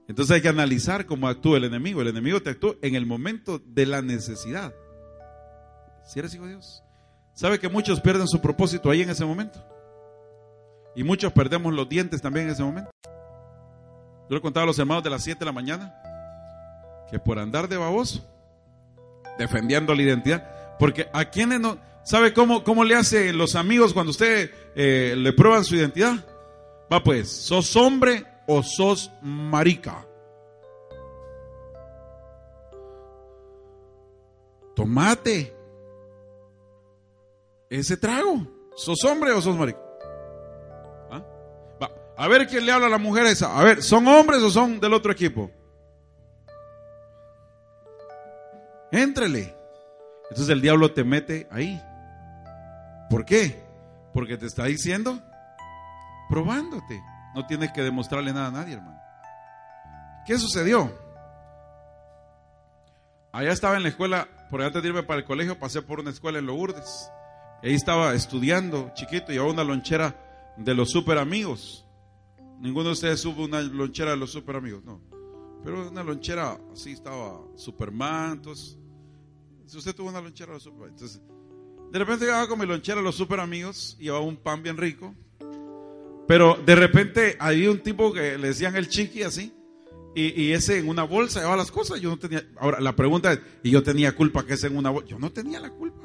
Entonces 0.06 0.36
hay 0.36 0.42
que 0.42 0.48
analizar 0.48 1.06
cómo 1.06 1.28
actúa 1.28 1.58
el 1.58 1.64
enemigo. 1.64 2.02
El 2.02 2.08
enemigo 2.08 2.42
te 2.42 2.50
actúa 2.50 2.76
en 2.82 2.94
el 2.94 3.06
momento 3.06 3.58
de 3.58 3.86
la 3.86 4.02
necesidad. 4.02 4.74
Si 6.04 6.18
eres 6.18 6.34
hijo 6.34 6.44
de 6.44 6.52
Dios. 6.52 6.82
¿Sabe 7.34 7.58
que 7.58 7.68
muchos 7.68 8.00
pierden 8.00 8.26
su 8.26 8.40
propósito 8.40 8.90
ahí 8.90 9.02
en 9.02 9.10
ese 9.10 9.24
momento? 9.24 9.64
Y 10.98 11.04
muchos 11.04 11.32
perdemos 11.32 11.72
los 11.72 11.88
dientes 11.88 12.20
también 12.20 12.46
en 12.46 12.52
ese 12.54 12.64
momento. 12.64 12.90
Yo 13.04 14.34
le 14.34 14.40
contaba 14.40 14.64
a 14.64 14.66
los 14.66 14.80
hermanos 14.80 15.04
de 15.04 15.10
las 15.10 15.22
7 15.22 15.38
de 15.38 15.44
la 15.44 15.52
mañana 15.52 15.94
que 17.08 17.20
por 17.20 17.38
andar 17.38 17.68
de 17.68 17.76
baboso, 17.76 18.28
defendiendo 19.38 19.94
la 19.94 20.02
identidad, 20.02 20.76
porque 20.76 21.08
a 21.12 21.26
quienes 21.26 21.60
no, 21.60 21.78
¿sabe 22.02 22.34
cómo, 22.34 22.64
cómo 22.64 22.82
le 22.82 22.96
hacen 22.96 23.38
los 23.38 23.54
amigos 23.54 23.94
cuando 23.94 24.10
usted 24.10 24.50
eh, 24.74 25.14
le 25.16 25.32
prueban 25.32 25.64
su 25.64 25.76
identidad? 25.76 26.16
Va 26.92 27.00
pues, 27.00 27.30
sos 27.30 27.76
hombre 27.76 28.24
o 28.48 28.64
sos 28.64 29.12
marica. 29.22 30.04
Tomate 34.74 35.54
ese 37.70 37.96
trago. 37.96 38.48
¿Sos 38.74 39.04
hombre 39.04 39.30
o 39.30 39.40
sos 39.40 39.56
marica? 39.56 39.87
A 42.18 42.26
ver 42.26 42.48
quién 42.48 42.66
le 42.66 42.72
habla 42.72 42.88
a 42.88 42.90
la 42.90 42.98
mujer 42.98 43.26
esa. 43.26 43.56
A 43.56 43.62
ver, 43.62 43.80
¿son 43.80 44.08
hombres 44.08 44.42
o 44.42 44.50
son 44.50 44.80
del 44.80 44.92
otro 44.92 45.12
equipo? 45.12 45.52
Éntrele. 48.90 49.54
Entonces 50.24 50.48
el 50.48 50.60
diablo 50.60 50.92
te 50.92 51.04
mete 51.04 51.46
ahí. 51.48 51.80
¿Por 53.08 53.24
qué? 53.24 53.62
Porque 54.12 54.36
te 54.36 54.46
está 54.46 54.64
diciendo, 54.64 55.20
probándote. 56.28 57.00
No 57.36 57.46
tienes 57.46 57.70
que 57.70 57.82
demostrarle 57.82 58.32
nada 58.32 58.48
a 58.48 58.50
nadie, 58.50 58.74
hermano. 58.74 59.00
¿Qué 60.26 60.36
sucedió? 60.38 60.92
Allá 63.30 63.52
estaba 63.52 63.76
en 63.76 63.84
la 63.84 63.90
escuela, 63.90 64.26
por 64.50 64.60
allá 64.60 64.80
de 64.80 64.88
irme 64.88 65.04
para 65.04 65.20
el 65.20 65.24
colegio, 65.24 65.56
pasé 65.56 65.82
por 65.82 66.00
una 66.00 66.10
escuela 66.10 66.40
en 66.40 66.46
Lourdes. 66.46 67.12
Ahí 67.62 67.74
estaba 67.74 68.12
estudiando, 68.14 68.90
chiquito, 68.94 69.30
llevaba 69.30 69.52
una 69.52 69.62
lonchera 69.62 70.16
de 70.56 70.74
los 70.74 70.90
super 70.90 71.18
amigos. 71.18 71.87
Ninguno 72.60 72.86
de 72.86 72.92
ustedes 72.92 73.20
sube 73.20 73.44
una 73.44 73.60
lonchera 73.60 74.12
de 74.12 74.16
los 74.16 74.30
super 74.30 74.56
amigos, 74.56 74.84
no. 74.84 75.00
Pero 75.64 75.88
una 75.88 76.02
lonchera 76.02 76.58
así 76.72 76.92
estaba 76.92 77.40
Superman, 77.56 78.32
entonces. 78.32 78.78
Si 79.66 79.76
usted 79.76 79.94
tuvo 79.94 80.08
una 80.08 80.20
lonchera 80.20 80.48
de 80.48 80.54
los 80.54 80.62
super 80.62 80.88
entonces. 80.88 81.20
De 81.92 81.98
repente 81.98 82.24
llegaba 82.24 82.48
con 82.48 82.58
mi 82.58 82.66
lonchera 82.66 82.98
de 82.98 83.04
los 83.04 83.14
super 83.14 83.40
amigos, 83.40 83.96
llevaba 83.98 84.24
un 84.24 84.36
pan 84.36 84.62
bien 84.62 84.76
rico. 84.76 85.14
Pero 86.26 86.58
de 86.64 86.74
repente 86.74 87.36
había 87.38 87.70
un 87.70 87.80
tipo 87.80 88.12
que 88.12 88.36
le 88.36 88.48
decían 88.48 88.76
el 88.76 88.88
chiqui 88.88 89.22
así. 89.22 89.54
Y, 90.14 90.42
y, 90.42 90.52
ese 90.52 90.78
en 90.78 90.88
una 90.88 91.04
bolsa 91.04 91.40
llevaba 91.40 91.56
las 91.56 91.70
cosas. 91.70 92.00
Yo 92.00 92.10
no 92.10 92.18
tenía. 92.18 92.44
Ahora, 92.58 92.80
la 92.80 92.94
pregunta 92.96 93.32
es: 93.32 93.40
¿y 93.62 93.70
yo 93.70 93.82
tenía 93.82 94.14
culpa 94.14 94.44
que 94.44 94.54
ese 94.54 94.66
en 94.66 94.76
una 94.76 94.90
bolsa? 94.90 95.08
Yo 95.08 95.18
no 95.18 95.30
tenía 95.30 95.60
la 95.60 95.70
culpa. 95.70 96.02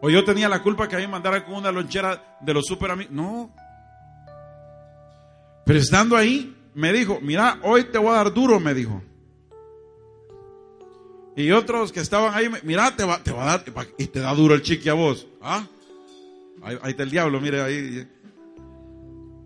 O 0.00 0.10
yo 0.10 0.24
tenía 0.24 0.48
la 0.48 0.62
culpa 0.62 0.86
que 0.88 0.94
a 0.94 0.98
mí 0.98 1.06
me 1.06 1.12
mandara 1.12 1.44
con 1.44 1.54
una 1.54 1.72
lonchera 1.72 2.38
de 2.40 2.54
los 2.54 2.66
super 2.66 2.90
amigos. 2.90 3.12
No. 3.12 3.52
Pero 5.68 5.80
estando 5.80 6.16
ahí, 6.16 6.56
me 6.74 6.94
dijo, 6.94 7.18
mira, 7.20 7.60
hoy 7.62 7.84
te 7.84 7.98
voy 7.98 8.08
a 8.08 8.24
dar 8.24 8.32
duro, 8.32 8.58
me 8.58 8.72
dijo. 8.72 9.02
Y 11.36 11.50
otros 11.50 11.92
que 11.92 12.00
estaban 12.00 12.34
ahí, 12.34 12.50
mira, 12.62 12.96
te 12.96 13.04
va, 13.04 13.22
te 13.22 13.32
va 13.32 13.42
a 13.42 13.58
dar, 13.58 13.64
y 13.98 14.06
te 14.06 14.20
da 14.20 14.32
duro 14.34 14.54
el 14.54 14.62
chiqui 14.62 14.88
a 14.88 14.94
vos. 14.94 15.26
¿Ah? 15.42 15.66
Ahí, 16.62 16.78
está 16.84 17.02
el 17.02 17.10
diablo, 17.10 17.38
mire 17.38 17.60
ahí. 17.60 18.08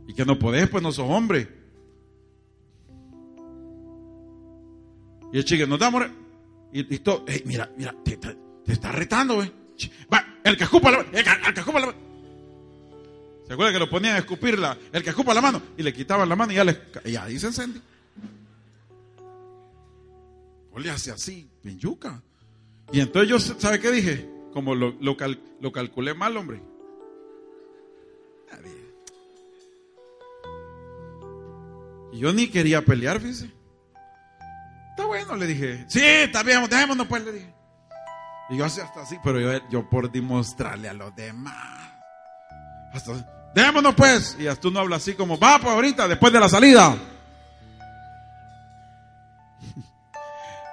Y 0.07 0.15
que 0.15 0.25
no 0.25 0.39
podés, 0.39 0.69
pues 0.69 0.81
no 0.81 0.93
sos 0.93 1.11
hombre. 1.11 1.49
Y 5.33 5.39
el 5.39 5.45
chiqui, 5.45 5.67
nos 5.67 5.81
damos. 5.81 6.05
Y, 6.73 6.95
y 6.95 6.99
todo, 7.01 7.25
mira, 7.47 7.69
mira, 7.77 7.97
te, 8.05 8.17
está 8.69 8.93
retando, 8.93 9.35
güey. 9.35 9.51
Va, 10.15 10.25
el 10.45 10.57
que 10.57 10.63
escupa 10.63 10.93
la 10.93 10.99
mano, 10.99 11.11
el, 11.13 11.25
que 11.53 11.59
escupa. 11.59 11.93
¿Se 13.53 13.55
acuerda 13.55 13.75
que 13.75 13.81
lo 13.81 13.91
ponían 13.91 14.15
a 14.15 14.21
escupirla? 14.21 14.79
El 14.95 15.03
que 15.03 15.11
escupa 15.11 15.35
la 15.35 15.43
mano. 15.43 15.61
Y 15.77 15.83
le 15.83 15.93
quitaban 15.93 16.27
la 16.27 16.35
mano 16.35 16.53
y 16.53 16.55
ya, 16.55 16.65
le, 16.65 16.75
y 17.05 17.17
ahí 17.17 17.39
se 17.39 17.49
encendió. 17.49 17.83
O 20.71 20.79
le 20.79 20.91
hace 20.91 21.11
así, 21.11 21.51
en 21.63 21.79
yuca. 21.79 22.23
Y 22.93 23.01
entonces 23.01 23.29
yo, 23.29 23.39
¿sabe 23.39 23.79
qué 23.79 23.91
dije? 23.91 24.27
Como 24.55 24.75
lo, 24.75 24.97
lo, 25.03 25.19
lo 25.61 25.71
calculé 25.71 26.15
mal, 26.15 26.35
hombre. 26.39 26.63
Y 32.11 32.21
yo 32.21 32.33
ni 32.33 32.49
quería 32.49 32.81
pelear, 32.81 33.21
fíjese. 33.21 33.51
Está 34.93 35.05
bueno, 35.05 35.37
le 35.37 35.47
dije. 35.47 35.85
Sí, 35.89 36.01
está 36.03 36.43
bien, 36.43 36.67
dejémonos 36.71 37.07
pues, 37.07 37.23
le 37.23 37.33
dije. 37.33 37.55
Y 38.49 38.57
yo 38.57 38.65
hasta 38.65 39.03
así, 39.03 39.19
pero 39.23 39.61
yo, 39.69 39.91
por 39.91 40.11
demostrarle 40.11 40.89
a 40.89 40.95
los 40.95 41.15
demás. 41.15 41.93
Hasta, 42.95 43.42
démonos 43.55 43.95
pues. 43.95 44.37
Y 44.39 44.47
tú 44.57 44.71
no 44.71 44.81
hablas 44.81 45.03
así 45.03 45.15
como, 45.15 45.39
va 45.39 45.59
pues 45.59 45.73
ahorita, 45.73 46.09
después 46.09 46.33
de 46.33 46.41
la 46.41 46.49
salida. 46.49 46.97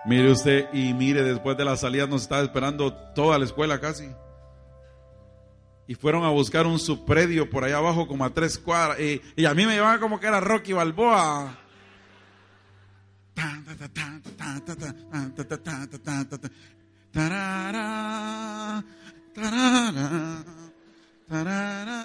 mire 0.06 0.32
usted, 0.32 0.68
y 0.74 0.94
mire, 0.94 1.24
después 1.24 1.58
de 1.58 1.66
la 1.66 1.78
salida 1.78 2.08
nos 2.08 2.24
estaba 2.24 2.42
esperando 2.42 2.94
toda 2.94 3.38
la 3.38 3.46
escuela 3.46 3.80
casi. 3.80 4.10
Y 5.88 5.96
fueron 5.96 6.24
a 6.24 6.30
buscar 6.30 6.68
un 6.68 6.78
subpredio 6.78 7.50
por 7.50 7.64
allá 7.64 7.78
abajo 7.78 8.08
como 8.08 8.24
a 8.24 8.30
tres 8.30 8.60
cuadras. 8.60 9.00
Y, 9.00 9.46
a 9.46 9.54
mí 9.56 9.66
me 9.66 9.74
llevaban 9.74 10.00
como 10.00 10.20
que 10.20 10.28
era 10.28 10.40
Rocky 10.40 10.74
Balboa. 10.74 11.58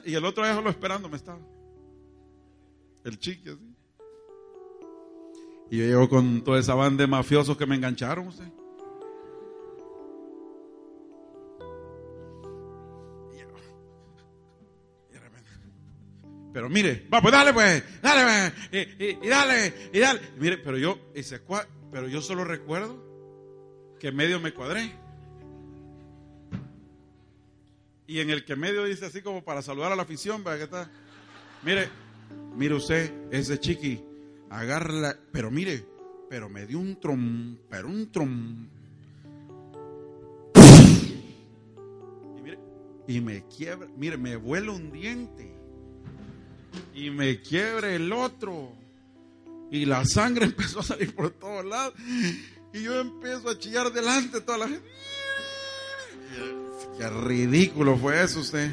Y 0.04 0.14
el 0.14 0.24
otro 0.24 0.44
lo 0.62 0.70
esperando 0.70 1.08
me 1.08 1.16
estaba. 1.16 1.40
El 3.04 3.18
chique 3.18 3.50
así. 3.50 3.74
Y 5.70 5.78
yo 5.78 5.84
llego 5.84 6.08
con 6.08 6.44
toda 6.44 6.60
esa 6.60 6.74
banda 6.74 7.02
de 7.02 7.06
mafiosos 7.06 7.56
que 7.56 7.66
me 7.66 7.74
engancharon 7.74 8.28
usted. 8.28 8.44
Pero 16.52 16.70
mire, 16.70 17.04
va, 17.12 17.20
pues 17.20 17.32
dale 17.32 17.52
pues, 17.52 17.82
dale 18.00 18.52
pues, 18.70 18.88
y, 19.00 19.28
dale, 19.28 19.90
y 19.92 19.98
dale. 19.98 20.20
Mire, 20.38 20.58
pero 20.58 20.78
yo, 20.78 20.96
pero 21.90 22.06
yo 22.06 22.22
solo 22.22 22.44
recuerdo 22.44 22.96
que 23.98 24.12
medio 24.12 24.38
me 24.38 24.54
cuadré. 24.54 25.03
Y 28.06 28.20
en 28.20 28.30
el 28.30 28.44
que 28.44 28.56
medio 28.56 28.84
dice 28.84 29.06
así 29.06 29.22
como 29.22 29.42
para 29.42 29.62
saludar 29.62 29.92
a 29.92 29.96
la 29.96 30.02
afición, 30.02 30.44
¿verdad? 30.44 30.58
que 30.58 30.64
está? 30.64 30.90
Mire, 31.62 31.88
mire 32.56 32.74
usted, 32.74 33.10
ese 33.30 33.58
chiqui, 33.58 34.02
agarra, 34.50 35.16
pero 35.32 35.50
mire, 35.50 35.86
pero 36.28 36.48
me 36.48 36.66
dio 36.66 36.78
un 36.78 37.00
trom, 37.00 37.56
pero 37.70 37.88
un 37.88 38.12
trom. 38.12 38.68
Y 42.36 42.42
mire, 42.42 42.58
y 43.08 43.20
me 43.20 43.44
quiebra, 43.46 43.88
mire, 43.96 44.18
me 44.18 44.36
vuela 44.36 44.72
un 44.72 44.92
diente 44.92 45.54
y 46.94 47.10
me 47.10 47.40
quiebre 47.40 47.96
el 47.96 48.12
otro. 48.12 48.72
Y 49.70 49.86
la 49.86 50.04
sangre 50.04 50.44
empezó 50.46 50.80
a 50.80 50.84
salir 50.84 51.14
por 51.14 51.30
todos 51.30 51.64
lados. 51.64 51.94
Y 52.72 52.82
yo 52.82 53.00
empiezo 53.00 53.48
a 53.48 53.58
chillar 53.58 53.92
delante 53.92 54.38
de 54.38 54.44
toda 54.44 54.58
la 54.58 54.68
gente. 54.68 54.88
Qué 56.96 57.10
ridículo 57.10 57.96
fue 57.96 58.22
eso 58.22 58.40
usted. 58.40 58.70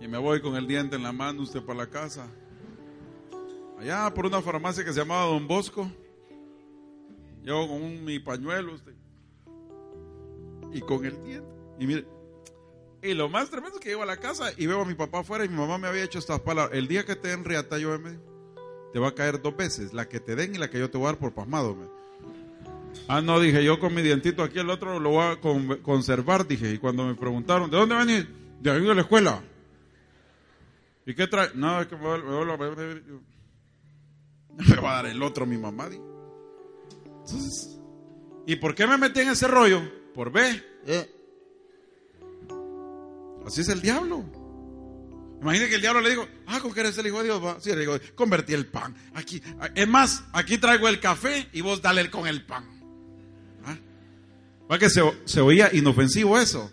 Y 0.00 0.08
me 0.08 0.18
voy 0.18 0.40
con 0.40 0.56
el 0.56 0.66
diente 0.66 0.96
en 0.96 1.02
la 1.02 1.12
mano 1.12 1.42
usted 1.42 1.62
para 1.62 1.80
la 1.80 1.86
casa. 1.88 2.28
Allá 3.78 4.12
por 4.14 4.26
una 4.26 4.40
farmacia 4.40 4.84
que 4.84 4.92
se 4.92 5.00
llamaba 5.00 5.26
Don 5.26 5.46
Bosco. 5.46 5.90
Llevo 7.42 7.68
con 7.68 8.04
mi 8.04 8.18
pañuelo 8.18 8.74
usted. 8.74 8.94
Y 10.72 10.80
con 10.80 11.04
el 11.04 11.22
diente. 11.24 11.48
Y 11.78 11.86
mire, 11.86 12.06
y 13.02 13.14
lo 13.14 13.28
más 13.28 13.50
tremendo 13.50 13.76
es 13.76 13.82
que 13.82 13.90
llego 13.90 14.02
a 14.02 14.06
la 14.06 14.16
casa 14.16 14.50
y 14.56 14.66
veo 14.66 14.80
a 14.80 14.84
mi 14.84 14.94
papá 14.94 15.20
afuera 15.20 15.44
y 15.44 15.48
mi 15.48 15.56
mamá 15.56 15.78
me 15.78 15.88
había 15.88 16.04
hecho 16.04 16.18
estas 16.18 16.40
palabras. 16.40 16.76
El 16.76 16.88
día 16.88 17.04
que 17.04 17.16
te 17.16 17.28
den 17.28 17.44
riata, 17.44 17.78
yo 17.78 17.98
me 17.98 18.18
te 18.92 18.98
va 18.98 19.08
a 19.08 19.14
caer 19.14 19.42
dos 19.42 19.54
veces, 19.54 19.92
la 19.92 20.08
que 20.08 20.20
te 20.20 20.34
den 20.34 20.54
y 20.54 20.58
la 20.58 20.70
que 20.70 20.78
yo 20.78 20.88
te 20.90 20.96
voy 20.96 21.08
a 21.08 21.10
dar 21.10 21.18
por 21.18 21.34
pasmado. 21.34 21.76
Ah, 23.08 23.20
no, 23.20 23.38
dije, 23.38 23.62
yo 23.62 23.78
con 23.78 23.94
mi 23.94 24.02
dientito 24.02 24.42
aquí, 24.42 24.58
el 24.58 24.68
otro 24.68 24.98
lo 24.98 25.10
voy 25.10 25.24
a 25.24 25.38
conservar, 25.82 26.46
dije. 26.46 26.72
Y 26.72 26.78
cuando 26.78 27.06
me 27.06 27.14
preguntaron, 27.14 27.70
¿de 27.70 27.76
dónde 27.76 27.94
venís? 27.94 28.26
De 28.60 28.70
ahí 28.70 28.80
de 28.80 28.94
la 28.94 29.02
escuela. 29.02 29.42
¿Y 31.06 31.14
qué 31.14 31.28
trae? 31.28 31.50
No, 31.54 31.80
es 31.80 31.86
que 31.86 31.96
me, 31.96 32.18
me, 32.18 32.44
me, 34.74 34.76
va 34.76 34.90
a 34.90 35.02
dar 35.02 35.06
el 35.06 35.22
otro 35.22 35.46
mi 35.46 35.56
mamá. 35.56 35.88
Entonces, 37.20 37.78
¿y 38.46 38.56
por 38.56 38.74
qué 38.74 38.88
me 38.88 38.98
metí 38.98 39.20
en 39.20 39.28
ese 39.28 39.46
rollo? 39.46 39.82
Por 40.12 40.32
B. 40.32 40.62
Eh. 40.86 41.12
Así 43.46 43.60
es 43.60 43.68
el 43.68 43.80
diablo. 43.80 44.24
Imagínate 45.40 45.68
que 45.68 45.76
el 45.76 45.80
diablo 45.80 46.00
le 46.00 46.10
dijo, 46.10 46.26
ah, 46.46 46.58
con 46.60 46.72
que 46.72 46.80
eres 46.80 46.98
el 46.98 47.06
hijo 47.06 47.18
de 47.18 47.24
Dios, 47.24 47.44
va. 47.44 47.60
Sí, 47.60 47.70
le 47.70 47.80
digo, 47.80 47.96
convertí 48.16 48.54
el 48.54 48.66
pan. 48.66 48.96
Aquí, 49.14 49.40
es 49.76 49.86
más, 49.86 50.24
aquí 50.32 50.58
traigo 50.58 50.88
el 50.88 50.98
café 50.98 51.48
y 51.52 51.60
vos 51.60 51.80
dale 51.80 52.10
con 52.10 52.26
el 52.26 52.44
pan. 52.44 52.75
Va 54.70 54.78
que 54.78 54.90
se, 54.90 55.00
se, 55.24 55.40
oía 55.40 55.70
inofensivo 55.72 56.38
eso. 56.38 56.70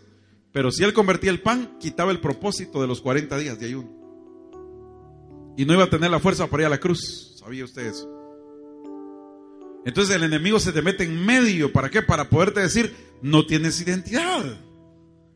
Pero 0.51 0.71
si 0.71 0.83
él 0.83 0.93
convertía 0.93 1.31
el 1.31 1.41
pan, 1.41 1.77
quitaba 1.79 2.11
el 2.11 2.19
propósito 2.19 2.81
de 2.81 2.87
los 2.87 3.01
40 3.01 3.37
días 3.37 3.59
de 3.59 3.67
ayuno. 3.67 3.89
Y 5.57 5.65
no 5.65 5.73
iba 5.73 5.83
a 5.83 5.89
tener 5.89 6.09
la 6.09 6.19
fuerza 6.19 6.47
para 6.47 6.63
ir 6.63 6.67
a 6.67 6.71
la 6.71 6.79
cruz. 6.79 7.35
¿Sabía 7.39 7.65
usted 7.65 7.87
eso? 7.87 8.09
Entonces 9.85 10.15
el 10.15 10.23
enemigo 10.23 10.59
se 10.59 10.71
te 10.71 10.81
mete 10.81 11.03
en 11.03 11.25
medio. 11.25 11.71
¿Para 11.71 11.89
qué? 11.89 12.01
Para 12.01 12.29
poderte 12.29 12.61
decir, 12.61 12.95
no 13.21 13.45
tienes 13.45 13.79
identidad. 13.81 14.43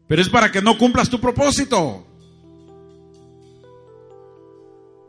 Pero 0.07 0.21
es 0.21 0.29
para 0.29 0.51
que 0.51 0.61
no 0.61 0.77
cumplas 0.77 1.09
tu 1.09 1.19
propósito. 1.19 2.05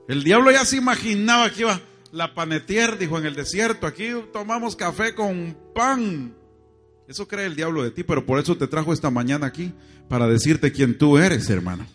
El 0.09 0.25
diablo 0.25 0.51
ya 0.51 0.65
se 0.65 0.77
imaginaba 0.77 1.51
que 1.51 1.61
iba 1.61 1.81
la 2.13 2.35
panetier, 2.35 2.99
dijo 2.99 3.19
en 3.19 3.27
el 3.27 3.35
desierto, 3.35 3.87
aquí 3.87 4.09
tomamos 4.33 4.75
café 4.75 5.15
con 5.15 5.57
pan. 5.75 6.35
Eso 7.09 7.27
cree 7.27 7.47
el 7.47 7.57
diablo 7.57 7.83
de 7.83 7.90
ti, 7.90 8.03
pero 8.03 8.27
por 8.27 8.38
eso 8.38 8.55
te 8.59 8.66
trajo 8.66 8.92
esta 8.92 9.11
mañana 9.11 9.47
aquí, 9.47 9.73
para 10.11 10.29
decirte 10.29 10.73
quién 10.73 10.99
tú 10.99 11.16
eres, 11.16 11.49
hermano. 11.49 11.87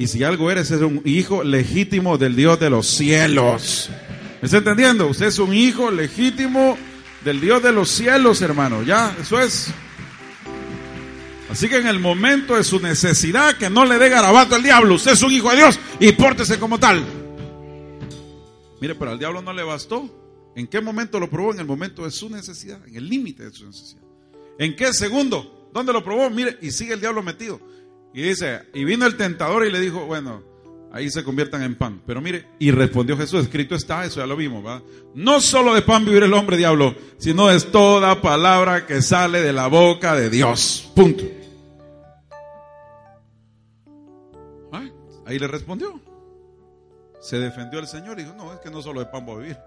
Y 0.00 0.08
si 0.08 0.24
algo 0.24 0.50
eres, 0.50 0.72
es 0.72 0.82
un 0.82 1.00
hijo 1.04 1.44
legítimo 1.44 2.18
del 2.18 2.34
Dios 2.34 2.58
de 2.58 2.68
los 2.68 2.88
cielos. 2.88 3.88
¿Me 4.42 4.46
está 4.46 4.58
entendiendo? 4.58 5.06
Usted 5.06 5.26
es 5.26 5.38
un 5.38 5.54
hijo 5.54 5.92
legítimo 5.92 6.76
del 7.24 7.40
Dios 7.40 7.62
de 7.62 7.70
los 7.70 7.88
cielos, 7.88 8.42
hermano. 8.42 8.82
Ya, 8.82 9.16
eso 9.20 9.40
es. 9.40 9.68
Así 11.48 11.68
que 11.68 11.76
en 11.76 11.86
el 11.86 12.00
momento 12.00 12.56
de 12.56 12.64
su 12.64 12.80
necesidad, 12.80 13.56
que 13.56 13.70
no 13.70 13.84
le 13.84 13.96
dé 13.96 14.08
garabato 14.08 14.56
al 14.56 14.62
diablo. 14.64 14.96
Usted 14.96 15.12
es 15.12 15.22
un 15.22 15.30
hijo 15.30 15.50
de 15.50 15.58
Dios 15.58 15.78
y 16.00 16.10
pórtese 16.10 16.58
como 16.58 16.80
tal. 16.80 17.04
Mire, 18.80 18.96
pero 18.96 19.12
al 19.12 19.20
diablo 19.20 19.40
no 19.40 19.52
le 19.52 19.62
bastó. 19.62 20.52
¿En 20.56 20.66
qué 20.66 20.80
momento 20.80 21.20
lo 21.20 21.30
probó? 21.30 21.52
En 21.52 21.60
el 21.60 21.66
momento 21.66 22.04
de 22.04 22.10
su 22.10 22.28
necesidad, 22.28 22.80
en 22.88 22.96
el 22.96 23.08
límite 23.08 23.44
de 23.44 23.52
su 23.52 23.64
necesidad. 23.64 24.05
¿En 24.58 24.76
qué 24.76 24.92
segundo? 24.92 25.68
¿Dónde 25.72 25.92
lo 25.92 26.02
probó? 26.02 26.30
Mire, 26.30 26.58
y 26.62 26.70
sigue 26.70 26.94
el 26.94 27.00
diablo 27.00 27.22
metido. 27.22 27.60
Y 28.14 28.22
dice, 28.22 28.62
y 28.72 28.84
vino 28.84 29.06
el 29.06 29.16
tentador 29.16 29.66
y 29.66 29.70
le 29.70 29.78
dijo, 29.80 30.06
bueno, 30.06 30.42
ahí 30.92 31.10
se 31.10 31.22
conviertan 31.22 31.62
en 31.62 31.74
pan. 31.74 32.02
Pero 32.06 32.20
mire, 32.20 32.46
y 32.58 32.70
respondió 32.70 33.16
Jesús, 33.16 33.42
escrito 33.42 33.74
está, 33.74 34.04
eso 34.04 34.20
ya 34.20 34.26
lo 34.26 34.36
vimos, 34.36 34.64
¿verdad? 34.64 34.82
No 35.14 35.40
solo 35.40 35.74
de 35.74 35.82
pan 35.82 36.04
vivir 36.04 36.22
el 36.22 36.32
hombre, 36.32 36.56
diablo, 36.56 36.94
sino 37.18 37.50
es 37.50 37.70
toda 37.70 38.22
palabra 38.22 38.86
que 38.86 39.02
sale 39.02 39.42
de 39.42 39.52
la 39.52 39.66
boca 39.66 40.14
de 40.14 40.30
Dios. 40.30 40.90
Punto. 40.94 41.24
Ahí 45.26 45.40
le 45.40 45.48
respondió. 45.48 46.00
Se 47.20 47.38
defendió 47.38 47.80
el 47.80 47.88
Señor 47.88 48.18
y 48.18 48.22
dijo, 48.22 48.34
no, 48.36 48.52
es 48.54 48.60
que 48.60 48.70
no 48.70 48.80
solo 48.80 49.00
de 49.00 49.06
pan 49.06 49.26
voy 49.26 49.34
a 49.34 49.38
vivir. 49.38 49.58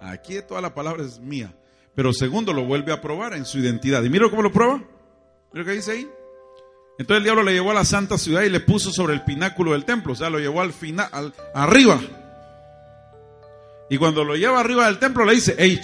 Aquí 0.00 0.40
toda 0.48 0.62
la 0.62 0.74
palabra 0.74 1.04
es 1.04 1.20
mía. 1.20 1.54
Pero 1.94 2.12
segundo, 2.12 2.52
lo 2.52 2.64
vuelve 2.64 2.92
a 2.92 3.00
probar 3.00 3.34
en 3.34 3.44
su 3.44 3.58
identidad. 3.58 4.02
Y 4.02 4.08
mira 4.08 4.28
cómo 4.30 4.42
lo 4.42 4.52
prueba. 4.52 4.82
Mira 5.52 5.64
que 5.64 5.72
dice 5.72 5.92
ahí. 5.92 6.08
Entonces 6.98 7.18
el 7.18 7.24
diablo 7.24 7.42
le 7.42 7.52
llevó 7.52 7.70
a 7.70 7.74
la 7.74 7.84
santa 7.84 8.18
ciudad 8.18 8.42
y 8.42 8.50
le 8.50 8.60
puso 8.60 8.92
sobre 8.92 9.14
el 9.14 9.24
pináculo 9.24 9.72
del 9.72 9.84
templo. 9.84 10.12
O 10.12 10.16
sea, 10.16 10.30
lo 10.30 10.38
llevó 10.38 10.60
al 10.60 10.72
final, 10.72 11.34
arriba. 11.54 12.00
Y 13.90 13.98
cuando 13.98 14.24
lo 14.24 14.36
lleva 14.36 14.60
arriba 14.60 14.86
del 14.86 14.98
templo 14.98 15.24
le 15.24 15.34
dice, 15.34 15.54
hey, 15.58 15.80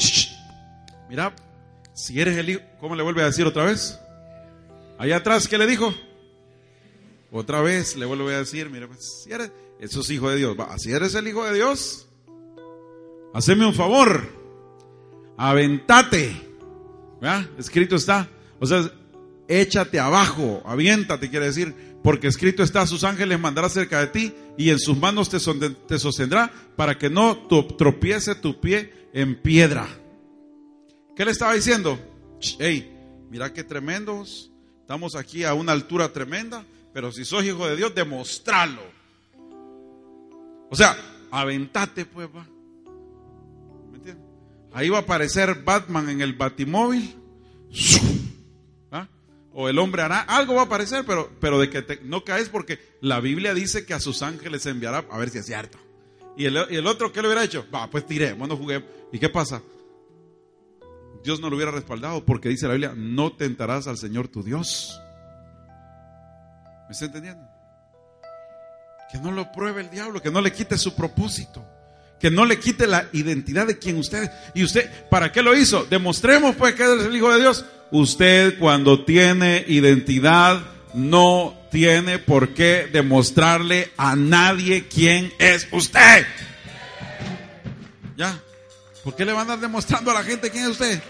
mira, 1.11 1.35
si 1.93 2.21
eres 2.21 2.39
el 2.39 2.49
hijo, 2.51 2.61
¿cómo 2.81 2.95
le 2.97 3.03
vuelve 3.03 3.23
a 3.23 3.27
decir 3.27 3.45
otra 3.47 3.65
vez? 3.65 4.01
Allá 4.99 5.17
atrás, 5.17 5.47
¿qué 5.47 5.59
le 5.59 5.67
dijo? 5.67 5.93
Otra 7.31 7.61
vez 7.61 7.97
le 7.97 8.07
vuelvo 8.07 8.29
a 8.29 8.39
decir, 8.39 8.71
mira, 8.71 8.87
pues, 8.87 9.25
si 9.25 9.33
eres, 9.33 9.51
eso 9.81 10.01
es 10.01 10.11
hijo 10.11 10.31
de 10.31 10.37
Dios. 10.37 10.57
Va, 10.59 10.79
si 10.79 10.93
eres 10.93 11.15
el 11.15 11.29
hijo 11.29 11.45
de 11.45 11.55
Dios, 11.55 12.09
haceme 13.35 13.67
un 13.67 13.75
favor, 13.75 14.38
aventate. 15.39 16.37
¿verdad? 17.21 17.49
Escrito 17.59 17.97
está. 17.97 18.29
O 18.61 18.67
sea, 18.67 18.91
échate 19.49 19.99
abajo, 19.99 20.63
aviéntate, 20.67 21.31
quiere 21.31 21.47
decir, 21.47 21.75
porque 22.03 22.27
escrito 22.27 22.63
está, 22.63 22.87
sus 22.87 23.05
ángeles 23.05 23.41
mandará 23.41 23.69
cerca 23.71 24.01
de 24.01 24.09
ti 24.09 24.35
y 24.59 24.69
en 24.71 24.79
sus 24.79 24.99
manos 24.99 25.31
te, 25.31 25.39
te 25.71 25.99
sostendrá 25.99 26.53
para 26.77 26.99
que 26.99 27.09
no 27.09 27.47
tropiece 27.79 28.35
tu 28.35 28.61
pie 28.61 28.93
en 29.15 29.41
piedra. 29.41 29.89
¿Qué 31.17 31.25
le 31.25 31.31
estaba 31.31 31.55
diciendo? 31.55 31.99
Hey, 32.59 32.93
mira 33.31 33.53
qué 33.53 33.65
tremendos, 33.65 34.51
estamos 34.81 35.15
aquí 35.17 35.45
a 35.45 35.55
una 35.55 35.73
altura 35.73 36.13
tremenda 36.13 36.65
pero 36.93 37.13
si 37.13 37.25
sos 37.25 37.45
hijo 37.45 37.69
de 37.69 37.77
Dios, 37.77 37.95
demostralo. 37.95 38.83
O 40.69 40.75
sea, 40.75 40.97
aventate, 41.31 42.05
pues. 42.05 42.29
Ahí 44.73 44.89
va 44.89 44.99
a 44.99 45.03
aparecer 45.03 45.63
Batman 45.65 46.09
en 46.09 46.21
el 46.21 46.35
batimóvil. 46.35 47.17
¿Ah? 48.91 49.09
O 49.53 49.69
el 49.69 49.79
hombre 49.79 50.03
hará, 50.03 50.21
algo 50.21 50.55
va 50.55 50.63
a 50.63 50.65
aparecer, 50.67 51.05
pero, 51.07 51.31
pero 51.41 51.59
de 51.59 51.71
que 51.71 52.01
no 52.03 52.25
caes 52.25 52.49
porque 52.49 52.79
la 53.01 53.21
Biblia 53.21 53.55
dice 53.55 53.87
que 53.87 53.95
a 53.95 54.01
sus 54.01 54.23
ángeles 54.23 54.67
enviará, 54.67 55.05
a 55.11 55.19
ver 55.19 55.31
si 55.31 55.39
es 55.39 55.47
cierto. 55.47 55.79
Y 56.37 56.47
el, 56.47 56.57
y 56.71 56.77
el 56.77 56.87
otro, 56.87 57.13
¿qué 57.13 57.21
le 57.21 57.29
hubiera 57.29 57.43
hecho? 57.43 57.67
Va, 57.75 57.91
pues 57.91 58.07
tiré, 58.07 58.33
bueno, 58.33 58.57
jugué. 58.57 58.85
¿Y 59.13 59.19
qué 59.19 59.29
pasa? 59.29 59.63
Dios 61.25 61.41
no 61.41 61.51
lo 61.51 61.57
hubiera 61.57 61.73
respaldado 61.73 62.25
porque 62.25 62.49
dice 62.49 62.67
la 62.67 62.75
Biblia, 62.75 62.95
no 62.97 63.33
tentarás 63.33 63.87
al 63.87 63.99
Señor 63.99 64.29
tu 64.29 64.43
Dios. 64.43 65.01
¿Me 66.87 66.93
está 66.93 67.07
entendiendo? 67.07 67.47
Que 69.13 69.19
no 69.19 69.33
lo 69.33 69.51
pruebe 69.53 69.81
el 69.81 69.91
diablo, 69.91 70.23
que 70.23 70.31
no 70.31 70.41
le 70.41 70.53
quite 70.53 70.79
su 70.79 70.95
propósito, 70.95 71.65
que 72.21 72.31
no 72.31 72.45
le 72.45 72.59
quite 72.59 72.87
la 72.87 73.09
identidad 73.13 73.67
de 73.67 73.79
quien 73.79 73.99
usted. 73.99 74.31
Y 74.55 74.65
usted, 74.65 74.91
¿para 75.09 75.33
qué 75.33 75.43
lo 75.43 75.57
hizo? 75.57 75.87
Demostremos 75.89 76.57
pues 76.57 76.75
que 76.75 76.83
es 76.83 77.05
el 77.05 77.15
Hijo 77.15 77.33
de 77.33 77.41
Dios. 77.41 77.65
Usted 77.91 78.59
cuando 78.59 79.05
tiene 79.05 79.65
identidad 79.69 80.61
no 80.95 81.55
tiene 81.71 82.19
por 82.19 82.55
qué 82.55 82.89
demostrarle 82.93 83.91
a 83.97 84.17
nadie 84.17 84.89
quién 84.89 85.33
es 85.39 85.69
usted. 85.71 86.27
¿Ya? 88.17 88.39
¿Por 89.05 89.15
qué 89.15 89.25
le 89.25 89.33
van 89.33 89.41
a 89.41 89.43
andar 89.43 89.61
demostrando 89.61 90.11
a 90.11 90.15
la 90.15 90.25
gente 90.25 90.51
quién 90.51 90.65
es 90.65 90.71
usted? 90.71 91.01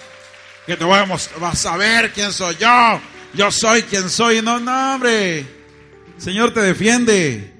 Que 0.66 0.76
te 0.76 0.84
voy 0.84 0.98
a, 0.98 1.48
a 1.48 1.54
saber 1.56 2.12
quién 2.12 2.32
soy 2.32 2.56
yo. 2.56 3.00
Yo 3.34 3.50
soy 3.50 3.82
quien 3.82 4.10
soy. 4.10 4.42
No, 4.42 4.60
no, 4.60 4.94
hombre. 4.94 5.46
Señor 6.18 6.52
te 6.52 6.60
defiende. 6.60 7.57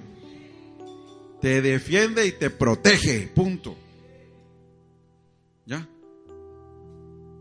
Te 1.41 1.63
defiende 1.63 2.27
y 2.27 2.33
te 2.33 2.51
protege. 2.51 3.31
Punto. 3.35 3.77
¿Ya? 5.67 5.89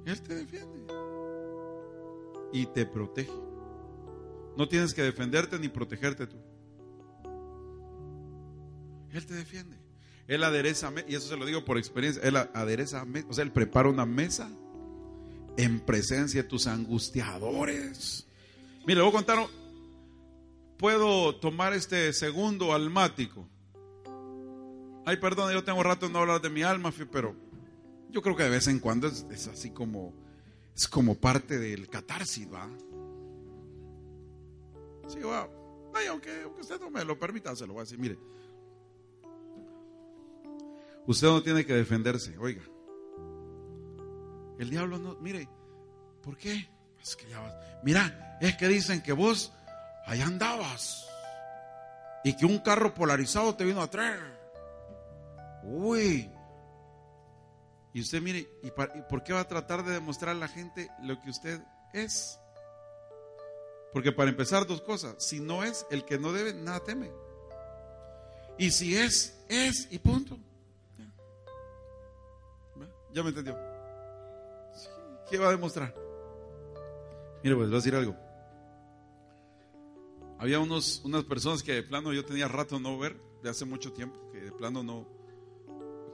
Él 0.05 0.21
te 0.21 0.35
defiende. 0.35 0.77
Y 2.53 2.65
te 2.67 2.85
protege. 2.85 3.31
No 4.55 4.67
tienes 4.67 4.93
que 4.93 5.03
defenderte 5.03 5.59
ni 5.59 5.69
protegerte 5.69 6.27
tú. 6.27 6.37
Él 9.11 9.25
te 9.25 9.33
defiende. 9.33 9.77
Él 10.27 10.43
adereza, 10.43 10.91
y 11.07 11.15
eso 11.15 11.29
se 11.29 11.37
lo 11.37 11.45
digo 11.45 11.63
por 11.63 11.77
experiencia, 11.77 12.21
Él 12.23 12.35
adereza, 12.35 13.05
o 13.29 13.33
sea, 13.33 13.43
Él 13.43 13.51
prepara 13.51 13.87
una 13.87 14.05
mesa 14.05 14.49
en 15.55 15.79
presencia 15.79 16.43
de 16.43 16.49
tus 16.49 16.67
angustiadores. 16.67 18.27
Mire, 18.85 19.01
voy 19.01 19.09
a 19.09 19.13
contar, 19.13 19.47
puedo 20.77 21.35
tomar 21.35 21.73
este 21.73 22.11
segundo 22.13 22.73
almático. 22.73 23.47
Ay, 25.07 25.15
perdón, 25.15 25.53
yo 25.53 25.63
tengo 25.63 25.81
rato 25.83 26.09
no 26.09 26.19
hablar 26.19 26.41
de 26.41 26.49
mi 26.49 26.63
alma, 26.63 26.91
pero 27.09 27.33
yo 28.09 28.21
creo 28.21 28.35
que 28.35 28.43
de 28.43 28.49
vez 28.49 28.67
en 28.67 28.77
cuando 28.77 29.07
es, 29.07 29.47
así 29.47 29.69
como, 29.69 30.13
es 30.75 30.85
como 30.85 31.15
parte 31.15 31.57
del 31.57 31.87
catarsis, 31.87 32.45
¿va? 32.53 32.67
Sí, 35.07 35.21
va. 35.21 35.47
aunque, 36.09 36.45
usted 36.59 36.77
no 36.81 36.89
me 36.89 37.05
lo 37.05 37.17
permita, 37.17 37.55
se 37.55 37.65
lo 37.65 37.71
voy 37.71 37.79
a 37.79 37.83
decir. 37.83 37.97
Mire, 37.97 38.19
usted 41.05 41.27
no 41.27 41.41
tiene 41.41 41.65
que 41.65 41.73
defenderse, 41.73 42.37
oiga. 42.37 42.63
El 44.59 44.69
diablo 44.69 44.97
no, 44.97 45.15
mire, 45.21 45.47
¿por 46.21 46.35
qué? 46.35 46.67
Mira, 47.81 48.37
es 48.41 48.57
que 48.57 48.67
dicen 48.67 49.01
que 49.01 49.13
vos 49.13 49.53
allá 50.05 50.25
andabas 50.25 51.07
y 52.25 52.35
que 52.35 52.45
un 52.45 52.59
carro 52.59 52.93
polarizado 52.93 53.55
te 53.55 53.63
vino 53.63 53.81
a 53.81 53.89
traer. 53.89 54.36
Uy. 55.67 56.31
Y 57.93 58.01
usted 58.01 58.21
mire, 58.21 58.47
¿y 58.63 58.71
por 58.71 59.23
qué 59.23 59.33
va 59.33 59.41
a 59.41 59.47
tratar 59.47 59.83
de 59.83 59.93
demostrar 59.93 60.35
a 60.35 60.39
la 60.39 60.47
gente 60.47 60.89
lo 61.03 61.19
que 61.21 61.29
usted 61.29 61.61
es? 61.93 62.39
Porque 63.91 64.11
para 64.11 64.29
empezar, 64.29 64.65
dos 64.67 64.81
cosas. 64.81 65.15
Si 65.17 65.39
no 65.39 65.63
es 65.63 65.85
el 65.89 66.05
que 66.05 66.19
no 66.19 66.31
debe, 66.31 66.53
nada 66.53 66.79
teme. 66.81 67.11
Y 68.57 68.71
si 68.71 68.95
es, 68.97 69.43
es 69.49 69.87
y 69.91 69.99
punto. 69.99 70.37
¿Ya 73.13 73.23
me 73.23 73.29
entendió? 73.29 73.57
¿Qué 75.29 75.37
va 75.37 75.47
a 75.47 75.51
demostrar? 75.51 75.93
Mire, 77.43 77.55
pues 77.55 77.67
voy 77.69 77.75
a 77.75 77.79
decir 77.79 77.95
algo. 77.95 78.15
Había 80.39 80.59
unos, 80.59 81.01
unas 81.03 81.23
personas 81.23 81.63
que 81.63 81.73
de 81.73 81.83
plano 81.83 82.13
yo 82.13 82.23
tenía 82.23 82.47
rato 82.47 82.79
no 82.79 82.97
ver, 82.97 83.19
de 83.41 83.49
hace 83.49 83.65
mucho 83.65 83.91
tiempo, 83.93 84.29
que 84.31 84.39
de 84.39 84.51
plano 84.51 84.83
no. 84.83 85.16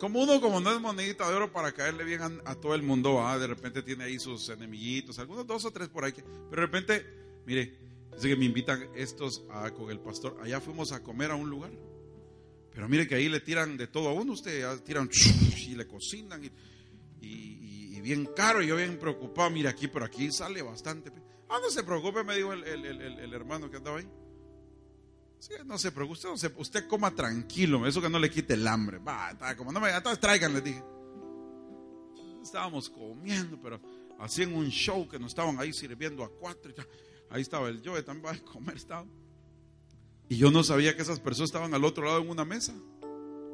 Como 0.03 0.21
uno, 0.21 0.41
como 0.41 0.59
no 0.59 0.69
es 0.69 0.81
monedita 0.81 1.29
de 1.29 1.33
oro 1.33 1.53
para 1.53 1.71
caerle 1.71 2.03
bien 2.03 2.41
a, 2.43 2.55
todo 2.55 2.75
el 2.75 2.83
mundo, 2.83 3.23
de 3.39 3.47
repente 3.47 3.81
tiene 3.81 4.03
ahí 4.03 4.19
sus 4.19 4.49
enemiguitos, 4.49 5.17
algunos 5.17 5.47
dos 5.47 5.63
o 5.63 5.71
tres 5.71 5.87
por 5.87 6.03
ahí, 6.03 6.11
pero 6.11 6.49
de 6.49 6.55
repente 6.57 7.23
Mire, 7.45 7.77
dice 8.15 8.29
que 8.29 8.35
me 8.35 8.45
invitan 8.45 8.89
estos 8.95 9.43
a, 9.49 9.71
con 9.71 9.89
el 9.89 9.99
pastor. 9.99 10.37
Allá 10.41 10.61
fuimos 10.61 10.91
a 10.91 11.03
comer 11.03 11.31
a 11.31 11.35
un 11.35 11.49
lugar. 11.49 11.71
Pero 12.71 12.89
mire 12.89 13.07
que 13.07 13.15
ahí 13.15 13.29
le 13.29 13.39
tiran 13.39 13.77
de 13.77 13.87
todo 13.87 14.09
a 14.09 14.13
uno. 14.13 14.33
Usted 14.33 14.79
tiran 14.81 15.09
y 15.67 15.75
le 15.75 15.87
cocinan 15.87 16.43
y, 17.21 18.01
bien 18.01 18.27
caro. 18.35 18.61
Y 18.61 18.67
yo 18.67 18.75
bien 18.75 18.97
preocupado. 18.97 19.49
Mire 19.49 19.69
aquí, 19.69 19.87
pero 19.87 20.05
aquí 20.05 20.31
sale 20.31 20.61
bastante. 20.61 21.11
Ah, 21.49 21.59
no 21.61 21.69
se 21.69 21.83
preocupe, 21.83 22.23
me 22.23 22.35
dijo 22.35 22.53
el, 22.53 23.33
hermano 23.33 23.69
que 23.69 23.77
andaba 23.77 23.99
ahí. 23.99 24.07
No 25.65 25.77
se 25.77 25.91
preocupe, 25.91 26.27
usted, 26.27 26.53
usted, 26.57 26.87
coma 26.87 27.13
tranquilo, 27.13 27.85
eso 27.85 28.01
que 28.01 28.09
no 28.09 28.19
le 28.19 28.29
quite 28.29 28.53
el 28.53 28.67
hambre. 28.67 28.99
Va, 28.99 29.35
como 29.57 29.71
no 29.71 29.79
me, 29.79 29.89
entonces 29.89 30.19
traigan, 30.19 30.53
le 30.53 30.61
dije. 30.61 30.83
Estábamos 32.41 32.89
comiendo, 32.89 33.59
pero 33.61 33.79
hacían 34.19 34.53
un 34.53 34.69
show 34.69 35.07
que 35.07 35.19
nos 35.19 35.31
estaban 35.31 35.59
ahí 35.59 35.73
sirviendo 35.73 36.23
a 36.23 36.29
cuatro. 36.29 36.73
Ahí 37.29 37.41
estaba 37.41 37.69
el 37.69 37.81
yo, 37.81 38.01
también 38.03 38.25
va 38.27 38.37
a 38.37 38.39
comer, 38.39 38.75
estaba. 38.75 39.07
Y 40.29 40.37
yo 40.37 40.51
no 40.51 40.63
sabía 40.63 40.95
que 40.95 41.01
esas 41.01 41.19
personas 41.19 41.49
estaban 41.49 41.73
al 41.73 41.83
otro 41.83 42.05
lado 42.05 42.19
en 42.21 42.29
una 42.29 42.45
mesa. 42.45 42.73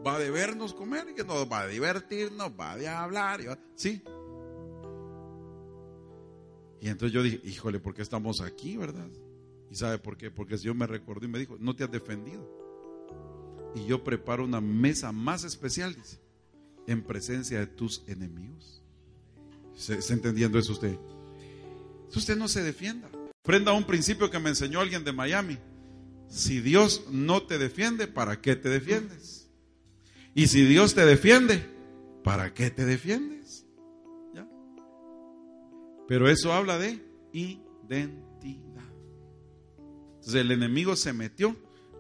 Va 0.06 0.19
de 0.19 0.30
vernos 0.32 0.73
comer 0.73 1.13
que 1.15 1.23
nos 1.23 1.49
va 1.49 1.62
a 1.62 1.67
divertirnos, 1.67 2.52
va 2.60 2.75
de 2.75 2.88
hablar. 2.88 3.60
Sí. 3.75 4.04
Y 6.82 6.88
entonces 6.88 7.13
yo 7.13 7.23
dije, 7.23 7.41
híjole, 7.43 7.80
¿por 7.80 7.93
qué 7.93 8.02
estamos 8.02 8.41
aquí, 8.41 8.78
verdad? 8.78 9.10
¿Y 9.71 9.75
sabe 9.75 9.99
por 9.99 10.17
qué? 10.17 10.32
Porque 10.32 10.55
el 10.55 10.60
Señor 10.60 10.75
me 10.75 10.88
recordó 10.88 11.25
y 11.25 11.29
me 11.29 11.39
dijo, 11.39 11.58
no 11.60 11.75
te 11.75 11.84
has 11.84 11.91
defendido. 11.91 12.47
Y 13.75 13.86
yo 13.86 14.03
preparo 14.03 14.43
una 14.43 14.62
mesa 14.62 15.12
más 15.12 15.43
especial, 15.43 15.95
dice, 15.95 16.19
en 16.88 17.03
presencia 17.03 17.60
de 17.60 17.67
tus 17.67 18.03
enemigos. 18.08 18.84
¿Se 19.75 20.13
entendiendo 20.13 20.58
eso 20.58 20.73
usted? 20.73 20.97
Usted 22.13 22.36
no 22.36 22.47
se 22.47 22.63
defienda. 22.63 23.10
Prenda 23.43 23.73
un 23.73 23.86
principio 23.86 24.29
que 24.29 24.39
me 24.39 24.49
enseñó 24.49 24.79
alguien 24.79 25.03
de 25.03 25.13
Miami. 25.13 25.58
Si 26.27 26.60
Dios 26.60 27.05
no 27.12 27.43
te 27.43 27.58
defiende, 27.58 28.08
¿para 28.08 28.41
qué 28.41 28.55
te 28.55 28.69
defiendes? 28.69 29.49
Y 30.36 30.47
si 30.47 30.65
Dios 30.65 30.95
te 30.95 31.05
defiende, 31.05 31.63
¿para 32.23 32.53
qué 32.53 32.69
te 32.69 32.86
defiendes? 32.86 33.65
¿Ya? 34.34 34.47
Pero 36.08 36.29
eso 36.29 36.53
habla 36.53 36.77
de 36.77 36.99
identidad. 37.32 38.88
El 40.33 40.51
enemigo 40.51 40.95
se 40.95 41.13
metió 41.13 41.55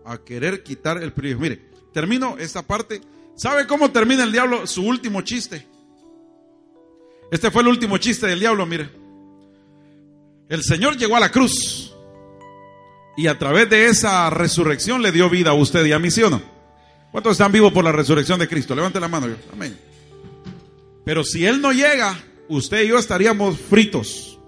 a 0.05 0.17
querer 0.19 0.63
quitar 0.63 1.01
el 1.01 1.13
privilegio. 1.13 1.41
Mire, 1.41 1.69
termino 1.93 2.37
esta 2.37 2.65
parte. 2.65 3.01
¿Sabe 3.35 3.67
cómo 3.67 3.91
termina 3.91 4.23
el 4.23 4.31
diablo 4.31 4.67
su 4.67 4.83
último 4.83 5.21
chiste? 5.21 5.65
Este 7.31 7.51
fue 7.51 7.61
el 7.61 7.67
último 7.67 7.97
chiste 7.97 8.27
del 8.27 8.39
diablo, 8.39 8.65
mire. 8.65 8.89
El 10.49 10.63
Señor 10.63 10.97
llegó 10.97 11.15
a 11.15 11.19
la 11.19 11.31
cruz 11.31 11.93
y 13.15 13.27
a 13.27 13.37
través 13.37 13.69
de 13.69 13.87
esa 13.87 14.29
resurrección 14.29 15.01
le 15.01 15.11
dio 15.11 15.29
vida 15.29 15.51
a 15.51 15.53
usted 15.53 15.85
y 15.85 15.91
a 15.91 15.99
mí, 15.99 16.09
¿sí 16.09 16.23
o 16.23 16.29
no? 16.29 16.41
¿Cuántos 17.11 17.33
están 17.33 17.51
vivos 17.51 17.71
por 17.71 17.83
la 17.83 17.91
resurrección 17.91 18.39
de 18.39 18.47
Cristo? 18.47 18.75
Levante 18.75 18.99
la 18.99 19.07
mano. 19.07 19.27
Amén. 19.51 19.77
Pero 21.05 21.23
si 21.23 21.45
Él 21.45 21.61
no 21.61 21.71
llega, 21.71 22.17
usted 22.47 22.83
y 22.83 22.87
yo 22.87 22.97
estaríamos 22.97 23.59
fritos. 23.59 24.39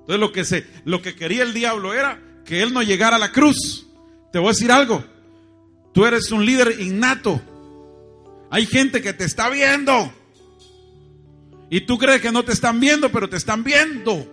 Entonces 0.00 0.20
lo 0.20 0.32
que, 0.32 0.44
se, 0.44 0.66
lo 0.84 1.02
que 1.02 1.14
quería 1.14 1.42
el 1.42 1.52
diablo 1.52 1.94
era 1.94 2.20
que 2.48 2.62
Él 2.62 2.72
no 2.72 2.82
llegara 2.82 3.16
a 3.16 3.18
la 3.18 3.30
cruz. 3.30 3.86
Te 4.32 4.38
voy 4.38 4.48
a 4.48 4.52
decir 4.52 4.72
algo. 4.72 5.04
Tú 5.92 6.06
eres 6.06 6.32
un 6.32 6.46
líder 6.46 6.80
innato. 6.80 7.42
Hay 8.50 8.64
gente 8.64 9.02
que 9.02 9.12
te 9.12 9.24
está 9.24 9.50
viendo. 9.50 10.10
Y 11.68 11.82
tú 11.82 11.98
crees 11.98 12.22
que 12.22 12.32
no 12.32 12.44
te 12.46 12.52
están 12.52 12.80
viendo, 12.80 13.12
pero 13.12 13.28
te 13.28 13.36
están 13.36 13.62
viendo. 13.62 14.26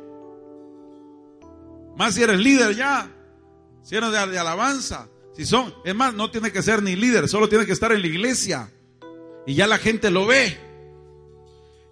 Más 1.97 2.15
si 2.15 2.23
eres 2.23 2.39
líder 2.39 2.73
ya. 2.77 3.11
Si 3.83 3.95
eres 3.95 4.11
de, 4.11 4.17
alabanza. 4.17 5.09
Si 5.35 5.45
son, 5.45 5.73
es 5.83 5.93
más, 5.93 6.13
no 6.13 6.31
tiene 6.31 6.53
que 6.53 6.63
ser 6.63 6.81
ni 6.81 6.95
líder, 6.95 7.27
solo 7.27 7.49
tiene 7.49 7.65
que 7.65 7.73
estar 7.73 7.91
en 7.91 7.99
la 7.99 8.07
iglesia. 8.07 8.71
Y 9.45 9.55
ya 9.55 9.67
la 9.67 9.77
gente 9.77 10.09
lo 10.09 10.25
ve. 10.25 10.57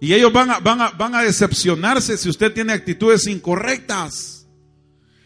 Y 0.00 0.14
ellos 0.14 0.32
van 0.32 0.50
a, 0.50 0.58
van 0.60 0.80
a, 0.80 0.90
van 0.90 1.14
a 1.14 1.22
decepcionarse 1.22 2.16
si 2.16 2.30
usted 2.30 2.54
tiene 2.54 2.72
actitudes 2.72 3.26
incorrectas. 3.26 4.43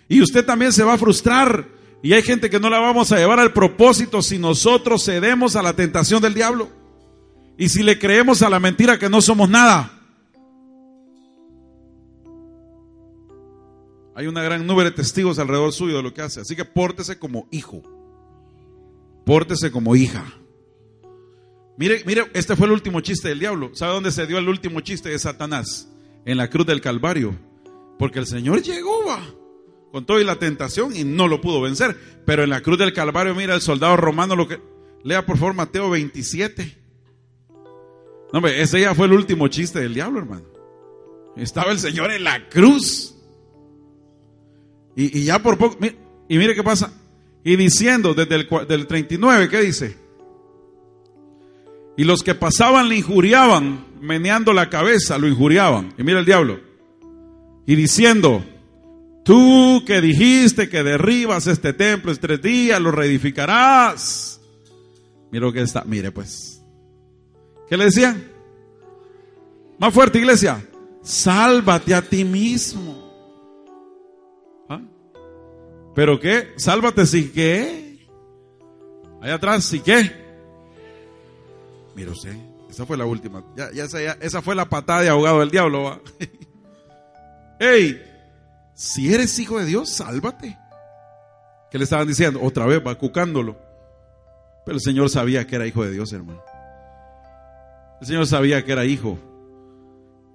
Y 0.09 0.22
usted 0.22 0.44
también 0.44 0.72
se 0.72 0.84
va 0.84 0.94
a 0.94 0.98
frustrar. 0.98 1.68
Y 2.02 2.12
hay 2.12 2.22
gente 2.22 2.48
que 2.48 2.61
no 2.61 2.70
la 2.70 2.78
vamos 2.78 3.12
a 3.12 3.18
llevar 3.18 3.40
al 3.40 3.52
propósito 3.52 4.22
si 4.22 4.38
nosotros 4.38 5.04
cedemos 5.04 5.56
a 5.56 5.62
la 5.62 5.74
tentación 5.74 6.22
del 6.22 6.34
diablo. 6.34 6.68
Y 7.56 7.68
si 7.68 7.82
le 7.82 7.98
creemos 7.98 8.42
a 8.42 8.48
la 8.48 8.61
mentira 8.61 8.98
que 8.98 9.09
no 9.09 9.20
somos 9.20 9.50
nada. 9.50 9.92
Hay 14.14 14.26
una 14.26 14.42
gran 14.42 14.66
nube 14.66 14.84
de 14.84 14.90
testigos 14.90 15.38
alrededor 15.38 15.72
suyo 15.72 15.96
de 15.96 16.02
lo 16.02 16.14
que 16.14 16.22
hace. 16.22 16.40
Así 16.40 16.56
que 16.56 16.64
pórtese 16.64 17.18
como 17.18 17.46
hijo. 17.50 17.82
Pórtese 19.24 19.70
como 19.70 19.94
hija. 19.94 20.24
Mire, 21.76 22.02
mire, 22.06 22.28
este 22.34 22.56
fue 22.56 22.66
el 22.66 22.72
último 22.72 23.00
chiste 23.00 23.28
del 23.28 23.38
diablo. 23.38 23.70
¿Sabe 23.74 23.92
dónde 23.92 24.11
se 24.11 24.26
dio 24.26 24.38
el 24.38 24.48
último 24.48 24.80
chiste 24.80 25.11
de 25.11 25.18
Satanás? 25.18 25.88
En 26.24 26.36
la 26.36 26.48
cruz 26.50 26.66
del 26.66 26.80
Calvario. 26.80 27.38
Porque 27.98 28.18
el 28.18 28.26
Señor 28.26 28.62
llegó, 28.62 29.04
va. 29.06 29.20
Con 29.93 30.05
todo 30.05 30.20
y 30.20 30.24
la 30.24 30.36
tentación 30.36 30.95
y 30.95 31.05
no 31.05 31.28
lo 31.28 31.41
pudo 31.41 31.61
vencer. 31.61 31.97
Pero 32.24 32.45
en 32.45 32.51
la 32.51 32.61
cruz 32.61 32.78
del 32.78 32.93
Calvario, 32.93 33.34
mira 33.34 33.55
el 33.55 33.61
soldado 33.61 33.97
romano 33.97 34.36
lo 34.36 34.49
que... 34.49 34.61
Lea 35.05 35.24
por 35.24 35.39
favor 35.39 35.55
Mateo 35.55 35.91
27. 35.91 36.76
No, 38.32 38.39
hombre, 38.39 38.61
ese 38.61 38.80
ya 38.80 38.95
fue 38.95 39.07
el 39.07 39.12
último 39.12 39.49
chiste 39.49 39.80
del 39.80 39.95
diablo, 39.95 40.18
hermano. 40.18 40.45
Estaba 41.36 41.70
el 41.70 41.78
Señor 41.78 42.11
en 42.11 42.24
la 42.24 42.49
cruz. 42.49 43.14
Y, 44.97 45.22
ya 45.22 45.41
por 45.41 45.57
poco... 45.57 45.78
Y 46.28 46.36
mire 46.36 46.55
qué 46.55 46.62
pasa. 46.62 46.93
Y 47.45 47.57
diciendo 47.57 48.14
desde 48.14 48.34
el 48.34 48.49
del 48.66 48.86
39, 48.86 49.49
¿qué 49.49 49.61
dice? 49.62 49.97
Y 51.97 52.05
los 52.05 52.22
que 52.22 52.34
pasaban 52.34 52.89
le 52.89 52.97
injuriaban, 52.97 53.86
meneando 54.01 54.53
la 54.53 54.68
cabeza, 54.68 55.18
lo 55.18 55.28
injuriaban. 55.28 55.95
Y 55.97 56.03
mira 56.03 56.18
el 56.18 56.26
diablo. 56.26 56.61
Y 57.66 57.76
diciendo, 57.76 58.45
Tú 59.29 59.85
que 59.85 60.01
dijiste 60.01 60.70
que 60.70 60.83
derribas 60.83 61.47
este 61.49 61.74
templo 61.74 62.11
en 62.11 62.16
tres 62.16 62.41
días, 62.41 62.81
lo 62.81 62.91
reedificarás. 62.91 64.41
Mira 65.31 65.45
lo 65.45 65.53
que 65.53 65.61
está, 65.61 65.85
mire 65.85 66.11
pues. 66.11 66.64
¿Qué 67.68 67.76
le 67.76 67.85
decían? 67.85 68.26
Más 69.79 69.93
fuerte, 69.93 70.18
iglesia. 70.18 70.66
Sálvate 71.03 71.95
a 71.95 72.01
ti 72.01 72.24
mismo. 72.24 73.07
¿Ah? 74.66 74.81
¿Pero 75.95 76.18
qué? 76.18 76.55
Sálvate 76.57 77.05
si 77.05 77.29
qué. 77.29 78.09
Allá 79.20 79.35
atrás, 79.35 79.62
si 79.62 79.81
qué. 79.81 80.11
Mire 81.95 82.12
usted, 82.12 82.35
esa 82.70 82.87
fue 82.87 82.97
la 82.97 83.05
última. 83.05 83.45
Ya, 83.55 83.70
ya, 83.72 83.85
esa, 84.22 84.41
fue 84.41 84.55
la 84.55 84.70
patada 84.70 85.03
de 85.03 85.11
ahogado 85.11 85.41
del 85.41 85.51
diablo. 85.51 85.83
¿va? 85.83 86.01
¡Ey! 87.61 88.09
Si 88.79 89.12
eres 89.12 89.37
hijo 89.41 89.59
de 89.59 89.66
Dios, 89.66 89.89
sálvate. 89.89 90.57
¿Qué 91.68 91.79
le 91.79 91.85
estaban 91.85 92.07
diciendo? 92.07 92.41
Otra 92.41 92.64
vez, 92.64 92.81
va 92.87 92.95
cucándolo. 92.95 93.59
Pero 94.64 94.76
el 94.76 94.81
Señor 94.81 95.11
sabía 95.11 95.49
que 95.49 95.57
era 95.57 95.66
hijo 95.66 95.85
de 95.85 95.91
Dios, 95.91 96.12
hermano. 96.12 96.41
El 98.01 98.07
Señor 98.07 98.29
sabía 98.29 98.64
que 98.64 98.70
era 98.70 98.85
hijo. 98.85 99.18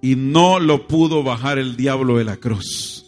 Y 0.02 0.16
no 0.16 0.60
lo 0.60 0.86
pudo 0.86 1.22
bajar 1.22 1.58
el 1.58 1.74
diablo 1.74 2.18
de 2.18 2.24
la 2.24 2.36
cruz. 2.36 3.06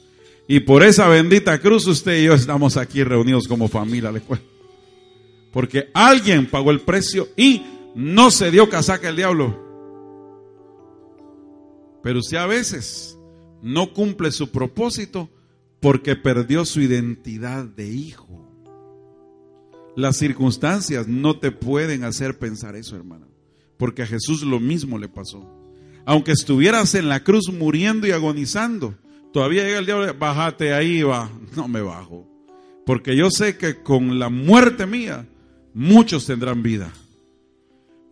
Y 0.48 0.60
por 0.60 0.82
esa 0.82 1.06
bendita 1.06 1.58
cruz 1.58 1.86
usted 1.86 2.16
y 2.16 2.24
yo 2.24 2.32
estamos 2.32 2.78
aquí 2.78 3.04
reunidos 3.04 3.46
como 3.46 3.68
familia. 3.68 4.10
Porque 5.52 5.90
alguien 5.92 6.46
pagó 6.46 6.70
el 6.70 6.80
precio 6.80 7.28
y 7.36 7.62
no 7.94 8.30
se 8.30 8.50
dio 8.50 8.70
casaca 8.70 9.10
el 9.10 9.16
diablo. 9.16 9.54
Pero 12.02 12.20
usted 12.20 12.38
a 12.38 12.46
veces 12.46 13.15
no 13.66 13.92
cumple 13.92 14.30
su 14.30 14.52
propósito 14.52 15.28
porque 15.80 16.14
perdió 16.14 16.64
su 16.64 16.80
identidad 16.80 17.64
de 17.64 17.88
hijo. 17.88 18.48
Las 19.96 20.18
circunstancias 20.18 21.08
no 21.08 21.40
te 21.40 21.50
pueden 21.50 22.04
hacer 22.04 22.38
pensar 22.38 22.76
eso, 22.76 22.94
hermano, 22.94 23.26
porque 23.76 24.02
a 24.02 24.06
Jesús 24.06 24.42
lo 24.42 24.60
mismo 24.60 24.98
le 24.98 25.08
pasó. 25.08 25.44
Aunque 26.04 26.30
estuvieras 26.30 26.94
en 26.94 27.08
la 27.08 27.24
cruz 27.24 27.52
muriendo 27.52 28.06
y 28.06 28.12
agonizando, 28.12 28.94
todavía 29.32 29.64
llega 29.64 29.80
el 29.80 29.86
diablo, 29.86 30.14
bájate 30.14 30.72
ahí, 30.72 31.02
va, 31.02 31.28
no 31.56 31.66
me 31.66 31.80
bajo, 31.80 32.24
porque 32.86 33.16
yo 33.16 33.32
sé 33.32 33.56
que 33.56 33.82
con 33.82 34.20
la 34.20 34.28
muerte 34.28 34.86
mía 34.86 35.26
muchos 35.74 36.24
tendrán 36.24 36.62
vida. 36.62 36.92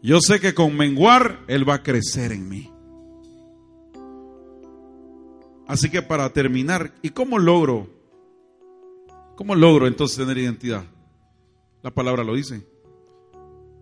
Yo 0.02 0.20
sé 0.20 0.40
que 0.40 0.52
con 0.52 0.76
menguar 0.76 1.44
Él 1.46 1.68
va 1.68 1.74
a 1.74 1.82
crecer 1.84 2.32
en 2.32 2.48
mí. 2.48 2.73
Así 5.66 5.90
que 5.90 6.02
para 6.02 6.28
terminar, 6.30 6.92
¿y 7.02 7.10
cómo 7.10 7.38
logro? 7.38 7.88
¿Cómo 9.36 9.54
logro 9.54 9.86
entonces 9.86 10.18
tener 10.18 10.38
identidad? 10.38 10.84
La 11.82 11.90
palabra 11.90 12.22
lo 12.22 12.34
dice. 12.34 12.60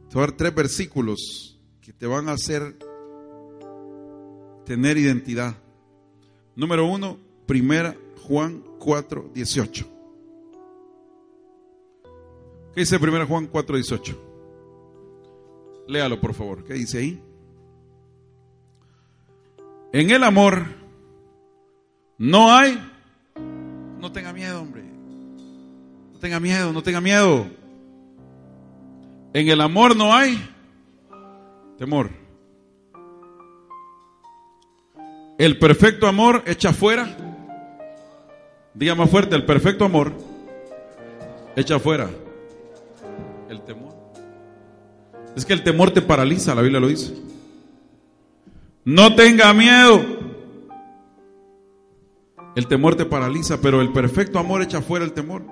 Te 0.08 0.14
voy 0.14 0.24
a 0.24 0.26
dar 0.26 0.36
tres 0.36 0.54
versículos 0.54 1.58
que 1.80 1.92
te 1.92 2.06
van 2.06 2.28
a 2.28 2.32
hacer 2.32 2.76
tener 4.64 4.96
identidad. 4.96 5.56
Número 6.54 6.86
uno, 6.86 7.18
primera 7.46 7.96
Juan 8.22 8.62
4, 8.78 9.30
18. 9.34 9.86
¿Qué 12.74 12.80
dice 12.80 12.98
primera 12.98 13.26
Juan 13.26 13.46
4, 13.46 13.76
18? 13.76 14.22
Léalo 15.88 16.20
por 16.20 16.32
favor. 16.34 16.64
¿Qué 16.64 16.74
dice 16.74 16.98
ahí? 16.98 17.22
En 19.92 20.10
el 20.10 20.22
amor 20.24 20.81
no 22.22 22.56
hay. 22.56 22.80
No 23.98 24.12
tenga 24.12 24.32
miedo, 24.32 24.62
hombre. 24.62 24.84
No 26.12 26.20
tenga 26.20 26.38
miedo, 26.38 26.72
no 26.72 26.80
tenga 26.80 27.00
miedo. 27.00 27.48
En 29.34 29.48
el 29.48 29.60
amor 29.60 29.96
no 29.96 30.14
hay 30.14 30.40
temor. 31.78 32.10
El 35.36 35.58
perfecto 35.58 36.06
amor 36.06 36.44
echa 36.46 36.72
fuera. 36.72 37.16
Diga 38.72 38.94
más 38.94 39.10
fuerte, 39.10 39.34
el 39.34 39.44
perfecto 39.44 39.84
amor 39.84 40.12
echa 41.56 41.80
fuera 41.80 42.08
el 43.48 43.62
temor. 43.62 43.94
Es 45.34 45.44
que 45.44 45.54
el 45.54 45.64
temor 45.64 45.90
te 45.90 46.02
paraliza, 46.02 46.54
la 46.54 46.62
Biblia 46.62 46.78
lo 46.78 46.86
dice. 46.86 47.14
No 48.84 49.16
tenga 49.16 49.52
miedo. 49.52 50.21
El 52.54 52.66
temor 52.66 52.96
te 52.96 53.06
paraliza, 53.06 53.60
pero 53.60 53.80
el 53.80 53.92
perfecto 53.92 54.38
amor 54.38 54.62
echa 54.62 54.82
fuera 54.82 55.04
el 55.04 55.12
temor. 55.12 55.42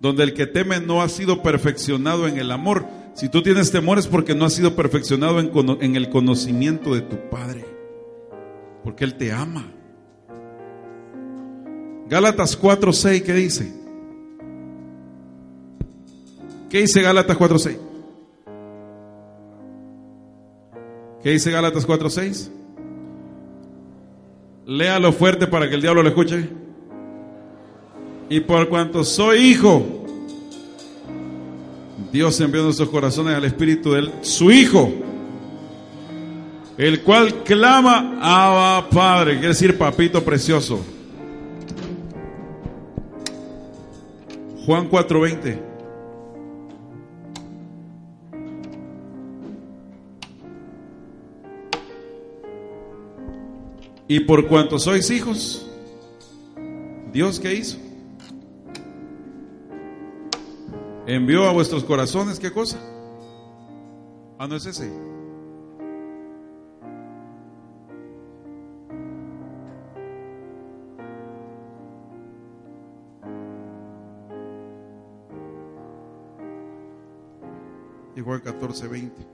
Donde 0.00 0.24
el 0.24 0.34
que 0.34 0.46
teme 0.46 0.80
no 0.80 1.02
ha 1.02 1.08
sido 1.08 1.42
perfeccionado 1.42 2.26
en 2.26 2.38
el 2.38 2.50
amor. 2.50 2.86
Si 3.14 3.28
tú 3.28 3.42
tienes 3.42 3.70
temor 3.70 3.98
es 3.98 4.06
porque 4.06 4.34
no 4.34 4.44
has 4.44 4.52
sido 4.52 4.74
perfeccionado 4.74 5.40
en, 5.40 5.96
el 5.96 6.08
conocimiento 6.08 6.94
de 6.94 7.02
tu 7.02 7.16
Padre. 7.30 7.64
Porque 8.82 9.04
Él 9.04 9.14
te 9.14 9.32
ama. 9.32 9.66
Gálatas 12.08 12.60
4.6, 12.60 13.22
¿qué 13.22 13.34
dice? 13.34 13.72
¿Qué 16.70 16.78
dice 16.78 17.02
Gálatas 17.02 17.36
4.6? 17.36 17.76
¿Qué 21.22 21.30
dice 21.30 21.50
Gálatas 21.50 21.86
4.6? 21.86 22.57
Léalo 24.68 25.12
fuerte 25.14 25.46
para 25.46 25.66
que 25.66 25.76
el 25.76 25.80
diablo 25.80 26.02
lo 26.02 26.10
escuche. 26.10 26.46
Y 28.28 28.40
por 28.40 28.68
cuanto 28.68 29.02
soy 29.02 29.38
hijo, 29.38 30.04
Dios 32.12 32.38
envió 32.42 32.62
nuestros 32.62 32.90
corazones 32.90 33.34
al 33.34 33.46
Espíritu 33.46 33.92
de 33.92 34.10
su 34.20 34.50
Hijo, 34.50 34.92
el 36.76 37.00
cual 37.00 37.44
clama 37.44 38.18
a 38.20 38.86
Padre, 38.90 39.32
quiere 39.36 39.48
decir 39.48 39.78
papito 39.78 40.22
precioso. 40.22 40.84
Juan 44.66 44.90
4:20. 44.90 45.67
Y 54.08 54.20
por 54.20 54.48
cuanto 54.48 54.78
sois 54.78 55.10
hijos, 55.10 55.68
Dios 57.12 57.38
qué 57.38 57.54
hizo? 57.54 57.76
Envió 61.06 61.44
a 61.46 61.52
vuestros 61.52 61.84
corazones, 61.84 62.40
¿qué 62.40 62.50
cosa? 62.50 62.78
Ah, 64.38 64.46
no 64.46 64.56
es 64.56 64.64
ese. 64.64 64.90
Juan 78.28 78.40
14, 78.40 78.88
20. 78.88 79.26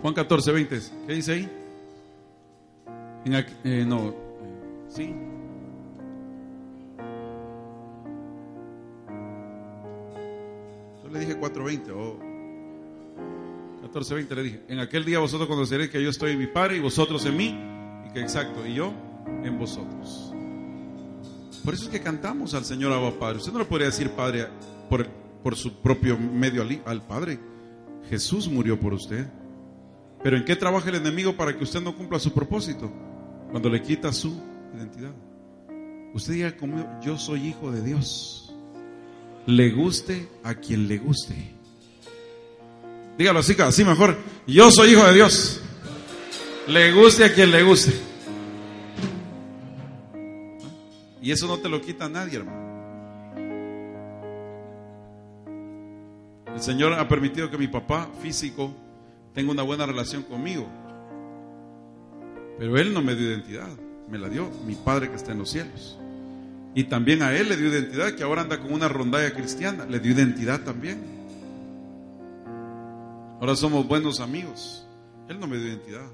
Juan 0.00 0.14
14, 0.14 0.52
20. 0.52 0.80
¿Qué 1.08 1.12
dice 1.12 1.32
ahí? 1.32 1.59
Eh, 3.24 3.84
no, 3.86 4.14
sí. 4.88 5.14
Yo 11.02 11.10
le 11.10 11.20
dije 11.20 11.38
4.20 11.38 11.90
o 11.90 12.30
14.20 13.92 14.34
le 14.34 14.42
dije. 14.42 14.62
En 14.68 14.78
aquel 14.78 15.04
día 15.04 15.18
vosotros 15.18 15.48
conoceréis 15.48 15.90
que 15.90 16.02
yo 16.02 16.10
estoy 16.10 16.32
en 16.32 16.38
mi 16.38 16.46
Padre 16.46 16.76
y 16.76 16.80
vosotros 16.80 17.24
en 17.26 17.36
mí. 17.36 17.58
Y 18.08 18.12
que 18.12 18.20
exacto, 18.20 18.66
y 18.66 18.74
yo 18.74 18.92
en 19.44 19.58
vosotros. 19.58 20.32
Por 21.64 21.74
eso 21.74 21.84
es 21.84 21.90
que 21.90 22.00
cantamos 22.00 22.54
al 22.54 22.64
Señor 22.64 22.92
Abba 22.92 23.18
Padre. 23.18 23.38
Usted 23.38 23.52
no 23.52 23.58
le 23.58 23.64
podría 23.64 23.86
decir 23.88 24.10
Padre 24.10 24.46
por, 24.88 25.06
por 25.42 25.56
su 25.56 25.80
propio 25.80 26.16
medio 26.18 26.62
al, 26.62 26.82
al 26.86 27.02
Padre. 27.02 27.38
Jesús 28.08 28.48
murió 28.48 28.78
por 28.78 28.94
usted. 28.94 29.26
Pero 30.22 30.36
¿en 30.36 30.44
qué 30.44 30.56
trabaja 30.56 30.88
el 30.88 30.96
enemigo 30.96 31.36
para 31.36 31.56
que 31.56 31.64
usted 31.64 31.80
no 31.80 31.96
cumpla 31.96 32.18
su 32.18 32.32
propósito? 32.32 32.90
Cuando 33.50 33.68
le 33.68 33.82
quita 33.82 34.12
su 34.12 34.32
identidad. 34.74 35.12
Usted 36.14 36.34
diga 36.34 36.56
conmigo, 36.56 36.88
yo 37.02 37.18
soy 37.18 37.48
hijo 37.48 37.70
de 37.70 37.82
Dios. 37.82 38.52
Le 39.46 39.70
guste 39.70 40.28
a 40.42 40.54
quien 40.54 40.88
le 40.88 40.98
guste. 40.98 41.34
Dígalo 43.18 43.40
así, 43.40 43.54
así 43.60 43.84
mejor. 43.84 44.16
Yo 44.46 44.70
soy 44.70 44.92
hijo 44.92 45.04
de 45.06 45.14
Dios. 45.14 45.60
Le 46.66 46.92
guste 46.92 47.24
a 47.24 47.34
quien 47.34 47.50
le 47.50 47.62
guste. 47.62 47.92
Y 51.22 51.30
eso 51.32 51.46
no 51.46 51.58
te 51.58 51.68
lo 51.68 51.80
quita 51.80 52.08
nadie, 52.08 52.38
hermano. 52.38 52.60
El 56.54 56.60
Señor 56.60 56.94
ha 56.94 57.08
permitido 57.08 57.50
que 57.50 57.58
mi 57.58 57.68
papá 57.68 58.08
físico 58.22 58.72
tenga 59.34 59.50
una 59.50 59.62
buena 59.62 59.86
relación 59.86 60.22
conmigo. 60.22 60.66
Pero 62.60 62.76
Él 62.76 62.92
no 62.92 63.00
me 63.00 63.14
dio 63.14 63.30
identidad, 63.30 63.70
me 64.10 64.18
la 64.18 64.28
dio 64.28 64.50
mi 64.66 64.74
Padre 64.74 65.08
que 65.08 65.16
está 65.16 65.32
en 65.32 65.38
los 65.38 65.50
cielos. 65.50 65.98
Y 66.74 66.84
también 66.84 67.22
a 67.22 67.34
Él 67.34 67.48
le 67.48 67.56
dio 67.56 67.70
identidad, 67.70 68.12
que 68.12 68.22
ahora 68.22 68.42
anda 68.42 68.60
con 68.60 68.74
una 68.74 68.86
rondalla 68.86 69.32
cristiana, 69.32 69.86
le 69.86 69.98
dio 69.98 70.12
identidad 70.12 70.60
también. 70.60 71.00
Ahora 73.40 73.56
somos 73.56 73.88
buenos 73.88 74.20
amigos. 74.20 74.86
Él 75.30 75.40
no 75.40 75.46
me 75.46 75.56
dio 75.56 75.68
identidad. 75.68 76.04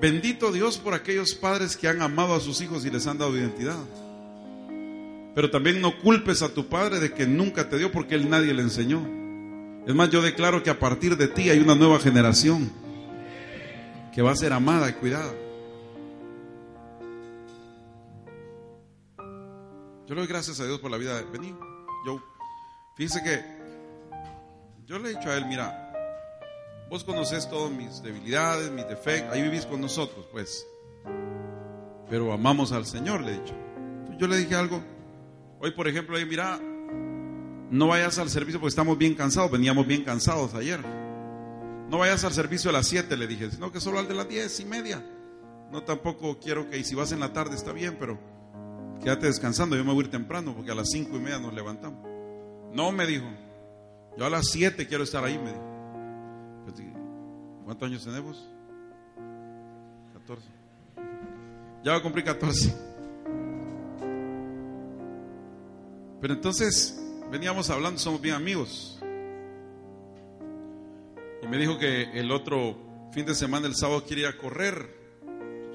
Bendito 0.00 0.52
Dios 0.52 0.78
por 0.78 0.94
aquellos 0.94 1.34
padres 1.34 1.76
que 1.76 1.88
han 1.88 2.00
amado 2.00 2.36
a 2.36 2.40
sus 2.40 2.60
hijos 2.60 2.86
y 2.86 2.90
les 2.90 3.08
han 3.08 3.18
dado 3.18 3.36
identidad. 3.36 3.80
Pero 5.34 5.50
también 5.50 5.80
no 5.80 5.98
culpes 5.98 6.42
a 6.42 6.54
tu 6.54 6.68
padre 6.68 7.00
de 7.00 7.12
que 7.12 7.26
nunca 7.26 7.68
te 7.68 7.76
dio 7.76 7.90
porque 7.90 8.14
él 8.14 8.30
nadie 8.30 8.54
le 8.54 8.62
enseñó. 8.62 9.04
Es 9.84 9.96
más, 9.96 10.10
yo 10.10 10.22
declaro 10.22 10.62
que 10.62 10.70
a 10.70 10.78
partir 10.78 11.16
de 11.16 11.26
ti 11.26 11.50
hay 11.50 11.58
una 11.58 11.74
nueva 11.74 11.98
generación 11.98 12.70
que 14.12 14.22
va 14.22 14.32
a 14.32 14.36
ser 14.36 14.52
amada 14.52 14.88
y 14.88 14.92
cuidada. 14.94 15.32
Yo 20.06 20.14
le 20.14 20.22
doy 20.22 20.26
gracias 20.26 20.58
a 20.58 20.64
Dios 20.64 20.80
por 20.80 20.90
la 20.90 20.96
vida 20.96 21.16
de 21.16 21.24
Vení, 21.24 21.54
yo, 22.04 22.20
fíjese 22.96 23.22
que 23.22 23.60
yo 24.86 24.98
le 24.98 25.10
he 25.10 25.14
dicho 25.14 25.30
a 25.30 25.36
él, 25.36 25.46
mira, 25.46 25.92
vos 26.88 27.04
conoces 27.04 27.48
todas 27.48 27.70
mis 27.70 28.02
debilidades, 28.02 28.72
mis 28.72 28.88
defectos, 28.88 29.32
ahí 29.32 29.42
vivís 29.42 29.66
con 29.66 29.80
nosotros, 29.80 30.26
pues. 30.32 30.66
Pero 32.08 32.32
amamos 32.32 32.72
al 32.72 32.86
Señor, 32.86 33.20
le 33.20 33.34
he 33.34 33.38
dicho. 33.38 33.54
Yo 34.18 34.26
le 34.26 34.36
dije 34.38 34.56
algo, 34.56 34.82
hoy 35.60 35.70
por 35.70 35.86
ejemplo, 35.86 36.18
mira, 36.26 36.58
no 37.70 37.86
vayas 37.86 38.18
al 38.18 38.28
servicio 38.28 38.58
porque 38.58 38.70
estamos 38.70 38.98
bien 38.98 39.14
cansados, 39.14 39.52
veníamos 39.52 39.86
bien 39.86 40.02
cansados 40.02 40.54
ayer. 40.54 40.80
No 41.90 41.98
vayas 41.98 42.22
al 42.22 42.32
servicio 42.32 42.70
a 42.70 42.72
las 42.72 42.86
7, 42.86 43.16
le 43.16 43.26
dije, 43.26 43.50
sino 43.50 43.72
que 43.72 43.80
solo 43.80 43.98
al 43.98 44.06
de 44.06 44.14
las 44.14 44.28
10 44.28 44.60
y 44.60 44.64
media. 44.64 45.04
No 45.72 45.82
tampoco 45.82 46.38
quiero 46.38 46.70
que, 46.70 46.78
y 46.78 46.84
si 46.84 46.94
vas 46.94 47.10
en 47.10 47.18
la 47.18 47.32
tarde 47.32 47.56
está 47.56 47.72
bien, 47.72 47.96
pero 47.98 48.16
quédate 49.02 49.26
descansando, 49.26 49.74
yo 49.76 49.84
me 49.84 49.92
voy 49.92 50.04
a 50.04 50.06
ir 50.06 50.10
temprano 50.10 50.54
porque 50.54 50.70
a 50.70 50.74
las 50.76 50.88
cinco 50.88 51.16
y 51.16 51.20
media 51.20 51.40
nos 51.40 51.52
levantamos. 51.52 52.08
No, 52.72 52.92
me 52.92 53.06
dijo, 53.06 53.26
yo 54.16 54.24
a 54.24 54.30
las 54.30 54.46
7 54.50 54.86
quiero 54.86 55.02
estar 55.02 55.24
ahí, 55.24 55.36
me 55.36 55.50
dijo. 55.50 55.70
¿Cuántos 57.64 57.88
años 57.88 58.04
tenemos? 58.04 58.48
14. 60.12 60.46
Ya 61.82 61.92
va 61.92 61.98
a 61.98 62.02
cumplir 62.02 62.24
14. 62.24 62.72
Pero 66.20 66.34
entonces 66.34 67.00
veníamos 67.30 67.70
hablando, 67.70 67.98
somos 67.98 68.20
bien 68.20 68.34
amigos. 68.34 68.99
Me 71.50 71.58
dijo 71.58 71.78
que 71.78 72.02
el 72.14 72.30
otro 72.30 72.76
fin 73.12 73.26
de 73.26 73.34
semana, 73.34 73.66
el 73.66 73.74
sábado, 73.74 74.04
quiere 74.04 74.22
ir 74.22 74.28
a 74.28 74.38
correr. 74.38 74.88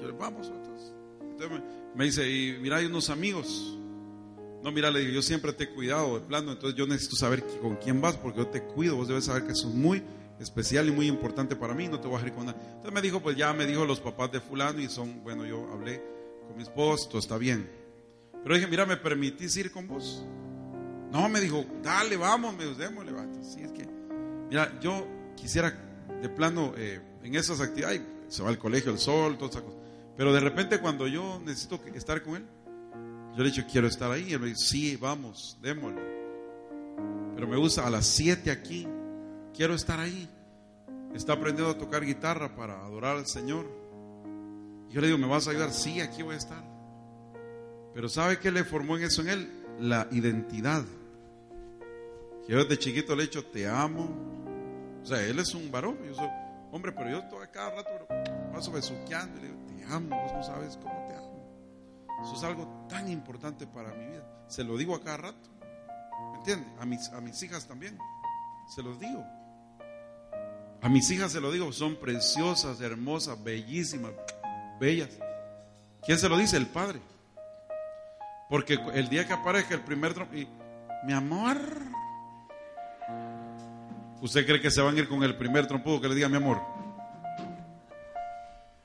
Yo 0.00 0.06
le 0.06 0.12
vamos, 0.12 0.48
entonces. 0.48 0.94
entonces 1.20 1.60
me, 1.94 2.04
dice, 2.06 2.26
y 2.30 2.56
mira, 2.62 2.78
hay 2.78 2.86
unos 2.86 3.10
amigos. 3.10 3.78
No, 4.62 4.72
mira, 4.72 4.90
le 4.90 5.00
digo, 5.00 5.12
yo 5.12 5.20
siempre 5.20 5.52
te 5.52 5.64
he 5.64 5.68
cuidado 5.68 6.18
de 6.18 6.26
plano, 6.26 6.52
entonces 6.52 6.78
yo 6.78 6.86
necesito 6.86 7.16
saber 7.16 7.44
con 7.60 7.76
quién 7.76 8.00
vas, 8.00 8.16
porque 8.16 8.38
yo 8.38 8.46
te 8.46 8.62
cuido, 8.62 8.96
vos 8.96 9.06
debes 9.06 9.26
saber 9.26 9.44
que 9.44 9.52
es 9.52 9.64
muy 9.66 10.02
especial 10.40 10.88
y 10.88 10.92
muy 10.92 11.08
importante 11.08 11.56
para 11.56 11.74
mí, 11.74 11.88
no 11.88 12.00
te 12.00 12.08
voy 12.08 12.16
a 12.16 12.20
dejar 12.20 12.34
con 12.34 12.46
nada. 12.46 12.58
Entonces 12.62 12.92
me 12.92 13.02
dijo, 13.02 13.20
pues 13.20 13.36
ya 13.36 13.52
me 13.52 13.66
dijo 13.66 13.84
los 13.84 14.00
papás 14.00 14.32
de 14.32 14.40
fulano 14.40 14.80
y 14.80 14.88
son, 14.88 15.22
bueno, 15.22 15.44
yo 15.44 15.70
hablé 15.70 16.02
con 16.46 16.56
mi 16.56 16.62
esposo, 16.62 17.06
todo 17.08 17.18
está 17.18 17.36
bien. 17.36 17.70
Pero 18.42 18.54
dije, 18.54 18.66
mira, 18.66 18.86
¿me 18.86 18.96
permitís 18.96 19.54
ir 19.58 19.70
con 19.70 19.86
vos? 19.86 20.24
No, 21.12 21.28
me 21.28 21.38
dijo, 21.38 21.66
dale, 21.82 22.16
vamos, 22.16 22.56
me 22.56 22.64
démosle, 22.64 23.12
Sí, 23.42 23.60
es 23.60 23.72
que, 23.72 23.86
mira, 24.48 24.72
yo 24.80 25.06
quisiera 25.36 25.72
de 26.20 26.28
plano 26.28 26.72
eh, 26.76 27.00
en 27.22 27.34
esas 27.34 27.60
actividades, 27.60 28.02
se 28.28 28.42
va 28.42 28.48
al 28.48 28.58
colegio, 28.58 28.90
el 28.90 28.98
sol, 28.98 29.36
todas 29.38 29.56
esas 29.56 29.62
cosas. 29.62 29.80
Pero 30.16 30.32
de 30.32 30.40
repente 30.40 30.80
cuando 30.80 31.06
yo 31.06 31.40
necesito 31.44 31.80
estar 31.94 32.22
con 32.22 32.36
él, 32.36 32.46
yo 33.36 33.42
le 33.42 33.50
he 33.50 33.52
dicho, 33.52 33.66
quiero 33.70 33.86
estar 33.86 34.10
ahí. 34.10 34.30
Y 34.30 34.32
él 34.32 34.40
me 34.40 34.46
dice, 34.46 34.66
sí, 34.66 34.96
vamos, 34.96 35.58
démosle. 35.60 36.00
Pero 37.34 37.46
me 37.46 37.56
gusta 37.56 37.86
a 37.86 37.90
las 37.90 38.06
7 38.06 38.50
aquí, 38.50 38.88
quiero 39.54 39.74
estar 39.74 40.00
ahí. 40.00 40.28
Está 41.14 41.34
aprendiendo 41.34 41.70
a 41.70 41.78
tocar 41.78 42.04
guitarra 42.04 42.56
para 42.56 42.82
adorar 42.84 43.16
al 43.16 43.26
Señor. 43.26 43.66
Y 44.88 44.94
yo 44.94 45.00
le 45.02 45.08
digo, 45.08 45.18
¿me 45.18 45.26
vas 45.26 45.46
a 45.46 45.50
ayudar? 45.50 45.72
Sí, 45.72 46.00
aquí 46.00 46.22
voy 46.22 46.34
a 46.34 46.38
estar. 46.38 46.64
Pero 47.92 48.08
¿sabe 48.08 48.38
qué 48.38 48.50
le 48.50 48.64
formó 48.64 48.96
en 48.96 49.04
eso 49.04 49.20
en 49.22 49.28
él? 49.28 49.50
La 49.80 50.08
identidad. 50.12 50.84
Yo 52.48 52.58
desde 52.58 52.78
chiquito 52.78 53.14
le 53.14 53.24
he 53.24 53.26
dicho, 53.26 53.44
te 53.44 53.68
amo, 53.68 54.45
o 55.06 55.08
sea, 55.08 55.22
él 55.22 55.38
es 55.38 55.54
un 55.54 55.70
varón. 55.70 55.96
Yo 56.04 56.16
soy, 56.16 56.28
hombre, 56.72 56.90
pero 56.90 57.08
yo 57.08 57.18
estoy 57.18 57.46
cada 57.52 57.70
rato 57.70 58.08
paso 58.52 58.72
besuqueando 58.72 59.38
y 59.38 59.42
le 59.42 59.46
digo, 59.46 59.60
te 59.68 59.94
amo, 59.94 60.20
vos 60.20 60.32
no 60.32 60.42
sabes 60.42 60.76
cómo 60.82 60.94
te 61.06 61.14
amo. 61.14 62.24
Eso 62.24 62.34
es 62.34 62.42
algo 62.42 62.86
tan 62.88 63.08
importante 63.08 63.68
para 63.68 63.94
mi 63.94 64.04
vida. 64.04 64.26
Se 64.48 64.64
lo 64.64 64.76
digo 64.76 64.96
a 64.96 65.00
cada 65.04 65.18
rato. 65.18 65.48
¿Me 66.32 66.38
entiendes? 66.38 66.68
A 66.80 66.86
mis, 66.86 67.08
a 67.10 67.20
mis 67.20 67.40
hijas 67.40 67.68
también. 67.68 67.96
Se 68.74 68.82
los 68.82 68.98
digo. 68.98 69.24
A 70.82 70.88
mis 70.88 71.08
hijas 71.12 71.30
se 71.30 71.40
lo 71.40 71.52
digo, 71.52 71.72
son 71.72 71.94
preciosas, 71.94 72.80
hermosas, 72.80 73.40
bellísimas, 73.44 74.10
bellas. 74.80 75.10
¿Quién 76.02 76.18
se 76.18 76.28
lo 76.28 76.36
dice? 76.36 76.56
El 76.56 76.66
padre. 76.66 77.00
Porque 78.50 78.76
el 78.94 79.08
día 79.08 79.24
que 79.24 79.34
aparezca 79.34 79.74
el 79.74 79.82
primer 79.82 80.14
trompo, 80.14 80.34
y 80.34 80.48
mi 81.04 81.12
amor, 81.12 81.58
¿Usted 84.20 84.46
cree 84.46 84.60
que 84.60 84.70
se 84.70 84.80
van 84.80 84.96
a 84.96 84.98
ir 84.98 85.08
con 85.08 85.22
el 85.22 85.36
primer 85.36 85.66
trompudo 85.66 86.00
que 86.00 86.08
le 86.08 86.14
diga 86.14 86.28
mi 86.28 86.36
amor? 86.36 86.60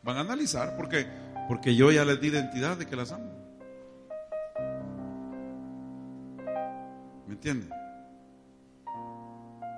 Van 0.03 0.17
a 0.17 0.21
analizar 0.21 0.75
porque 0.75 1.07
porque 1.51 1.75
yo 1.75 1.91
ya 1.91 2.05
les 2.05 2.21
di 2.21 2.27
identidad 2.27 2.77
de 2.77 2.86
que 2.86 2.95
las 2.95 3.11
amo. 3.11 3.29
¿Me 7.27 7.34
entiende? 7.34 7.67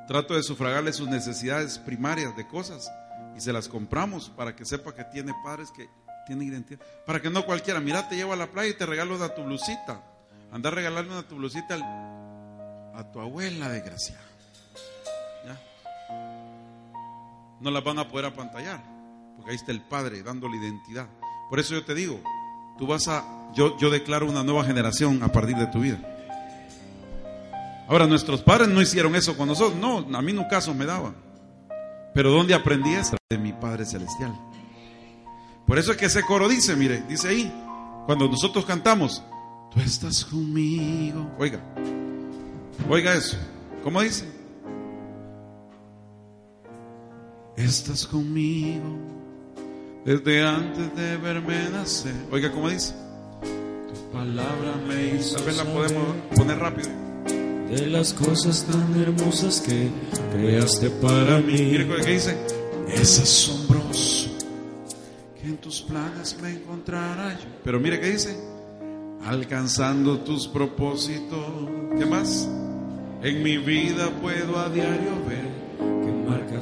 Trato 0.07 0.35
de 0.35 0.43
sufragarle 0.43 0.93
sus 0.93 1.07
necesidades 1.07 1.79
primarias 1.79 2.35
de 2.35 2.47
cosas 2.47 2.91
y 3.35 3.39
se 3.39 3.51
las 3.51 3.67
compramos 3.67 4.29
para 4.29 4.55
que 4.55 4.65
sepa 4.65 4.93
que 4.93 5.03
tiene 5.05 5.33
padres 5.43 5.71
que 5.71 5.89
tienen 6.27 6.49
identidad. 6.49 6.79
Para 7.07 7.21
que 7.21 7.31
no 7.31 7.43
cualquiera, 7.43 7.79
mira, 7.79 8.07
te 8.07 8.15
llevo 8.15 8.33
a 8.33 8.35
la 8.35 8.51
playa 8.51 8.69
y 8.69 8.77
te 8.77 8.85
regalo 8.85 9.15
una 9.15 9.29
tu 9.29 9.43
blusita. 9.43 9.99
Anda 10.51 10.69
a 10.69 10.73
regalarle 10.73 11.11
una 11.11 11.27
tu 11.27 11.37
blusita 11.37 11.75
a 12.93 13.11
tu 13.11 13.19
abuela, 13.19 13.69
de 13.69 13.81
no 17.63 17.71
las 17.71 17.83
van 17.83 17.97
a 17.97 18.07
poder 18.07 18.25
apantallar, 18.25 18.83
porque 19.35 19.51
ahí 19.51 19.55
está 19.55 19.71
el 19.71 19.81
Padre 19.81 20.21
dándole 20.21 20.57
identidad. 20.57 21.07
Por 21.49 21.59
eso 21.59 21.73
yo 21.73 21.85
te 21.85 21.95
digo, 21.95 22.19
tú 22.77 22.85
vas 22.85 23.07
a, 23.07 23.23
yo, 23.55 23.77
yo 23.77 23.89
declaro 23.89 24.29
una 24.29 24.43
nueva 24.43 24.65
generación 24.65 25.23
a 25.23 25.31
partir 25.31 25.55
de 25.55 25.67
tu 25.67 25.79
vida. 25.79 25.99
Ahora, 27.87 28.07
nuestros 28.07 28.41
padres 28.41 28.69
no 28.69 28.81
hicieron 28.81 29.15
eso 29.15 29.35
con 29.37 29.47
nosotros, 29.47 29.77
no, 29.77 30.17
a 30.17 30.21
mí 30.21 30.33
caso 30.49 30.73
me 30.73 30.85
daba. 30.85 31.13
Pero 32.13 32.31
¿dónde 32.31 32.53
aprendí 32.53 32.93
eso? 32.93 33.17
De 33.29 33.37
mi 33.37 33.53
Padre 33.53 33.85
Celestial. 33.85 34.33
Por 35.65 35.79
eso 35.79 35.91
es 35.91 35.97
que 35.97 36.05
ese 36.05 36.23
coro 36.23 36.47
dice, 36.47 36.75
mire, 36.75 37.03
dice 37.07 37.29
ahí, 37.29 37.53
cuando 38.05 38.27
nosotros 38.27 38.65
cantamos, 38.65 39.23
tú 39.71 39.79
estás 39.79 40.25
conmigo. 40.25 41.29
Oiga, 41.39 41.59
oiga 42.89 43.13
eso. 43.13 43.37
¿Cómo 43.83 44.01
dice? 44.01 44.42
Estás 47.57 48.05
conmigo 48.07 48.97
desde 50.05 50.43
antes 50.45 50.95
de 50.95 51.17
verme 51.17 51.69
nacer. 51.69 52.13
Oiga, 52.31 52.51
¿cómo 52.51 52.69
dice? 52.69 52.93
Tu 53.41 54.11
palabra 54.11 54.75
me 54.87 55.15
hizo. 55.15 55.35
Tal 55.35 55.45
vez 55.45 55.57
la 55.57 55.65
podemos 55.65 56.15
poner 56.35 56.59
rápido. 56.59 56.89
De 57.69 57.87
las 57.87 58.13
cosas 58.13 58.65
tan 58.65 59.01
hermosas 59.01 59.61
que 59.61 59.89
creaste 60.31 60.89
para 60.89 61.39
mí. 61.39 61.53
Mire 61.53 61.87
qué 61.87 62.11
dice. 62.11 62.37
Es 62.87 63.19
asombroso 63.19 64.29
que 65.41 65.47
en 65.47 65.57
tus 65.57 65.81
planes 65.81 66.37
me 66.41 66.51
encontrara 66.51 67.33
yo. 67.39 67.45
Pero 67.63 67.79
mire 67.79 67.99
qué 67.99 68.11
dice. 68.11 68.37
Alcanzando 69.25 70.19
tus 70.19 70.47
propósitos. 70.47 71.47
¿Qué 71.97 72.05
más? 72.05 72.47
En 73.21 73.41
mi 73.41 73.57
vida 73.57 74.09
puedo 74.21 74.59
a 74.59 74.69
diario 74.69 75.25
ver 75.25 75.52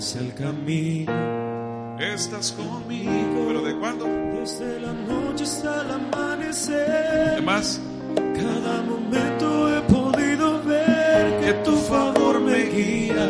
marcas 0.02 0.16
el 0.16 0.34
camino. 0.34 1.98
estás 2.00 2.52
conmigo. 2.54 3.46
¿Pero 3.48 3.62
de 3.62 3.76
cuándo? 3.78 4.06
Desde 4.40 4.80
la 4.80 4.94
noche 4.94 5.44
hasta 5.44 5.82
el 5.82 5.92
amanecer. 5.92 7.36
¿Qué 7.36 7.42
más? 7.42 7.80
Cada 8.16 8.82
momento 8.82 9.78
he 9.78 9.82
podido 9.82 10.62
ver 10.64 11.40
que 11.42 11.54
tu 11.64 11.76
favor 11.78 12.42
me 12.42 12.64
guía 12.64 13.30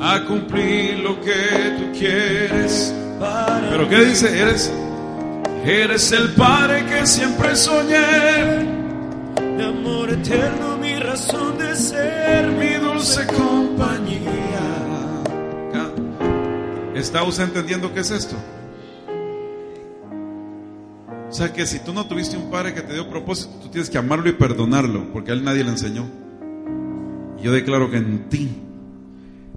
A 0.00 0.24
cumplir 0.26 0.98
lo 1.00 1.20
que 1.20 1.76
tú 1.78 1.98
quieres. 1.98 2.94
para 3.20 3.68
¿Pero 3.70 3.88
qué 3.88 4.04
dice? 4.06 4.40
Eres, 4.40 4.72
eres 5.64 6.12
el 6.12 6.30
Padre 6.34 6.84
que 6.86 7.06
siempre 7.06 7.54
soñé. 7.54 8.64
mi 9.56 9.62
amor 9.62 10.10
eterno, 10.10 10.78
mi 10.78 10.94
razón 10.96 11.58
de 11.58 11.76
ser, 11.76 12.46
Mi 12.52 12.74
dulce 12.74 13.26
compañía. 13.26 14.21
¿Está 16.94 17.22
usted 17.24 17.44
entendiendo 17.44 17.92
qué 17.94 18.00
es 18.00 18.10
esto? 18.10 18.36
O 21.30 21.32
sea 21.32 21.50
que 21.50 21.66
si 21.66 21.78
tú 21.78 21.94
no 21.94 22.06
tuviste 22.06 22.36
un 22.36 22.50
padre 22.50 22.74
que 22.74 22.82
te 22.82 22.92
dio 22.92 23.08
propósito, 23.08 23.50
tú 23.62 23.68
tienes 23.68 23.88
que 23.88 23.96
amarlo 23.96 24.28
y 24.28 24.32
perdonarlo, 24.32 25.10
porque 25.14 25.30
a 25.30 25.34
él 25.34 25.42
nadie 25.42 25.64
le 25.64 25.70
enseñó. 25.70 26.06
Y 27.38 27.44
yo 27.44 27.52
declaro 27.52 27.90
que 27.90 27.96
en 27.96 28.28
ti. 28.28 28.50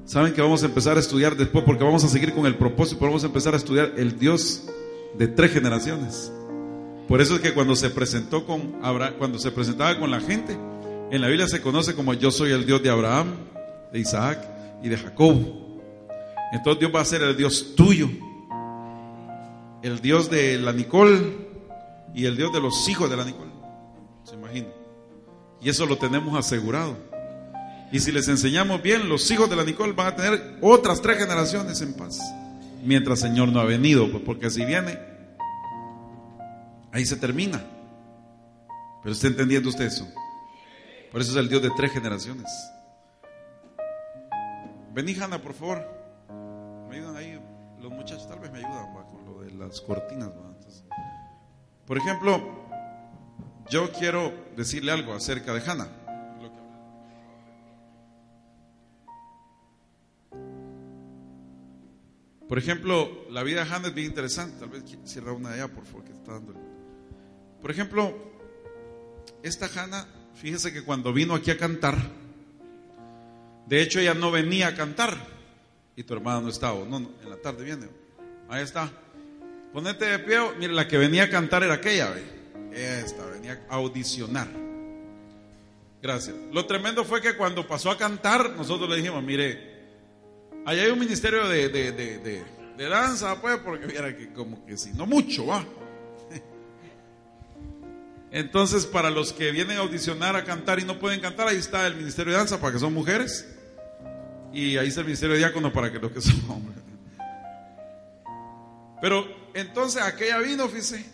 Saben 0.05 0.31
que 0.31 0.41
vamos 0.41 0.63
a 0.63 0.67
empezar 0.67 0.95
a 0.95 1.01
estudiar 1.01 1.35
después, 1.35 1.65
porque 1.65 1.83
vamos 1.83 2.05
a 2.05 2.07
seguir 2.07 2.33
con 2.33 2.45
el 2.45 2.55
propósito, 2.55 2.99
pero 2.99 3.11
vamos 3.11 3.23
a 3.23 3.27
empezar 3.27 3.53
a 3.53 3.57
estudiar 3.57 3.91
el 3.97 4.17
Dios 4.17 4.63
de 5.17 5.27
tres 5.27 5.51
generaciones. 5.51 6.31
Por 7.09 7.19
eso 7.19 7.35
es 7.35 7.41
que 7.41 7.53
cuando 7.53 7.75
se 7.75 7.89
presentó 7.89 8.45
con 8.45 8.75
Abraham, 8.81 9.15
cuando 9.17 9.39
se 9.39 9.51
presentaba 9.51 9.99
con 9.99 10.11
la 10.11 10.21
gente, 10.21 10.57
en 11.11 11.21
la 11.21 11.27
Biblia 11.27 11.47
se 11.47 11.61
conoce 11.61 11.93
como 11.93 12.13
yo 12.13 12.31
soy 12.31 12.51
el 12.51 12.65
Dios 12.65 12.81
de 12.81 12.89
Abraham, 12.89 13.35
de 13.91 13.99
Isaac 13.99 14.39
y 14.81 14.87
de 14.87 14.97
Jacob. 14.97 15.64
Entonces 16.55 16.79
Dios 16.79 16.95
va 16.95 17.01
a 17.01 17.05
ser 17.05 17.21
el 17.21 17.35
Dios 17.35 17.75
tuyo, 17.75 18.09
el 19.83 19.99
Dios 19.99 20.29
de 20.29 20.57
la 20.57 20.71
Nicole 20.71 21.35
y 22.13 22.25
el 22.25 22.37
Dios 22.37 22.53
de 22.53 22.61
los 22.61 22.87
hijos 22.87 23.09
de 23.09 23.17
la 23.17 23.25
Nicole. 23.25 23.51
¿Se 24.23 24.35
imagina? 24.35 24.69
Y 25.61 25.67
eso 25.67 25.85
lo 25.85 25.97
tenemos 25.97 26.33
asegurado. 26.37 26.97
Y 27.91 27.99
si 27.99 28.13
les 28.13 28.29
enseñamos 28.29 28.81
bien, 28.81 29.09
los 29.09 29.29
hijos 29.31 29.49
de 29.49 29.57
la 29.57 29.65
Nicole 29.65 29.91
van 29.91 30.07
a 30.07 30.15
tener 30.15 30.57
otras 30.61 31.01
tres 31.01 31.17
generaciones 31.17 31.81
en 31.81 31.93
paz. 31.93 32.21
Mientras 32.85 33.21
el 33.23 33.31
Señor 33.31 33.49
no 33.49 33.59
ha 33.59 33.65
venido, 33.65 34.09
pues 34.09 34.23
porque 34.23 34.49
si 34.49 34.63
viene, 34.63 34.97
ahí 36.93 37.05
se 37.05 37.17
termina. 37.17 37.61
Pero 39.03 39.11
está 39.13 39.27
entendiendo 39.27 39.67
usted 39.67 39.87
eso. 39.87 40.07
Por 41.11 41.19
eso 41.19 41.31
es 41.31 41.37
el 41.37 41.49
Dios 41.49 41.61
de 41.61 41.71
tres 41.75 41.91
generaciones. 41.91 42.49
Vení, 44.93 45.15
Hanna, 45.15 45.41
por 45.41 45.53
favor. 45.53 45.94
Ayudan 46.95 47.17
ahí. 47.17 47.37
Los 47.81 47.91
muchachos 47.91 48.25
tal 48.25 48.39
vez 48.39 48.49
me 48.53 48.59
ayudan 48.59 48.93
con 48.93 49.25
lo 49.25 49.41
de 49.41 49.51
las 49.51 49.81
cortinas. 49.81 50.29
Entonces, 50.29 50.85
por 51.85 51.97
ejemplo, 51.97 52.41
yo 53.69 53.91
quiero 53.91 54.31
decirle 54.55 54.93
algo 54.93 55.13
acerca 55.13 55.53
de 55.53 55.59
Hanna. 55.59 55.89
Lo 56.41 56.49
que- 56.53 56.61
Por 62.47 62.57
ejemplo, 62.57 63.29
la 63.29 63.43
vida 63.43 63.65
de 63.65 63.69
Hannah 63.73 63.89
es 63.89 63.93
bien 63.93 64.07
interesante. 64.07 64.57
Tal 64.57 64.69
vez 64.69 64.85
cierra 65.03 65.33
una 65.33 65.49
de 65.49 65.55
allá, 65.61 65.73
por 65.73 65.83
favor, 65.85 66.05
que 66.05 66.13
está 66.13 66.31
dando. 66.31 66.53
Por 67.61 67.71
ejemplo, 67.71 68.13
esta 69.43 69.65
Hannah, 69.65 70.07
fíjese 70.35 70.71
que 70.71 70.85
cuando 70.85 71.11
vino 71.11 71.35
aquí 71.35 71.51
a 71.51 71.57
cantar, 71.57 71.97
de 73.67 73.81
hecho 73.81 73.99
ella 73.99 74.13
no 74.13 74.31
venía 74.31 74.69
a 74.69 74.75
cantar, 74.75 75.34
y 75.95 76.03
tu 76.03 76.13
hermana 76.13 76.41
no 76.41 76.49
estaba, 76.49 76.77
no, 76.85 76.99
no, 76.99 77.09
en 77.23 77.29
la 77.29 77.37
tarde 77.37 77.63
viene. 77.63 77.87
Ahí 78.49 78.63
está. 78.63 78.91
Ponete 79.73 80.05
de 80.05 80.19
pie, 80.19 80.37
mire, 80.59 80.73
la 80.73 80.87
que 80.87 80.97
venía 80.97 81.23
a 81.23 81.29
cantar 81.29 81.63
era 81.63 81.75
aquella. 81.75 82.13
Esta, 82.73 83.25
venía 83.25 83.65
a 83.69 83.75
audicionar. 83.75 84.47
Gracias. 86.01 86.35
Lo 86.51 86.65
tremendo 86.65 87.03
fue 87.03 87.21
que 87.21 87.35
cuando 87.35 87.67
pasó 87.67 87.89
a 87.91 87.97
cantar, 87.97 88.51
nosotros 88.51 88.89
le 88.89 88.97
dijimos, 88.97 89.23
mire, 89.23 89.73
Allá 90.65 90.83
hay 90.83 90.89
un 90.89 90.99
ministerio 90.99 91.47
de, 91.47 91.69
de, 91.69 91.91
de, 91.91 92.17
de- 92.19 92.55
de 92.75 92.89
danza, 92.89 93.39
pues, 93.39 93.57
porque 93.59 93.85
viera 93.85 94.15
que 94.17 94.33
como 94.33 94.65
que 94.65 94.75
si 94.77 94.91
no 94.93 95.05
mucho, 95.05 95.45
va. 95.45 95.63
Entonces, 98.31 98.85
para 98.85 99.09
los 99.09 99.31
que 99.31 99.51
vienen 99.51 99.77
a 99.77 99.81
audicionar 99.81 100.35
a 100.35 100.43
cantar 100.43 100.79
y 100.79 100.83
no 100.83 100.99
pueden 100.99 101.21
cantar, 101.21 101.47
ahí 101.47 101.57
está 101.57 101.87
el 101.87 101.95
ministerio 101.95 102.33
de 102.33 102.39
danza 102.39 102.59
para 102.59 102.73
que 102.73 102.79
son 102.79 102.93
mujeres. 102.93 103.47
Y 104.55 104.77
ahí 104.77 104.87
está 104.87 105.01
el 105.01 105.07
ministerio 105.07 105.33
de 105.33 105.39
diácono 105.39 105.73
para 105.73 105.91
que 105.91 105.99
los 105.99 106.13
que 106.13 106.21
son 106.21 106.49
hombres. 106.49 106.77
Pero 109.01 109.27
entonces 109.53 110.01
aquella 110.01 110.39
vino, 110.39 110.69
fíjese. 110.69 111.05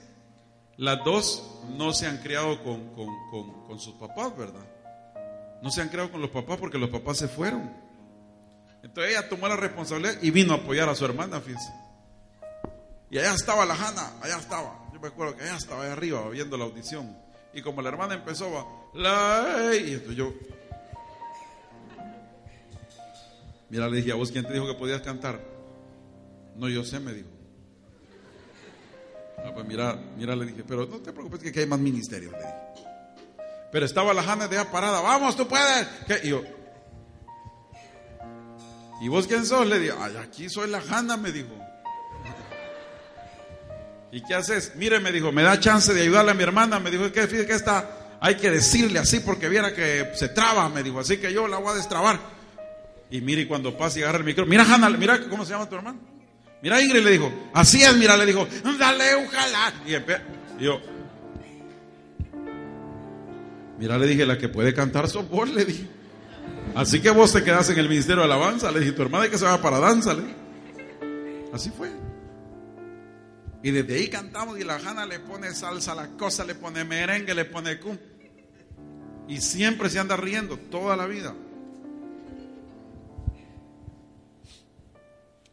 Las 0.77 1.03
dos 1.03 1.59
no 1.75 1.91
se 1.91 2.05
han 2.05 2.19
criado 2.19 2.63
con, 2.63 2.93
con, 2.93 3.07
con, 3.31 3.65
con 3.65 3.79
sus 3.79 3.95
papás, 3.95 4.37
¿verdad? 4.37 4.63
No 5.63 5.71
se 5.71 5.81
han 5.81 5.89
criado 5.89 6.11
con 6.11 6.21
los 6.21 6.29
papás 6.29 6.57
porque 6.57 6.77
los 6.77 6.91
papás 6.91 7.17
se 7.17 7.27
fueron. 7.27 7.73
Entonces 8.83 9.13
ella 9.13 9.27
tomó 9.27 9.47
la 9.47 9.55
responsabilidad 9.55 10.21
y 10.21 10.29
vino 10.29 10.53
a 10.53 10.57
apoyar 10.57 10.87
a 10.87 10.93
su 10.93 11.03
hermana, 11.03 11.41
fíjense. 11.41 11.73
Y 13.09 13.17
allá 13.17 13.33
estaba 13.33 13.65
la 13.65 13.73
Hanna, 13.73 14.13
allá 14.21 14.37
estaba. 14.37 14.87
Yo 14.93 14.99
me 14.99 15.07
acuerdo 15.07 15.35
que 15.35 15.43
allá 15.43 15.57
estaba 15.57 15.81
allá 15.81 15.93
arriba 15.93 16.29
viendo 16.29 16.57
la 16.57 16.65
audición. 16.65 17.17
Y 17.55 17.63
como 17.63 17.81
la 17.81 17.89
hermana 17.89 18.13
empezó, 18.13 18.51
va, 18.51 18.65
la, 18.93 19.75
y 19.75 19.93
esto 19.93 20.11
yo. 20.11 20.31
Mira, 23.71 23.87
le 23.87 23.97
dije, 23.97 24.11
¿a 24.11 24.15
vos 24.15 24.31
quién 24.31 24.45
te 24.45 24.51
dijo 24.51 24.67
que 24.67 24.73
podías 24.73 25.01
cantar? 25.01 25.39
No, 26.57 26.67
yo 26.67 26.83
sé, 26.83 26.99
me 26.99 27.13
dijo. 27.13 27.29
Ah, 29.37 29.51
pues 29.53 29.65
mira, 29.65 29.97
mira, 30.17 30.35
le 30.35 30.45
dije, 30.45 30.65
pero 30.67 30.85
no 30.85 30.97
te 30.97 31.13
preocupes 31.13 31.39
que 31.39 31.49
aquí 31.49 31.61
hay 31.61 31.67
más 31.67 31.79
ministerios, 31.79 32.33
le 32.33 32.39
dije. 32.39 32.53
Pero 33.71 33.85
estaba 33.85 34.13
la 34.13 34.21
Hanna 34.21 34.49
de 34.49 34.59
allá 34.59 34.69
parada, 34.69 34.99
vamos, 34.99 35.37
tú 35.37 35.47
puedes. 35.47 35.87
Y 36.21 36.27
yo, 36.27 36.43
¿Y 39.01 39.07
vos 39.07 39.25
quién 39.25 39.45
sos? 39.45 39.65
Le 39.65 39.79
dije, 39.79 39.93
ay, 39.97 40.17
aquí 40.17 40.49
soy 40.49 40.69
la 40.69 40.83
Hanna, 40.87 41.15
me 41.15 41.31
dijo. 41.31 41.47
¿Y 44.11 44.21
qué 44.21 44.35
haces? 44.35 44.73
Mire, 44.75 44.99
me 44.99 45.13
dijo, 45.13 45.31
me 45.31 45.43
da 45.43 45.57
chance 45.61 45.93
de 45.93 46.01
ayudarle 46.01 46.31
a 46.31 46.33
mi 46.33 46.43
hermana. 46.43 46.77
Me 46.81 46.91
dijo, 46.91 47.05
es 47.05 47.13
que 47.13 47.25
fíjate 47.25 47.47
que 47.47 47.53
esta 47.53 48.17
hay 48.19 48.35
que 48.35 48.51
decirle 48.51 48.99
así 48.99 49.21
porque 49.21 49.47
viera 49.47 49.73
que 49.73 50.11
se 50.13 50.27
traba, 50.27 50.67
me 50.67 50.83
dijo. 50.83 50.99
Así 50.99 51.17
que 51.17 51.31
yo 51.31 51.47
la 51.47 51.57
voy 51.57 51.71
a 51.71 51.75
destrabar. 51.75 52.40
Y 53.11 53.21
mire, 53.21 53.47
cuando 53.47 53.77
pasa 53.77 53.99
y 53.99 54.03
agarra 54.03 54.19
el 54.19 54.23
micrófono, 54.23 54.49
mira, 54.49 54.63
Hanna, 54.63 54.89
mira, 54.89 55.19
¿cómo 55.29 55.45
se 55.45 55.51
llama 55.51 55.67
tu 55.67 55.75
hermano? 55.75 55.99
Mira, 56.63 56.81
Ingrid, 56.81 57.03
le 57.03 57.11
dijo, 57.11 57.31
así 57.53 57.83
es, 57.83 57.95
mira, 57.97 58.15
le 58.15 58.25
dijo, 58.25 58.47
dale 58.79 59.15
un 59.17 59.27
jalán. 59.27 59.73
Y, 59.85 59.95
y 59.95 60.65
yo, 60.65 60.79
mira, 63.77 63.97
le 63.97 64.07
dije, 64.07 64.25
la 64.25 64.37
que 64.37 64.47
puede 64.47 64.73
cantar 64.73 65.09
sos 65.09 65.27
vos, 65.27 65.49
le 65.49 65.65
dije. 65.65 65.87
Así 66.73 67.01
que 67.01 67.09
vos 67.09 67.33
te 67.33 67.43
quedas 67.43 67.69
en 67.69 67.79
el 67.79 67.89
ministerio 67.89 68.19
de 68.19 68.25
alabanza. 68.25 68.71
Le 68.71 68.79
dije, 68.79 68.93
tu 68.93 69.01
hermana 69.01 69.29
que 69.29 69.37
se 69.37 69.45
va 69.45 69.61
para 69.61 69.79
danza. 69.79 70.13
Le. 70.13 70.23
Así 71.51 71.69
fue. 71.69 71.91
Y 73.63 73.71
desde 73.71 73.95
ahí 73.95 74.07
cantamos 74.07 74.57
y 74.59 74.63
la 74.63 74.75
Hanna 74.75 75.05
le 75.05 75.19
pone 75.19 75.53
salsa 75.53 75.91
a 75.91 75.95
la 75.95 76.07
cosa, 76.09 76.45
le 76.45 76.55
pone 76.55 76.83
merengue, 76.83 77.35
le 77.35 77.45
pone 77.45 77.79
cum. 77.79 77.97
Y 79.27 79.41
siempre 79.41 79.89
se 79.89 79.99
anda 79.99 80.15
riendo 80.15 80.57
toda 80.57 80.95
la 80.95 81.05
vida. 81.05 81.35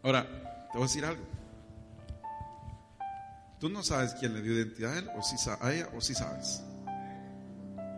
Ahora, 0.09 0.27
te 0.73 0.79
voy 0.79 0.85
a 0.85 0.87
decir 0.87 1.05
algo. 1.05 1.23
Tú 3.61 3.69
no 3.69 3.83
sabes 3.83 4.15
quién 4.15 4.33
le 4.33 4.41
dio 4.41 4.55
identidad 4.55 4.95
a 4.95 4.99
él 5.01 5.11
o 5.15 5.23
si 5.23 5.37
a 5.51 5.73
ella 5.75 5.91
o 5.95 6.01
si 6.01 6.15
sabes. 6.15 6.63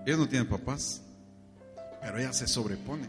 Ellos 0.05 0.19
no 0.19 0.29
tienen 0.29 0.49
papás 0.49 1.03
pero 2.01 2.19
ella 2.19 2.33
se 2.33 2.49
sobrepone. 2.49 3.09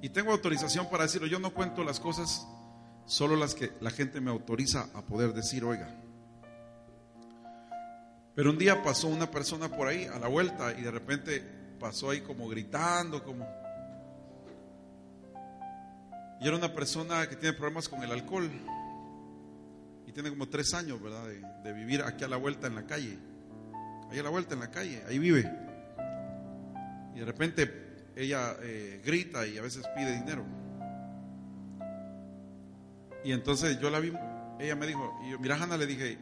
Y 0.00 0.10
tengo 0.10 0.30
autorización 0.30 0.88
para 0.88 1.04
decirlo, 1.04 1.26
yo 1.26 1.40
no 1.40 1.50
cuento 1.50 1.82
las 1.82 1.98
cosas, 1.98 2.46
solo 3.06 3.34
las 3.34 3.56
que 3.56 3.72
la 3.80 3.90
gente 3.90 4.20
me 4.20 4.30
autoriza 4.30 4.88
a 4.94 5.02
poder 5.02 5.32
decir, 5.32 5.64
oiga. 5.64 5.88
Pero 8.36 8.50
un 8.50 8.58
día 8.58 8.80
pasó 8.84 9.08
una 9.08 9.28
persona 9.28 9.74
por 9.74 9.88
ahí 9.88 10.04
a 10.04 10.20
la 10.20 10.28
vuelta 10.28 10.72
y 10.78 10.82
de 10.82 10.90
repente 10.92 11.40
pasó 11.80 12.10
ahí 12.10 12.20
como 12.20 12.48
gritando, 12.48 13.24
como... 13.24 13.65
Y 16.40 16.46
era 16.46 16.56
una 16.56 16.72
persona 16.72 17.28
que 17.28 17.36
tiene 17.36 17.56
problemas 17.56 17.88
con 17.88 18.02
el 18.02 18.12
alcohol. 18.12 18.50
Y 20.06 20.12
tiene 20.12 20.30
como 20.30 20.48
tres 20.48 20.74
años, 20.74 21.00
¿verdad? 21.02 21.26
De, 21.62 21.72
vivir 21.72 22.02
aquí 22.02 22.24
a 22.24 22.28
la 22.28 22.36
vuelta 22.36 22.66
en 22.66 22.74
la 22.74 22.86
calle. 22.86 23.18
Ahí 24.10 24.18
a 24.18 24.22
la 24.22 24.30
vuelta 24.30 24.54
en 24.54 24.60
la 24.60 24.70
calle, 24.70 25.02
ahí 25.08 25.18
vive. 25.18 25.50
Y 27.14 27.18
de 27.18 27.24
repente 27.24 27.86
ella 28.14 28.56
eh, 28.62 29.00
grita 29.04 29.46
y 29.46 29.58
a 29.58 29.62
veces 29.62 29.84
pide 29.96 30.12
dinero. 30.12 30.44
Y 33.24 33.32
entonces 33.32 33.80
yo 33.80 33.90
la 33.90 33.98
vi, 33.98 34.12
ella 34.60 34.76
me 34.76 34.86
dijo, 34.86 35.18
y 35.26 35.32
yo, 35.32 35.38
mira 35.40 35.56
Hanna, 35.56 35.76
le 35.76 35.86
dije, 35.86 36.18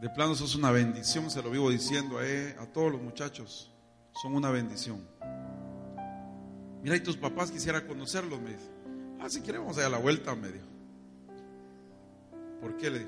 de 0.00 0.08
plano 0.08 0.34
sos 0.34 0.54
una 0.54 0.70
bendición, 0.70 1.30
se 1.30 1.42
lo 1.42 1.50
vivo 1.50 1.70
diciendo 1.70 2.18
a, 2.18 2.26
él, 2.26 2.54
a 2.58 2.66
todos 2.66 2.92
los 2.92 3.02
muchachos, 3.02 3.70
son 4.22 4.34
una 4.34 4.50
bendición. 4.50 5.06
Mira, 6.82 6.96
y 6.96 7.00
tus 7.00 7.16
papás 7.16 7.50
quisiera 7.50 7.86
conocerlos, 7.86 8.40
me 8.40 8.50
dice. 8.50 8.71
Ah, 9.22 9.28
si 9.28 9.40
queremos 9.40 9.78
a 9.78 9.88
la 9.88 9.98
vuelta, 9.98 10.34
me 10.34 10.48
dijo. 10.48 10.66
¿Por 12.60 12.76
qué? 12.76 13.06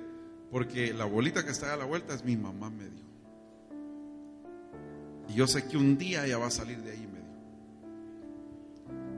Porque 0.48 0.94
la 0.94 1.06
bolita 1.06 1.44
que 1.44 1.50
está 1.50 1.74
a 1.74 1.76
la 1.76 1.86
vuelta 1.86 2.14
es 2.14 2.24
mi 2.24 2.36
mamá, 2.36 2.70
me 2.70 2.84
dijo. 2.84 3.08
Y 5.28 5.34
yo 5.34 5.48
sé 5.48 5.66
que 5.66 5.76
un 5.76 5.98
día 5.98 6.24
ella 6.24 6.38
va 6.38 6.46
a 6.46 6.52
salir 6.52 6.78
de 6.82 6.92
ahí, 6.92 7.00
me 7.00 7.18
dijo. 7.18 7.34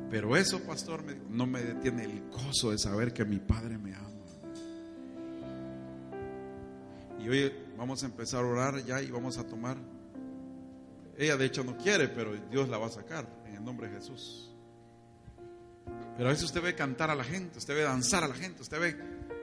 Pero 0.08 0.38
eso, 0.38 0.62
pastor, 0.62 1.04
me 1.04 1.12
dijo, 1.12 1.26
no 1.28 1.46
me 1.46 1.60
detiene 1.60 2.04
el 2.04 2.30
gozo 2.30 2.70
de 2.70 2.78
saber 2.78 3.12
que 3.12 3.26
mi 3.26 3.40
padre 3.40 3.76
me 3.76 3.94
ama. 3.94 4.06
Y 7.18 7.28
hoy 7.28 7.52
vamos 7.76 8.02
a 8.04 8.06
empezar 8.06 8.42
a 8.42 8.46
orar 8.46 8.82
ya 8.86 9.02
y 9.02 9.10
vamos 9.10 9.36
a 9.36 9.46
tomar. 9.46 9.76
Ella 11.18 11.36
de 11.36 11.44
hecho 11.44 11.62
no 11.62 11.76
quiere, 11.76 12.08
pero 12.08 12.34
Dios 12.50 12.70
la 12.70 12.78
va 12.78 12.86
a 12.86 12.90
sacar 12.90 13.28
en 13.46 13.56
el 13.56 13.64
nombre 13.64 13.88
de 13.88 13.96
Jesús. 13.96 14.55
Pero 16.16 16.28
a 16.28 16.32
veces 16.32 16.46
usted 16.46 16.62
ve 16.62 16.74
cantar 16.74 17.10
a 17.10 17.14
la 17.14 17.24
gente, 17.24 17.58
usted 17.58 17.74
ve 17.74 17.82
danzar 17.82 18.24
a 18.24 18.28
la 18.28 18.34
gente, 18.34 18.62
usted 18.62 18.80
ve, 18.80 18.96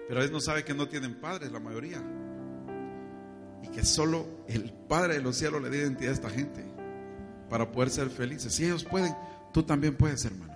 pero 0.08 0.20
a 0.20 0.22
veces 0.22 0.32
no 0.32 0.42
sabe 0.42 0.64
que 0.64 0.74
no 0.74 0.88
tienen 0.88 1.16
padres 1.16 1.52
la 1.52 1.60
mayoría. 1.60 2.02
Y 3.62 3.68
que 3.70 3.86
solo 3.86 4.26
el 4.48 4.74
Padre 4.74 5.16
de 5.16 5.22
los 5.22 5.38
cielos 5.38 5.62
le 5.62 5.70
dé 5.70 5.78
identidad 5.78 6.12
a 6.12 6.16
esta 6.16 6.30
gente 6.30 6.66
para 7.50 7.72
poder 7.72 7.90
ser 7.90 8.10
felices. 8.10 8.54
Si 8.54 8.66
ellos 8.66 8.84
pueden, 8.84 9.16
tú 9.54 9.64
también 9.64 9.96
puedes, 9.96 10.26
hermano. 10.26 10.54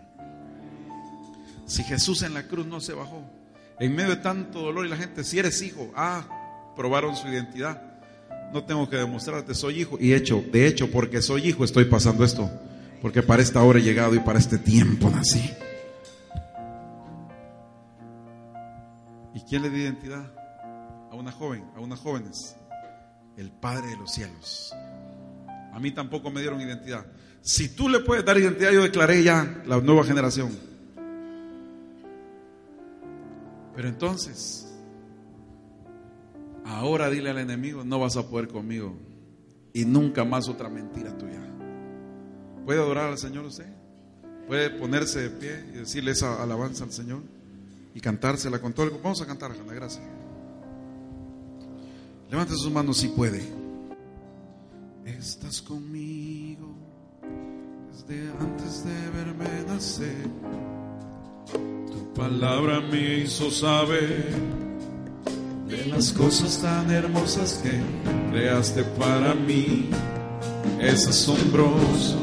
Si 1.65 1.83
Jesús 1.83 2.23
en 2.23 2.33
la 2.33 2.43
cruz 2.43 2.65
no 2.65 2.81
se 2.81 2.93
bajó, 2.93 3.23
en 3.79 3.95
medio 3.95 4.09
de 4.09 4.17
tanto 4.17 4.59
dolor 4.59 4.85
y 4.85 4.89
la 4.89 4.97
gente, 4.97 5.23
si 5.23 5.39
eres 5.39 5.61
hijo, 5.61 5.91
ah, 5.95 6.73
probaron 6.75 7.15
su 7.15 7.27
identidad. 7.27 7.81
No 8.53 8.63
tengo 8.63 8.89
que 8.89 8.97
demostrarte, 8.97 9.53
soy 9.53 9.81
hijo. 9.81 9.97
Y 9.99 10.13
hecho, 10.13 10.43
de 10.51 10.67
hecho, 10.67 10.89
porque 10.89 11.21
soy 11.21 11.47
hijo, 11.49 11.63
estoy 11.63 11.85
pasando 11.85 12.23
esto. 12.23 12.49
Porque 13.01 13.21
para 13.21 13.41
esta 13.41 13.61
hora 13.61 13.79
he 13.79 13.83
llegado 13.83 14.15
y 14.15 14.19
para 14.19 14.39
este 14.39 14.57
tiempo 14.57 15.09
nací. 15.09 15.53
Quién 19.47 19.61
le 19.61 19.69
dio 19.69 19.83
identidad? 19.83 20.31
A 21.11 21.15
una 21.15 21.31
joven, 21.31 21.63
a 21.75 21.79
unas 21.79 21.99
jóvenes. 21.99 22.55
El 23.37 23.51
Padre 23.51 23.87
de 23.87 23.97
los 23.97 24.11
cielos. 24.11 24.73
A 25.73 25.79
mí 25.79 25.91
tampoco 25.91 26.31
me 26.31 26.41
dieron 26.41 26.59
identidad. 26.59 27.05
Si 27.41 27.69
tú 27.69 27.87
le 27.87 27.99
puedes 27.99 28.25
dar 28.25 28.37
identidad, 28.37 28.71
yo 28.71 28.81
declaré 28.81 29.23
ya 29.23 29.61
la 29.65 29.79
nueva 29.79 30.03
generación. 30.03 30.51
Pero 33.75 33.87
entonces, 33.87 34.75
ahora 36.65 37.09
dile 37.09 37.29
al 37.29 37.37
enemigo, 37.37 37.83
no 37.83 37.99
vas 37.99 38.17
a 38.17 38.27
poder 38.27 38.47
conmigo. 38.47 38.97
Y 39.71 39.85
nunca 39.85 40.25
más 40.25 40.49
otra 40.49 40.67
mentira 40.67 41.15
tuya. 41.15 41.39
¿Puede 42.65 42.79
adorar 42.79 43.11
al 43.11 43.19
Señor 43.19 43.45
usted? 43.45 43.71
¿Puede 44.47 44.71
ponerse 44.71 45.19
de 45.19 45.29
pie 45.29 45.65
y 45.73 45.77
decirle 45.77 46.11
esa 46.11 46.41
alabanza 46.41 46.85
al 46.85 46.91
Señor? 46.91 47.36
Y 47.97 47.99
cantársela 47.99 48.59
con 48.59 48.73
todo 48.73 48.85
el... 48.85 48.91
Vamos 48.91 49.19
a 49.23 49.25
cantar, 49.25 49.53
Ana, 49.53 49.73
gracias. 49.73 50.05
Levante 52.29 52.53
sus 52.53 52.69
manos 52.69 52.97
si 52.97 53.07
puede. 53.07 53.41
Estás 55.03 55.63
conmigo 55.63 56.75
desde 57.91 58.29
antes 58.39 58.85
de 58.85 59.09
verme 59.09 59.45
nacer. 59.67 60.27
Tu 61.51 62.13
palabra 62.13 62.81
me 62.81 63.21
hizo 63.21 63.49
saber 63.49 64.31
de 65.67 65.85
las 65.87 66.11
cosas 66.11 66.61
tan 66.61 66.91
hermosas 66.91 67.59
que 67.63 67.81
creaste 68.29 68.83
para 68.83 69.33
mí. 69.33 69.89
Es 70.79 71.07
asombroso 71.07 72.19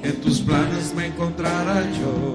que 0.00 0.08
en 0.08 0.20
tus 0.22 0.40
planes 0.40 0.94
me 0.94 1.08
encontrara 1.08 1.82
yo, 2.00 2.34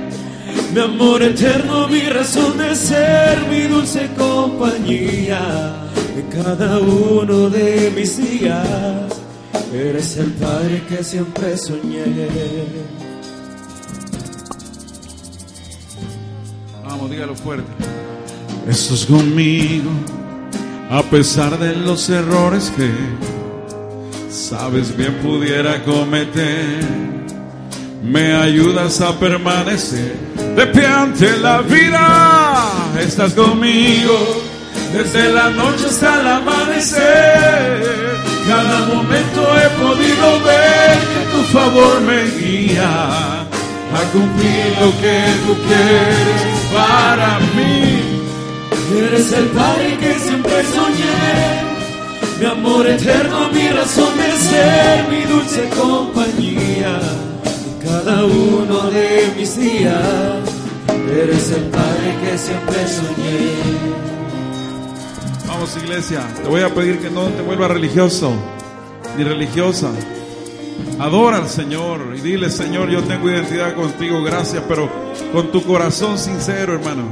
mi 0.73 0.79
amor 0.79 1.21
eterno, 1.21 1.87
mi 1.87 2.01
razón 2.01 2.57
de 2.57 2.75
ser, 2.75 3.47
mi 3.49 3.61
dulce 3.63 4.09
compañía 4.17 5.75
en 6.15 6.41
cada 6.43 6.79
uno 6.79 7.49
de 7.49 7.91
mis 7.95 8.17
días. 8.17 9.21
Eres 9.73 10.17
el 10.17 10.31
Padre 10.33 10.83
que 10.87 11.03
siempre 11.03 11.57
soñé. 11.57 12.03
Vamos, 16.85 17.09
dígalo 17.09 17.35
fuerte. 17.35 17.71
Estás 18.67 19.05
conmigo 19.05 19.89
a 20.89 21.01
pesar 21.03 21.57
de 21.57 21.75
los 21.75 22.09
errores 22.09 22.71
que 22.75 22.91
sabes 24.29 24.95
bien 24.95 25.15
pudiera 25.21 25.83
cometer. 25.83 27.20
Me 28.03 28.33
ayudas 28.33 28.99
a 28.99 29.17
permanecer 29.19 30.15
de 30.55 30.65
pie 30.67 30.85
ante 30.87 31.37
la 31.37 31.61
vida. 31.61 32.67
Estás 32.99 33.33
conmigo 33.33 34.41
desde 34.91 35.31
la 35.31 35.51
noche 35.51 35.85
hasta 35.85 36.19
el 36.19 36.27
amanecer. 36.27 38.01
Cada 38.47 38.79
momento 38.87 39.41
he 39.55 39.69
podido 39.81 40.41
ver 40.41 40.97
que 41.13 41.31
tu 41.31 41.43
favor 41.53 42.01
me 42.01 42.23
guía 42.39 43.41
a 43.41 44.01
cumplir 44.11 44.75
lo 44.79 44.89
que 44.99 45.17
tú 45.45 45.55
quieres 45.67 46.41
para 46.73 47.39
mí. 47.55 48.01
Eres 48.97 49.31
el 49.31 49.45
Padre 49.45 49.97
que 49.99 50.19
siempre 50.19 50.65
soñé, 50.65 52.39
mi 52.39 52.45
amor 52.45 52.87
eterno, 52.87 53.49
mi 53.53 53.69
razón 53.69 54.17
de 54.17 54.31
ser, 54.37 55.07
mi 55.07 55.21
dulce 55.31 55.69
compañía 55.69 56.99
cada 57.83 58.25
uno 58.25 58.89
de 58.91 59.33
mis 59.37 59.57
días. 59.57 59.95
Eres 61.11 61.51
el 61.51 61.63
Padre 61.65 62.15
que 62.23 62.37
siempre 62.37 62.87
soñé. 62.87 63.91
Vamos 65.47 65.75
iglesia, 65.77 66.21
te 66.41 66.47
voy 66.47 66.61
a 66.61 66.73
pedir 66.73 66.99
que 66.99 67.09
no 67.09 67.25
te 67.27 67.41
vuelvas 67.41 67.71
religioso 67.71 68.33
ni 69.17 69.23
religiosa. 69.23 69.91
Adora 70.99 71.37
al 71.37 71.49
Señor 71.49 72.13
y 72.15 72.21
dile, 72.21 72.49
Señor, 72.49 72.89
yo 72.89 73.03
tengo 73.03 73.29
identidad 73.29 73.75
contigo, 73.75 74.23
gracias, 74.23 74.63
pero 74.67 74.89
con 75.33 75.51
tu 75.51 75.63
corazón 75.63 76.17
sincero, 76.17 76.73
hermano. 76.73 77.03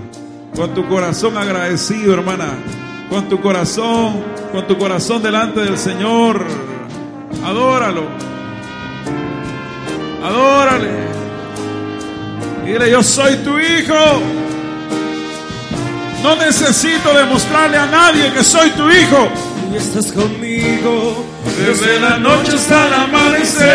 Con 0.55 0.73
tu 0.73 0.87
corazón 0.87 1.37
agradecido, 1.37 2.13
hermana. 2.13 2.53
Con 3.09 3.27
tu 3.27 3.41
corazón, 3.41 4.23
con 4.51 4.67
tu 4.67 4.77
corazón 4.77 5.21
delante 5.21 5.61
del 5.61 5.77
Señor. 5.77 6.43
Adóralo. 7.43 8.03
Adórale. 10.23 10.89
Dile, 12.65 12.91
yo 12.91 13.01
soy 13.03 13.35
tu 13.37 13.57
hijo. 13.59 14.21
No 16.23 16.35
necesito 16.35 17.13
demostrarle 17.13 17.77
a 17.77 17.85
nadie 17.85 18.31
que 18.33 18.43
soy 18.43 18.69
tu 18.71 18.89
hijo. 18.89 19.29
Y 19.71 19.77
estás 19.77 20.11
conmigo 20.11 21.23
Desde 21.57 21.99
la 21.99 22.17
noche 22.17 22.55
hasta 22.55 22.87
el 22.87 22.93
amanecer. 22.93 23.69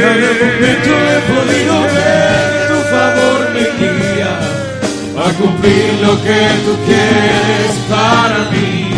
Cada 0.00 0.32
momento 0.44 0.90
he 1.08 1.20
podido 1.32 1.82
ver 1.82 2.68
tu 2.68 2.78
favor 2.90 3.40
me 3.54 3.64
guía 3.78 4.38
a 5.18 5.32
cumplir 5.32 5.94
lo 6.00 6.22
que 6.22 6.40
tú 6.64 6.76
quieres 6.86 7.72
para 7.90 8.50
mí. 8.52 8.90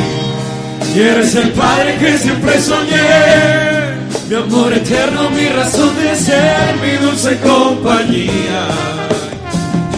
y 0.94 1.00
eres 1.00 1.34
el 1.36 1.50
Padre 1.52 1.96
que 1.98 2.18
siempre 2.18 2.60
soñé. 2.60 3.89
Mi 4.30 4.36
amor 4.36 4.72
eterno, 4.72 5.28
mi 5.30 5.48
razón 5.48 5.90
de 5.96 6.14
ser, 6.14 6.76
mi 6.80 7.04
dulce 7.04 7.36
compañía. 7.40 8.62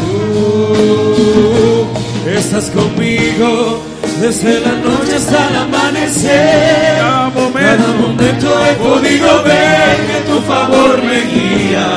Tú 0.00 1.86
estás 2.30 2.70
conmigo 2.70 3.82
desde 4.22 4.60
la 4.60 4.72
noche 4.72 5.16
hasta 5.16 5.48
el 5.50 5.56
amanecer. 5.56 6.96
Cada 6.96 7.28
momento. 7.28 7.60
Cada 7.60 7.88
momento 7.92 8.48
he 8.64 8.72
podido 8.76 9.42
ver 9.42 9.96
que 10.08 10.18
tu 10.26 10.40
favor 10.50 11.02
me 11.02 11.20
guía 11.34 11.88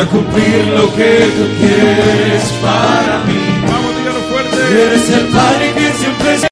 a 0.00 0.04
cumplir 0.10 0.66
lo 0.76 0.92
que 0.96 1.30
tú 1.36 1.44
quieres 1.60 2.42
para 2.60 3.18
mí. 3.24 3.38
Vamos, 3.70 3.94
fuerte. 4.32 4.58
Eres 4.82 5.10
el 5.10 5.26
Padre 5.26 5.72
que 5.74 5.92
siempre 5.92 6.38
sé, 6.40 6.48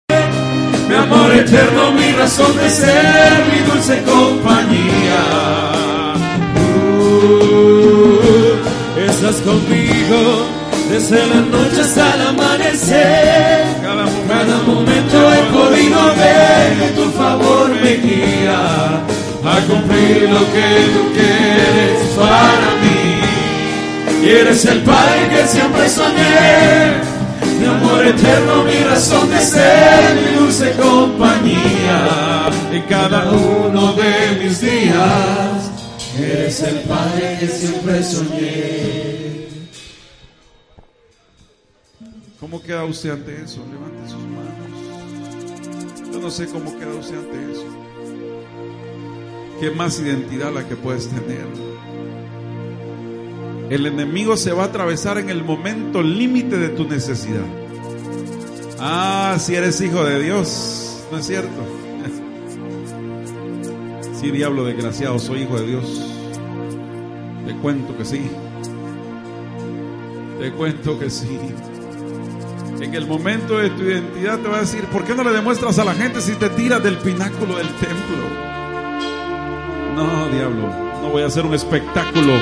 mi 0.89 0.95
amor 0.95 1.35
eterno, 1.35 1.91
mi 1.91 2.04
razón 2.25 2.57
de 2.57 2.71
ser, 2.71 3.33
mi 3.53 3.61
dulce 3.71 4.03
compañía. 4.03 5.25
Tú 8.95 9.01
estás 9.11 9.37
conmigo 9.49 10.21
desde 10.89 11.19
la 11.27 11.41
noche 11.55 11.83
hasta 11.83 12.15
el 12.15 12.21
amanecer. 12.29 13.65
Cada 13.83 14.05
momento, 14.07 14.33
Cada 14.39 14.57
momento 14.73 15.17
he 15.35 15.43
podido 15.59 16.01
ver 16.23 16.69
que 16.81 16.89
tu 16.99 17.11
favor 17.11 17.69
me 17.83 17.93
guía 18.07 18.63
a 19.53 19.55
cumplir 19.69 20.31
lo 20.37 20.45
que 20.55 20.69
tú 20.95 21.03
quieres 21.17 21.95
para 22.17 22.69
mí. 22.83 23.03
Y 24.25 24.29
eres 24.31 24.65
el 24.65 24.81
Padre 24.81 25.29
que 25.29 25.47
siempre 25.47 25.91
soñé, 25.91 27.15
mi 27.61 27.67
amor 27.67 28.07
eterno, 28.07 28.65
mi 28.65 28.79
razón 28.83 29.31
de 29.31 29.41
ser, 29.41 30.15
mi 30.23 30.39
dulce 30.39 30.73
compañía 30.73 32.14
en 32.53 32.83
cada 32.83 33.31
uno 33.33 33.93
de 33.95 34.43
mis 34.43 34.61
días. 34.61 35.71
Eres 36.19 36.63
el 36.63 36.81
Padre 36.81 37.39
que 37.41 37.49
siempre 37.49 38.03
soñé. 38.03 39.15
¿Cómo 42.39 42.63
queda 42.63 42.85
usted 42.85 43.11
ante 43.11 43.43
eso? 43.43 43.65
Levante 43.71 44.11
sus 44.11 44.21
manos. 44.21 46.13
Yo 46.13 46.21
no 46.21 46.31
sé 46.31 46.47
cómo 46.47 46.79
queda 46.79 46.95
usted 46.95 47.17
ante 47.17 47.53
eso. 47.53 47.67
¿Qué 49.61 49.71
más 49.71 49.99
identidad 50.01 50.53
la 50.53 50.69
que 50.69 50.77
puedes 50.77 51.09
tener? 51.09 51.47
El 53.71 53.87
enemigo 53.87 54.37
se 54.37 54.53
va 54.53 54.65
a 54.65 54.67
atravesar 54.67 55.17
en 55.19 55.31
el 55.31 55.43
momento 55.43 56.03
límite 56.03 56.59
de 56.59 56.69
tu 56.69 56.85
necesidad. 56.85 57.47
Ah, 58.79 59.37
si 59.41 59.55
eres 59.55 59.81
hijo 59.81 60.05
de 60.05 60.23
Dios, 60.23 61.03
¿no 61.11 61.19
es 61.19 61.27
cierto? 61.27 61.74
Sí, 64.25 64.31
diablo 64.31 64.65
desgraciado, 64.65 65.19
soy 65.19 65.43
hijo 65.43 65.61
de 65.61 65.67
Dios. 65.67 66.01
Te 67.47 67.55
cuento 67.57 67.95
que 67.95 68.07
sí. 68.07 68.31
Te 70.41 70.51
cuento 70.53 70.99
que 70.99 71.11
sí. 71.11 71.39
En 72.81 72.95
el 72.95 73.07
momento 73.07 73.59
de 73.59 73.69
tu 73.69 73.83
identidad 73.83 74.39
te 74.39 74.49
va 74.49 74.57
a 74.57 74.61
decir, 74.61 74.87
¿por 74.87 75.05
qué 75.05 75.15
no 75.15 75.25
le 75.25 75.31
demuestras 75.31 75.79
a 75.79 75.85
la 75.85 75.93
gente 75.93 76.23
si 76.23 76.33
te 76.37 76.49
tiras 76.49 76.83
del 76.83 76.97
pináculo 76.97 77.57
del 77.57 77.69
templo? 77.69 78.25
No, 79.95 80.29
diablo, 80.31 80.71
no 81.03 81.11
voy 81.11 81.23
a 81.23 81.27
hacer 81.27 81.45
un 81.45 81.53
espectáculo 81.53 82.33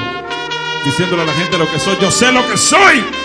diciéndole 0.84 1.22
a 1.22 1.26
la 1.26 1.32
gente 1.32 1.58
lo 1.58 1.68
que 1.68 1.80
soy. 1.80 1.96
Yo 2.00 2.12
sé 2.12 2.30
lo 2.30 2.48
que 2.48 2.58
soy. 2.58 3.21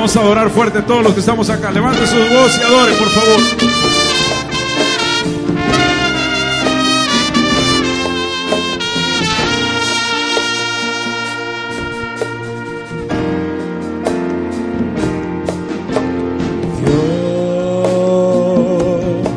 Vamos, 0.00 0.16
a 0.16 0.20
adorar 0.20 0.48
fuerte 0.48 0.80
todos 0.80 1.02
los 1.02 1.12
que 1.12 1.20
estamos 1.20 1.50
acá. 1.50 1.70
Levanten 1.70 2.06
sus 2.06 2.30
voces 2.30 2.58
y 2.58 2.62
adoren, 2.62 2.96
por 2.96 3.08
favor. 3.10 3.38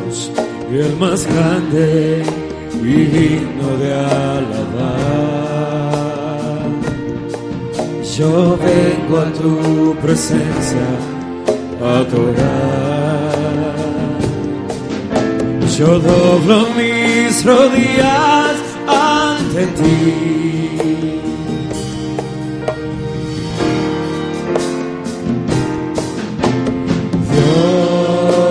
Dios, 0.08 0.32
el 0.72 0.96
más 0.96 1.26
grande 1.26 2.22
y 2.80 3.04
digno 3.04 3.76
de 3.76 3.92
alabar. 3.92 4.33
Yo 8.16 8.56
vengo 8.56 9.18
a 9.18 9.32
tu 9.32 9.96
presencia 10.00 10.86
a 11.82 11.98
adorar. 11.98 13.34
Yo 15.76 15.98
doblo 15.98 16.68
mis 16.76 17.44
rodillas 17.44 18.56
ante 18.86 19.66
ti. 19.78 20.12
Dios, 27.32 28.48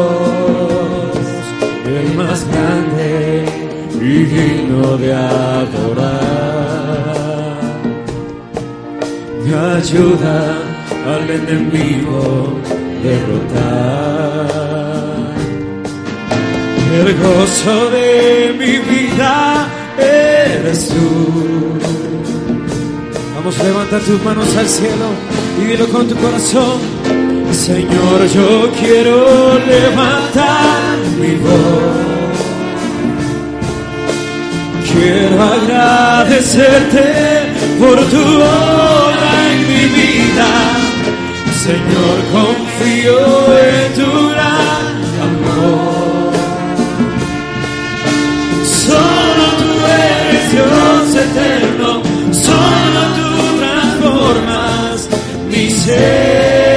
el 1.88 2.08
más 2.18 2.46
grande 2.52 3.46
y 3.96 4.24
digno 4.26 4.98
de 4.98 5.14
adorar. 5.14 6.33
Ayuda 9.64 10.58
al 11.08 11.30
enemigo 11.30 12.60
derrotar. 13.04 14.54
El 17.00 17.18
gozo 17.18 17.90
de 17.90 18.56
mi 18.60 18.78
vida 18.94 19.68
eres 19.98 20.90
tú. 20.90 21.74
Vamos, 23.36 23.58
levanta 23.64 24.00
tus 24.00 24.24
manos 24.24 24.56
al 24.56 24.68
cielo 24.68 25.08
y 25.62 25.66
dilo 25.66 25.88
con 25.88 26.08
tu 26.08 26.16
corazón. 26.16 26.80
Señor, 27.52 28.28
yo 28.34 28.72
quiero 28.80 29.60
levantar 29.60 30.98
mi 31.20 31.36
voz. 31.36 32.14
Quiero 34.92 35.42
agradecerte 35.42 37.06
por 37.80 37.98
tu 38.06 38.24
mi 38.40 39.03
Señor, 41.64 42.18
confío 42.34 43.20
en 43.58 43.94
tu 43.94 44.10
gran 44.32 44.96
amor. 45.28 46.34
Solo 48.66 49.46
tú 49.60 49.70
eres 50.04 50.52
Dios 50.52 51.06
eterno, 51.26 51.90
solo 52.34 53.02
tú 53.18 53.30
transformas 53.60 54.98
mi 55.50 55.66
ser. 55.70 56.74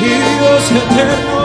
Dios 0.00 0.64
eterno, 0.70 1.37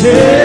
say 0.00 0.39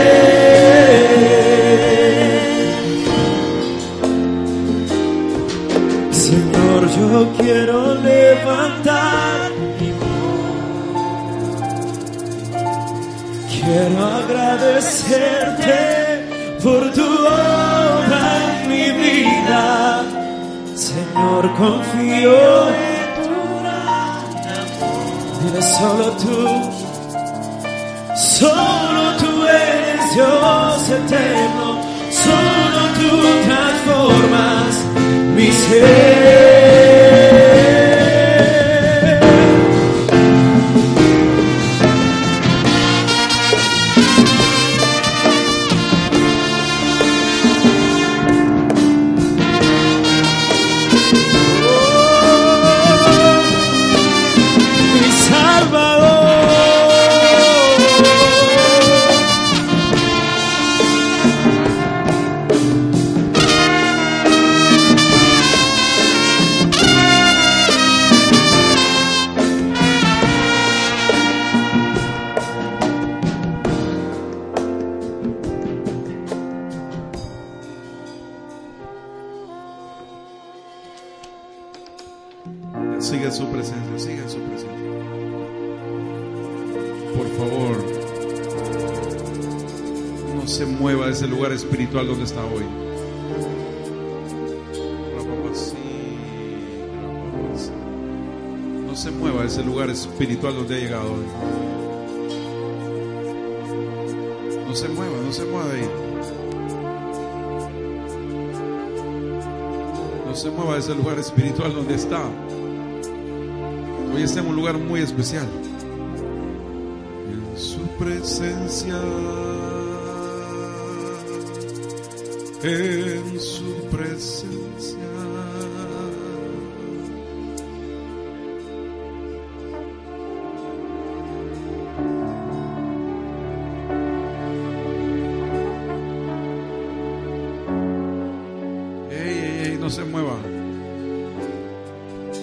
se 139.95 140.03
mueva. 140.03 140.35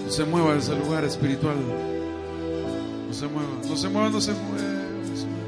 No 0.04 0.10
se 0.10 0.24
mueva 0.24 0.54
de 0.54 0.60
ese 0.60 0.74
lugar 0.74 1.04
espiritual. 1.04 1.56
No 3.08 3.12
se 3.12 3.26
mueva, 3.26 3.50
no 3.68 3.76
se 3.76 3.88
mueva, 3.90 4.08
no 4.08 4.20
se 4.22 4.32
mueva. 4.32 4.56
No 5.10 5.16
se 5.16 5.26
mueva. 5.26 5.42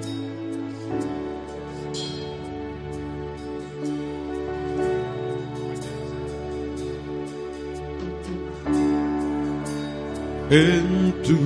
En 10.51 11.15
tu 11.23 11.39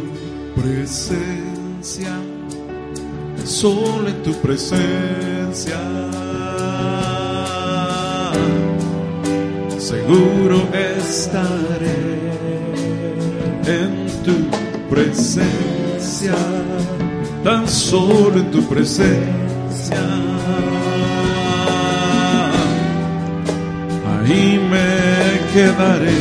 presencia, 0.60 2.16
solo 3.44 4.08
en 4.08 4.22
tu 4.24 4.32
presencia 4.40 5.78
seguro 10.08 10.66
estaré 10.72 12.00
en 13.66 14.06
tu 14.24 14.36
presencia, 14.88 16.34
tan 17.44 17.68
solo 17.68 18.36
en 18.36 18.50
tu 18.50 18.66
presencia. 18.66 20.02
Ahí 24.10 24.58
me 24.70 25.52
quedaré, 25.52 26.20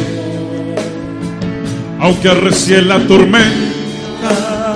aunque 2.02 2.30
arrecie 2.30 2.82
la 2.82 3.00
tormenta, 3.08 4.76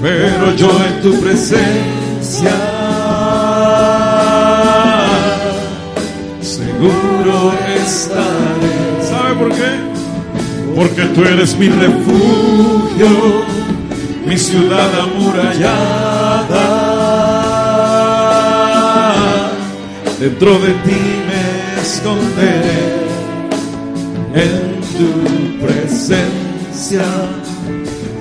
pero 0.00 0.56
yo 0.56 0.70
en 0.86 1.02
tu 1.02 1.20
presencia. 1.20 2.78
seguro 6.78 7.52
está 7.84 8.37
por 9.38 9.48
qué? 9.50 9.70
Porque 10.74 11.02
tú 11.14 11.22
eres 11.22 11.56
mi 11.56 11.68
refugio, 11.68 13.44
mi 14.26 14.36
ciudad 14.36 14.90
amurallada. 15.00 16.78
Dentro 20.20 20.58
de 20.58 20.72
ti 20.84 21.00
me 21.28 21.80
esconderé 21.80 22.98
en 24.34 24.80
tu 24.98 25.10
presencia, 25.64 27.06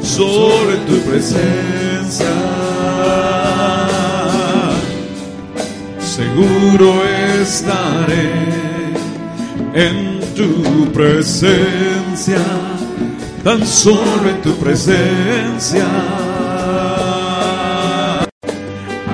solo 0.02 0.74
en 0.74 0.86
tu 0.86 1.00
presencia. 1.10 2.28
Seguro 6.00 7.04
estaré 7.42 8.32
en 9.74 10.07
tu 10.38 10.92
presencia, 10.94 12.40
tan 13.44 13.66
solo 13.66 14.30
en 14.30 14.42
tu 14.42 14.56
presencia. 14.58 15.86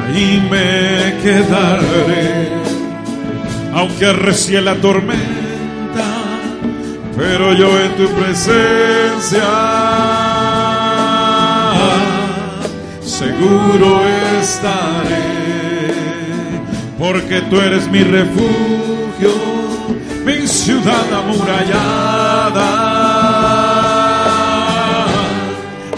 Ahí 0.05 0.47
me 0.51 1.23
quedaré, 1.23 2.49
aunque 3.73 4.05
arrecie 4.05 4.61
la 4.61 4.75
tormenta 4.75 5.43
pero 7.15 7.53
yo 7.53 7.79
en 7.79 7.91
tu 7.95 8.07
presencia 8.09 9.43
seguro 13.01 14.01
estaré, 14.41 15.93
porque 16.97 17.41
tú 17.49 17.61
eres 17.61 17.87
mi 17.89 18.03
refugio, 18.03 19.31
ciudad 20.65 21.05
amurallada. 21.13 22.69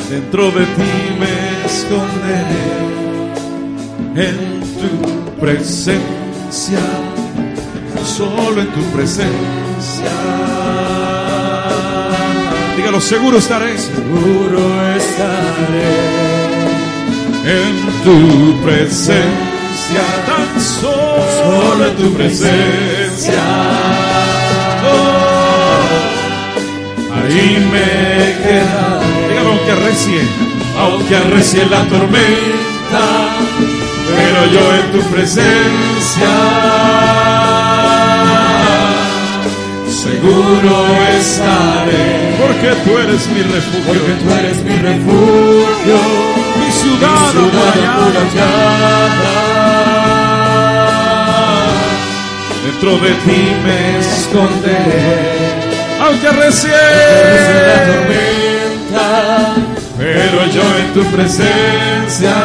Dentro 0.09 0.45
de 0.51 0.65
ti 0.77 0.93
me 1.19 1.65
esconderé 1.65 2.67
en 4.27 4.37
tu 4.81 4.91
presencia, 5.39 6.79
solo 8.17 8.61
en 8.61 8.67
tu 8.73 8.81
presencia 8.95 10.15
seguro 13.01 13.37
estaré. 13.37 13.77
Seguro 13.77 14.59
estaré 14.95 15.91
en 17.45 18.03
tu 18.03 18.61
presencia, 18.63 19.23
tan 20.25 20.61
solo, 20.61 21.85
en 21.87 21.95
tu 21.95 22.13
presencia. 22.13 23.43
Ahí 27.25 27.57
me 27.71 27.87
queda. 28.43 29.01
Dígame, 29.27 29.49
aunque 29.49 29.71
arrecie, 29.71 30.21
aunque 30.77 31.15
arrecie 31.15 31.65
la 31.65 31.83
tormenta, 31.85 33.05
pero 34.15 34.45
yo 34.51 34.75
en 34.75 34.91
tu 34.91 35.01
presencia 35.09 36.33
seguro 39.89 40.73
estaré. 41.17 42.35
Porque 42.39 42.69
tú 42.83 42.97
eres 42.99 43.27
mi 43.29 43.41
refugio. 43.41 43.83
Porque 43.87 44.13
tú 44.21 44.29
eres 44.39 44.57
mi 44.63 44.75
refugio. 44.77 45.97
Mi 46.59 46.71
ciudad, 46.71 47.33
mi 47.33 47.49
Dentro 52.65 52.91
de 52.99 53.11
ti 53.25 53.41
me 53.63 53.99
esconderé. 53.99 55.64
Aunque 56.05 56.29
recién 56.29 56.71
la 57.67 57.77
tormenta, 57.87 59.07
pero 59.97 60.45
yo 60.53 60.61
en 60.77 60.93
tu 60.93 61.03
presencia 61.05 62.35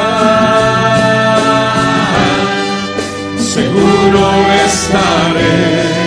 seguro 3.37 4.21
estaré 4.65 6.01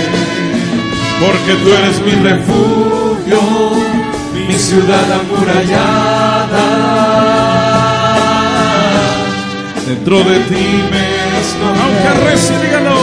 porque 1.19 1.53
tú 1.61 1.69
eres 1.73 2.01
mi 2.01 2.13
refugio, 2.27 3.41
mi 4.47 4.55
ciudad 4.55 5.11
amurallada. 5.11 6.65
Dentro 9.85 10.23
de 10.23 10.39
ti 10.39 10.83
me 10.91 11.05
escondo. 11.39 11.81
Aunque 11.83 12.07
arrecie, 12.07 12.55
dígalo. 12.63 12.99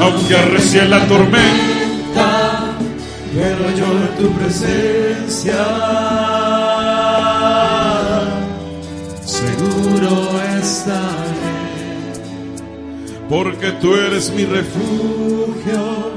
Aunque 0.00 0.36
arrecie 0.36 0.84
la 0.84 1.00
tormenta, 1.06 1.77
presencia 4.48 5.62
seguro 9.24 10.12
estaré. 10.58 11.52
Porque 13.28 13.72
tú 13.72 13.94
eres 13.94 14.32
mi 14.32 14.46
refugio 14.46 16.12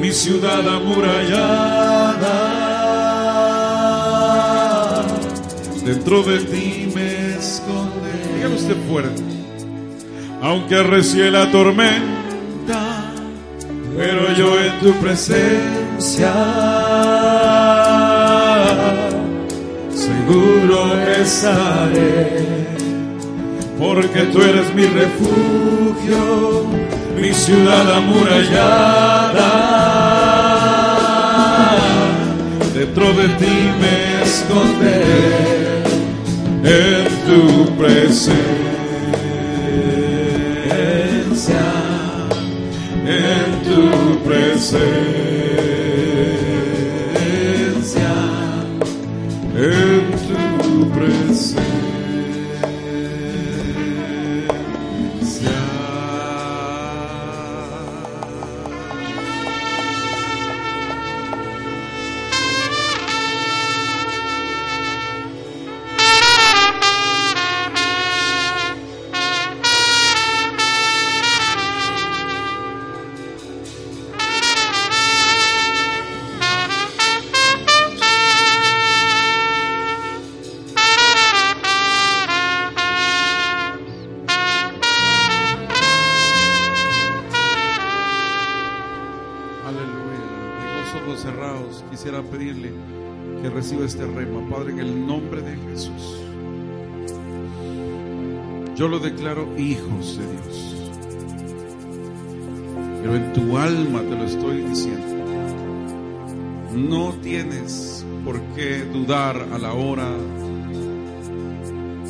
mi 0.00 0.10
ciudad 0.12 0.66
amurallada. 0.66 2.32
Dentro 5.84 6.22
de 6.22 6.38
ti 6.38 6.90
me 6.94 7.36
esconde. 7.36 8.12
Dígalo 8.34 8.54
usted 8.56 8.76
fuerte. 8.88 9.22
Aunque 10.40 10.76
arrecie 10.76 11.30
la 11.30 11.50
tormenta, 11.52 13.12
pero 13.96 14.32
yo 14.34 14.58
en 14.58 14.80
tu 14.80 14.92
presencia 14.94 16.81
seguro 20.22 20.94
estaré. 21.20 22.46
Porque 23.78 24.20
tú 24.32 24.40
eres 24.42 24.74
mi 24.74 24.84
refugio, 24.84 26.66
mi 27.20 27.32
ciudad 27.32 27.96
amurallada 27.96 29.50
dentro 32.74 33.12
de 33.14 33.28
ti 33.40 33.70
me 33.80 34.22
esconderé 34.22 35.82
en 36.64 37.06
tu 37.26 37.76
presencia, 37.76 38.42
en 43.06 43.62
tu 43.64 43.80
presencia, 44.24 45.31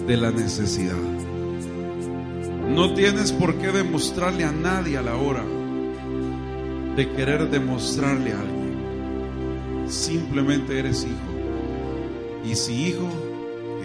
de 0.07 0.17
la 0.17 0.31
necesidad. 0.31 0.97
No 2.69 2.95
tienes 2.95 3.33
por 3.33 3.57
qué 3.57 3.73
demostrarle 3.73 4.45
a 4.45 4.53
nadie 4.53 4.97
a 4.97 5.03
la 5.03 5.17
hora 5.17 5.45
de 6.97 7.11
querer 7.13 7.51
demostrarle 7.51 8.33
a 8.33 8.41
alguien. 8.41 9.87
Simplemente 9.89 10.79
eres 10.79 11.05
hijo. 11.05 12.51
Y 12.51 12.55
si 12.55 12.89
hijo, 12.89 13.09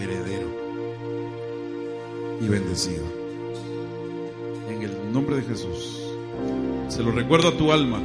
heredero 0.00 0.48
y 2.40 2.48
bendecido. 2.48 3.04
En 4.68 4.82
el 4.82 5.12
nombre 5.12 5.36
de 5.36 5.42
Jesús. 5.42 6.02
Se 6.88 7.02
lo 7.02 7.10
recuerdo 7.12 7.48
a 7.48 7.56
tu 7.56 7.72
alma. 7.72 8.00